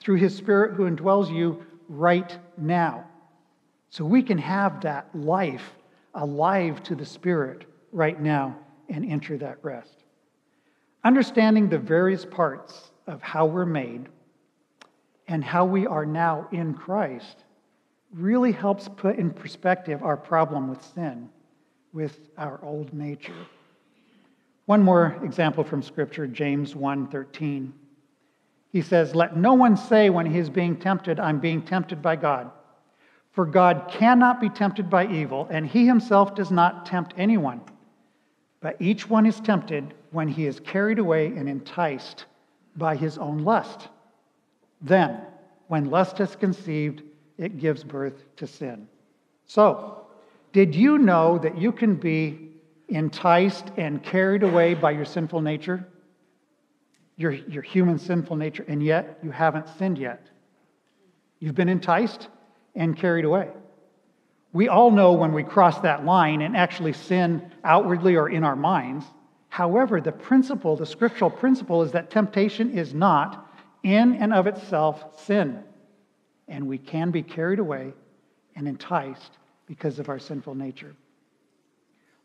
through 0.00 0.16
His 0.16 0.34
Spirit 0.34 0.74
who 0.74 0.90
indwells 0.90 1.32
you 1.32 1.64
right 1.88 2.36
now. 2.56 3.04
So 3.90 4.04
we 4.04 4.22
can 4.22 4.38
have 4.38 4.82
that 4.82 5.08
life 5.14 5.74
alive 6.14 6.82
to 6.84 6.94
the 6.94 7.06
Spirit 7.06 7.64
right 7.92 8.20
now 8.20 8.56
and 8.88 9.04
enter 9.04 9.38
that 9.38 9.58
rest. 9.62 10.04
Understanding 11.04 11.68
the 11.68 11.78
various 11.78 12.24
parts 12.24 12.90
of 13.06 13.22
how 13.22 13.46
we're 13.46 13.66
made 13.66 14.08
and 15.26 15.44
how 15.44 15.64
we 15.64 15.86
are 15.86 16.06
now 16.06 16.48
in 16.52 16.74
Christ 16.74 17.44
really 18.12 18.52
helps 18.52 18.88
put 18.88 19.16
in 19.16 19.30
perspective 19.30 20.02
our 20.02 20.16
problem 20.16 20.68
with 20.68 20.82
sin, 20.94 21.28
with 21.92 22.18
our 22.36 22.58
old 22.62 22.92
nature. 22.94 23.34
One 24.66 24.82
more 24.82 25.18
example 25.22 25.64
from 25.64 25.82
scripture, 25.82 26.26
James 26.26 26.74
1:13. 26.74 27.72
He 28.70 28.82
says, 28.82 29.14
"Let 29.14 29.36
no 29.36 29.54
one 29.54 29.76
say 29.76 30.10
when 30.10 30.26
he 30.26 30.38
is 30.38 30.50
being 30.50 30.76
tempted, 30.76 31.18
I'm 31.18 31.38
being 31.38 31.62
tempted 31.62 32.02
by 32.02 32.16
God. 32.16 32.50
For 33.38 33.46
God 33.46 33.86
cannot 33.88 34.40
be 34.40 34.48
tempted 34.48 34.90
by 34.90 35.06
evil, 35.06 35.46
and 35.48 35.64
he 35.64 35.86
himself 35.86 36.34
does 36.34 36.50
not 36.50 36.84
tempt 36.84 37.14
anyone. 37.16 37.60
But 38.60 38.74
each 38.80 39.08
one 39.08 39.26
is 39.26 39.38
tempted 39.38 39.94
when 40.10 40.26
he 40.26 40.46
is 40.46 40.58
carried 40.58 40.98
away 40.98 41.26
and 41.26 41.48
enticed 41.48 42.24
by 42.74 42.96
his 42.96 43.16
own 43.16 43.44
lust. 43.44 43.90
Then, 44.80 45.20
when 45.68 45.88
lust 45.88 46.18
has 46.18 46.34
conceived, 46.34 47.04
it 47.36 47.60
gives 47.60 47.84
birth 47.84 48.24
to 48.38 48.46
sin. 48.48 48.88
So, 49.46 50.08
did 50.52 50.74
you 50.74 50.98
know 50.98 51.38
that 51.38 51.56
you 51.56 51.70
can 51.70 51.94
be 51.94 52.50
enticed 52.88 53.70
and 53.76 54.02
carried 54.02 54.42
away 54.42 54.74
by 54.74 54.90
your 54.90 55.04
sinful 55.04 55.42
nature? 55.42 55.86
Your, 57.16 57.30
your 57.30 57.62
human 57.62 58.00
sinful 58.00 58.34
nature, 58.34 58.64
and 58.66 58.82
yet 58.82 59.20
you 59.22 59.30
haven't 59.30 59.68
sinned 59.78 59.98
yet. 59.98 60.26
You've 61.38 61.54
been 61.54 61.68
enticed 61.68 62.30
and 62.74 62.96
carried 62.96 63.24
away. 63.24 63.48
We 64.52 64.68
all 64.68 64.90
know 64.90 65.12
when 65.12 65.32
we 65.32 65.42
cross 65.42 65.78
that 65.80 66.04
line 66.04 66.42
and 66.42 66.56
actually 66.56 66.92
sin 66.92 67.52
outwardly 67.64 68.16
or 68.16 68.28
in 68.28 68.44
our 68.44 68.56
minds. 68.56 69.04
However, 69.48 70.00
the 70.00 70.12
principle, 70.12 70.76
the 70.76 70.86
scriptural 70.86 71.30
principle, 71.30 71.82
is 71.82 71.92
that 71.92 72.10
temptation 72.10 72.70
is 72.70 72.94
not 72.94 73.46
in 73.82 74.14
and 74.14 74.32
of 74.32 74.46
itself 74.46 75.22
sin 75.24 75.62
and 76.48 76.66
we 76.66 76.78
can 76.78 77.10
be 77.10 77.22
carried 77.22 77.58
away 77.58 77.92
and 78.56 78.66
enticed 78.66 79.38
because 79.66 79.98
of 79.98 80.08
our 80.08 80.18
sinful 80.18 80.54
nature. 80.54 80.94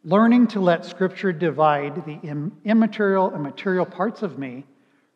Learning 0.05 0.47
to 0.47 0.59
let 0.59 0.85
Scripture 0.85 1.31
divide 1.31 2.05
the 2.05 2.19
immaterial 2.65 3.29
and 3.31 3.43
material 3.43 3.85
parts 3.85 4.21
of 4.21 4.39
me 4.39 4.65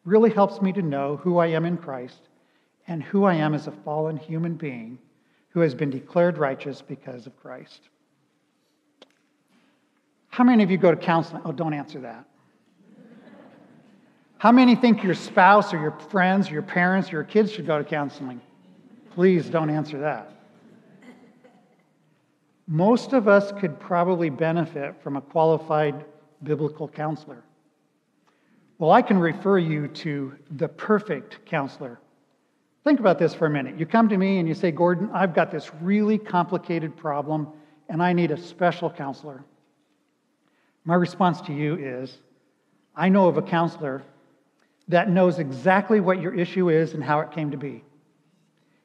really 0.05 0.29
helps 0.29 0.61
me 0.61 0.71
to 0.73 0.81
know 0.81 1.17
who 1.17 1.37
I 1.37 1.47
am 1.47 1.65
in 1.65 1.77
Christ 1.77 2.29
and 2.87 3.03
who 3.03 3.25
I 3.25 3.35
am 3.35 3.53
as 3.53 3.67
a 3.67 3.71
fallen 3.71 4.15
human 4.15 4.55
being 4.55 4.97
who 5.49 5.61
has 5.61 5.73
been 5.73 5.89
declared 5.89 6.37
righteous 6.37 6.81
because 6.81 7.27
of 7.27 7.37
Christ. 7.37 7.89
How 10.29 10.43
many 10.43 10.63
of 10.63 10.69
you 10.69 10.77
go 10.77 10.91
to 10.91 10.97
counseling? 10.97 11.41
Oh, 11.45 11.51
don't 11.51 11.73
answer 11.73 11.99
that. 12.01 12.25
How 14.39 14.51
many 14.51 14.75
think 14.75 15.03
your 15.03 15.15
spouse 15.15 15.73
or 15.73 15.79
your 15.79 15.97
friends 16.11 16.49
or 16.49 16.53
your 16.53 16.61
parents 16.61 17.09
or 17.09 17.13
your 17.13 17.23
kids 17.23 17.51
should 17.51 17.65
go 17.65 17.79
to 17.79 17.83
counseling? 17.83 18.39
Please 19.15 19.49
don't 19.49 19.71
answer 19.71 19.97
that. 19.99 20.31
Most 22.67 23.13
of 23.13 23.27
us 23.27 23.51
could 23.59 23.79
probably 23.79 24.29
benefit 24.29 25.01
from 25.01 25.15
a 25.15 25.21
qualified 25.21 26.05
biblical 26.43 26.87
counselor. 26.87 27.41
Well, 28.77 28.91
I 28.91 29.01
can 29.01 29.17
refer 29.17 29.57
you 29.57 29.87
to 29.87 30.37
the 30.51 30.67
perfect 30.67 31.43
counselor, 31.45 31.99
Think 32.87 33.01
about 33.01 33.19
this 33.19 33.33
for 33.33 33.47
a 33.47 33.49
minute. 33.49 33.77
You 33.77 33.85
come 33.85 34.07
to 34.07 34.15
me 34.15 34.39
and 34.39 34.47
you 34.47 34.53
say, 34.53 34.71
Gordon, 34.71 35.09
I've 35.13 35.33
got 35.35 35.51
this 35.51 35.71
really 35.81 36.17
complicated 36.17 36.95
problem 36.95 37.49
and 37.89 38.01
I 38.01 38.13
need 38.13 38.31
a 38.31 38.37
special 38.37 38.89
counselor. 38.89 39.43
My 40.85 40.95
response 40.95 41.41
to 41.41 41.53
you 41.53 41.75
is 41.75 42.17
I 42.95 43.09
know 43.09 43.27
of 43.27 43.35
a 43.35 43.41
counselor 43.41 44.03
that 44.87 45.09
knows 45.09 45.37
exactly 45.37 45.99
what 45.99 46.21
your 46.21 46.33
issue 46.33 46.69
is 46.69 46.93
and 46.93 47.03
how 47.03 47.19
it 47.19 47.31
came 47.31 47.51
to 47.51 47.57
be. 47.57 47.83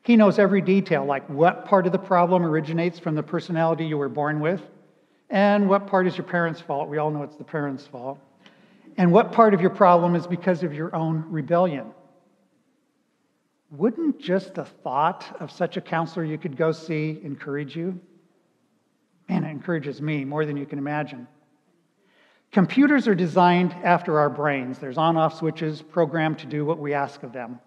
He 0.02 0.16
knows 0.16 0.36
every 0.36 0.62
detail, 0.62 1.04
like 1.04 1.28
what 1.28 1.64
part 1.64 1.86
of 1.86 1.92
the 1.92 1.98
problem 2.00 2.44
originates 2.44 2.98
from 2.98 3.14
the 3.14 3.22
personality 3.22 3.84
you 3.84 3.98
were 3.98 4.08
born 4.08 4.40
with, 4.40 4.62
and 5.30 5.68
what 5.68 5.86
part 5.86 6.08
is 6.08 6.16
your 6.16 6.26
parents' 6.26 6.60
fault. 6.60 6.88
We 6.88 6.98
all 6.98 7.12
know 7.12 7.22
it's 7.22 7.36
the 7.36 7.44
parents' 7.44 7.86
fault. 7.86 8.18
And 8.96 9.12
what 9.12 9.30
part 9.30 9.54
of 9.54 9.60
your 9.60 9.70
problem 9.70 10.16
is 10.16 10.26
because 10.26 10.64
of 10.64 10.74
your 10.74 10.92
own 10.92 11.24
rebellion. 11.28 11.92
Wouldn't 13.72 14.20
just 14.20 14.54
the 14.54 14.66
thought 14.66 15.34
of 15.40 15.50
such 15.50 15.78
a 15.78 15.80
counselor 15.80 16.24
you 16.26 16.36
could 16.36 16.58
go 16.58 16.72
see 16.72 17.18
encourage 17.22 17.74
you? 17.74 17.98
Man, 19.30 19.44
it 19.44 19.50
encourages 19.50 20.02
me 20.02 20.26
more 20.26 20.44
than 20.44 20.58
you 20.58 20.66
can 20.66 20.78
imagine. 20.78 21.26
Computers 22.50 23.08
are 23.08 23.14
designed 23.14 23.72
after 23.82 24.18
our 24.18 24.28
brains. 24.28 24.78
There's 24.78 24.98
on 24.98 25.16
off 25.16 25.38
switches 25.38 25.80
programmed 25.80 26.38
to 26.40 26.46
do 26.46 26.66
what 26.66 26.78
we 26.78 26.92
ask 26.92 27.22
of 27.22 27.32
them. 27.32 27.60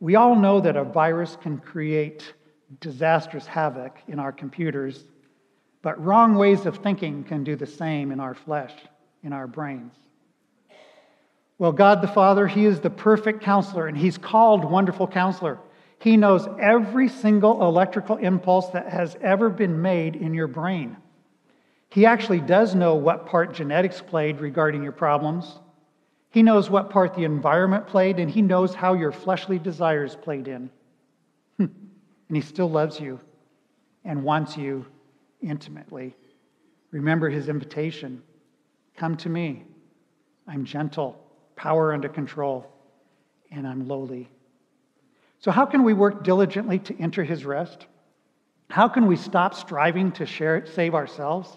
We 0.00 0.16
all 0.16 0.34
know 0.34 0.60
that 0.60 0.76
a 0.76 0.82
virus 0.82 1.36
can 1.40 1.58
create 1.58 2.34
disastrous 2.80 3.46
havoc 3.46 3.98
in 4.08 4.18
our 4.18 4.32
computers, 4.32 5.04
but 5.82 6.04
wrong 6.04 6.34
ways 6.34 6.66
of 6.66 6.78
thinking 6.78 7.22
can 7.22 7.44
do 7.44 7.54
the 7.54 7.66
same 7.66 8.10
in 8.10 8.18
our 8.18 8.34
flesh, 8.34 8.74
in 9.22 9.32
our 9.32 9.46
brains. 9.46 9.94
Well, 11.58 11.72
God 11.72 12.02
the 12.02 12.08
Father, 12.08 12.46
He 12.46 12.64
is 12.64 12.80
the 12.80 12.90
perfect 12.90 13.42
counselor, 13.42 13.86
and 13.86 13.96
He's 13.96 14.18
called 14.18 14.64
Wonderful 14.64 15.06
Counselor. 15.06 15.58
He 15.98 16.16
knows 16.16 16.48
every 16.60 17.08
single 17.08 17.62
electrical 17.62 18.16
impulse 18.16 18.68
that 18.70 18.88
has 18.88 19.16
ever 19.20 19.48
been 19.48 19.80
made 19.80 20.16
in 20.16 20.34
your 20.34 20.48
brain. 20.48 20.96
He 21.90 22.06
actually 22.06 22.40
does 22.40 22.74
know 22.74 22.94
what 22.94 23.26
part 23.26 23.54
genetics 23.54 24.00
played 24.00 24.40
regarding 24.40 24.82
your 24.82 24.92
problems. 24.92 25.60
He 26.30 26.42
knows 26.42 26.70
what 26.70 26.90
part 26.90 27.14
the 27.14 27.24
environment 27.24 27.86
played, 27.86 28.18
and 28.18 28.30
He 28.30 28.42
knows 28.42 28.74
how 28.74 28.94
your 28.94 29.12
fleshly 29.12 29.58
desires 29.58 30.16
played 30.16 30.48
in. 30.48 30.70
and 31.58 31.70
He 32.28 32.40
still 32.40 32.70
loves 32.70 32.98
you 32.98 33.20
and 34.04 34.24
wants 34.24 34.56
you 34.56 34.86
intimately. 35.40 36.16
Remember 36.90 37.28
His 37.28 37.48
invitation 37.48 38.22
Come 38.96 39.16
to 39.18 39.28
me. 39.28 39.64
I'm 40.46 40.64
gentle, 40.64 41.21
power 41.62 41.92
under 41.92 42.08
control, 42.08 42.66
and 43.52 43.68
I'm 43.68 43.86
lowly. 43.86 44.28
So, 45.38 45.52
how 45.52 45.64
can 45.64 45.84
we 45.84 45.94
work 45.94 46.24
diligently 46.24 46.80
to 46.80 47.00
enter 47.00 47.22
His 47.22 47.44
rest? 47.44 47.86
How 48.68 48.88
can 48.88 49.06
we 49.06 49.14
stop 49.14 49.54
striving 49.54 50.10
to 50.12 50.26
share, 50.26 50.66
save 50.66 50.92
ourselves? 50.96 51.56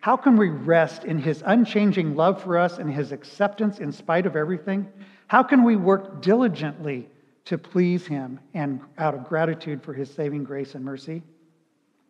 How 0.00 0.16
can 0.16 0.36
we 0.36 0.48
rest 0.48 1.04
in 1.04 1.18
his 1.18 1.44
unchanging 1.46 2.16
love 2.16 2.42
for 2.42 2.58
us 2.58 2.78
and 2.78 2.92
his 2.92 3.12
acceptance 3.12 3.78
in 3.78 3.92
spite 3.92 4.26
of 4.26 4.34
everything? 4.34 4.88
How 5.28 5.44
can 5.44 5.62
we 5.62 5.76
work 5.76 6.22
diligently 6.22 7.08
to 7.44 7.56
please 7.56 8.04
him 8.04 8.40
and 8.54 8.80
out 8.98 9.14
of 9.14 9.28
gratitude 9.28 9.82
for 9.82 9.92
his 9.92 10.12
saving 10.12 10.42
grace 10.42 10.74
and 10.74 10.84
mercy? 10.84 11.22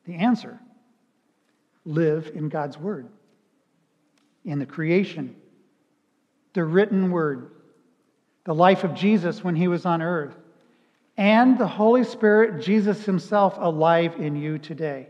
The 0.07 0.15
answer 0.15 0.59
live 1.85 2.31
in 2.35 2.49
God's 2.49 2.79
word, 2.79 3.09
in 4.47 4.59
the 4.59 4.67
creation, 4.67 5.37
the 6.53 6.65
written 6.65 7.11
word, 7.11 7.51
the 8.45 8.55
life 8.55 8.85
of 8.85 8.95
Jesus 8.95 9.43
when 9.43 9.57
he 9.57 9.69
was 9.69 9.87
on 9.87 10.03
earth, 10.03 10.35
and 11.17 11.59
the 11.59 11.67
Holy 11.67 12.05
Spirit, 12.05 12.63
Jesus 12.63 13.05
himself, 13.05 13.57
alive 13.59 14.17
in 14.19 14.35
you 14.35 14.59
today. 14.59 15.09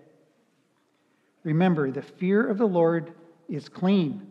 Remember, 1.45 1.91
the 1.91 2.03
fear 2.03 2.47
of 2.47 2.59
the 2.59 2.67
Lord 2.67 3.13
is 3.49 3.69
clean, 3.69 4.31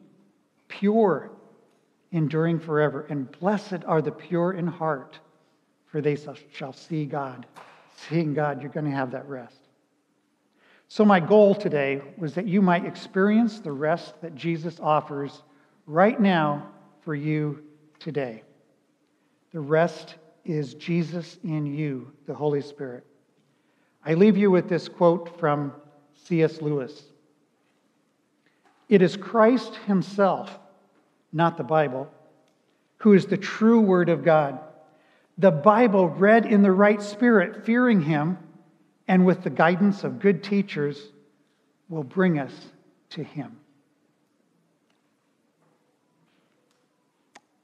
pure, 0.68 1.32
enduring 2.12 2.60
forever. 2.60 3.06
And 3.10 3.32
blessed 3.40 3.84
are 3.86 4.02
the 4.02 4.12
pure 4.12 4.54
in 4.54 4.68
heart, 4.68 5.20
for 5.88 6.02
they 6.02 6.18
shall 6.52 6.74
see 6.74 7.06
God. 7.06 7.46
Seeing 8.10 8.34
God, 8.34 8.62
you're 8.62 8.72
going 8.72 8.86
to 8.86 8.92
have 8.92 9.12
that 9.12 9.28
rest. 9.28 9.58
So, 10.88 11.06
my 11.06 11.20
goal 11.20 11.56
today 11.56 12.02
was 12.18 12.34
that 12.36 12.48
you 12.48 12.62
might 12.62 12.86
experience 12.86 13.60
the 13.60 13.72
rest 13.72 14.20
that 14.22 14.36
Jesus 14.36 14.80
offers 14.80 15.44
right 15.86 16.20
now 16.20 16.68
for 17.04 17.16
you 17.16 17.64
today. 18.00 18.44
The 19.52 19.60
rest 19.60 20.16
is 20.46 20.74
Jesus 20.76 21.38
in 21.44 21.66
you, 21.66 22.12
the 22.26 22.34
Holy 22.34 22.62
Spirit. 22.62 23.06
I 24.06 24.16
leave 24.16 24.38
you 24.38 24.50
with 24.50 24.68
this 24.68 24.88
quote 24.88 25.40
from 25.40 25.74
C.S. 26.26 26.62
Lewis. 26.62 27.04
It 28.90 29.02
is 29.02 29.16
Christ 29.16 29.76
Himself, 29.86 30.58
not 31.32 31.58
the 31.58 31.64
Bible, 31.64 32.12
who 32.98 33.14
is 33.14 33.26
the 33.26 33.38
true 33.38 33.80
Word 33.80 34.10
of 34.10 34.24
God. 34.24 34.60
The 35.38 35.52
Bible, 35.52 36.10
read 36.10 36.46
in 36.46 36.62
the 36.62 36.72
right 36.72 37.02
spirit, 37.02 37.66
fearing 37.66 38.02
Him, 38.02 38.38
and 39.08 39.26
with 39.26 39.44
the 39.44 39.50
guidance 39.50 40.04
of 40.04 40.20
good 40.20 40.44
teachers, 40.44 41.00
will 41.90 42.04
bring 42.04 42.38
us 42.38 42.54
to 43.12 43.24
Him. 43.24 43.61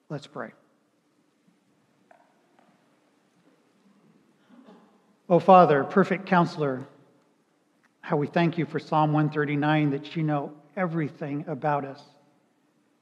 Let's 0.10 0.28
pray. 0.28 0.52
Oh, 5.30 5.40
Father, 5.40 5.84
perfect 5.84 6.26
counselor, 6.26 6.88
how 8.00 8.16
we 8.16 8.28
thank 8.28 8.58
you 8.58 8.66
for 8.66 8.80
Psalm 8.80 9.12
139 9.12 9.90
that 9.90 10.16
you 10.16 10.24
know 10.24 10.54
everything 10.78 11.44
about 11.50 11.84
us. 11.84 12.02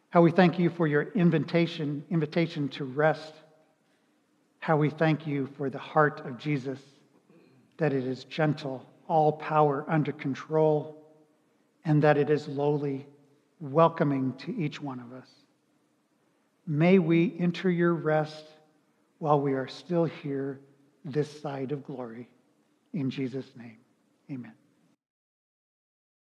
How 0.09 0.23
we 0.23 0.31
thank 0.31 0.57
you 0.57 0.71
for 0.71 0.87
your 0.87 1.03
invitation, 1.11 2.03
invitation 2.09 2.69
to 2.69 2.85
rest. 2.85 3.33
How 4.57 4.75
we 4.75 4.89
thank 4.89 5.27
you 5.27 5.47
for 5.57 5.69
the 5.69 5.77
heart 5.77 6.25
of 6.25 6.39
Jesus, 6.39 6.79
that 7.77 7.93
it 7.93 8.03
is 8.03 8.23
gentle, 8.23 8.83
all 9.07 9.33
power 9.33 9.85
under 9.87 10.11
control, 10.11 11.05
and 11.83 12.01
that 12.01 12.17
it 12.17 12.31
is 12.31 12.47
lowly, 12.47 13.05
welcoming 13.59 14.33
to 14.37 14.55
each 14.57 14.81
one 14.81 14.99
of 14.99 15.13
us. 15.13 15.29
May 16.67 16.99
we 16.99 17.35
enter 17.39 17.69
your 17.69 17.93
rest 17.93 18.45
while 19.19 19.39
we 19.39 19.53
are 19.53 19.67
still 19.67 20.05
here 20.05 20.59
this 21.03 21.41
side 21.41 21.71
of 21.71 21.83
glory. 21.83 22.27
In 22.93 23.09
Jesus' 23.09 23.51
name, 23.55 23.77
amen. 24.31 24.53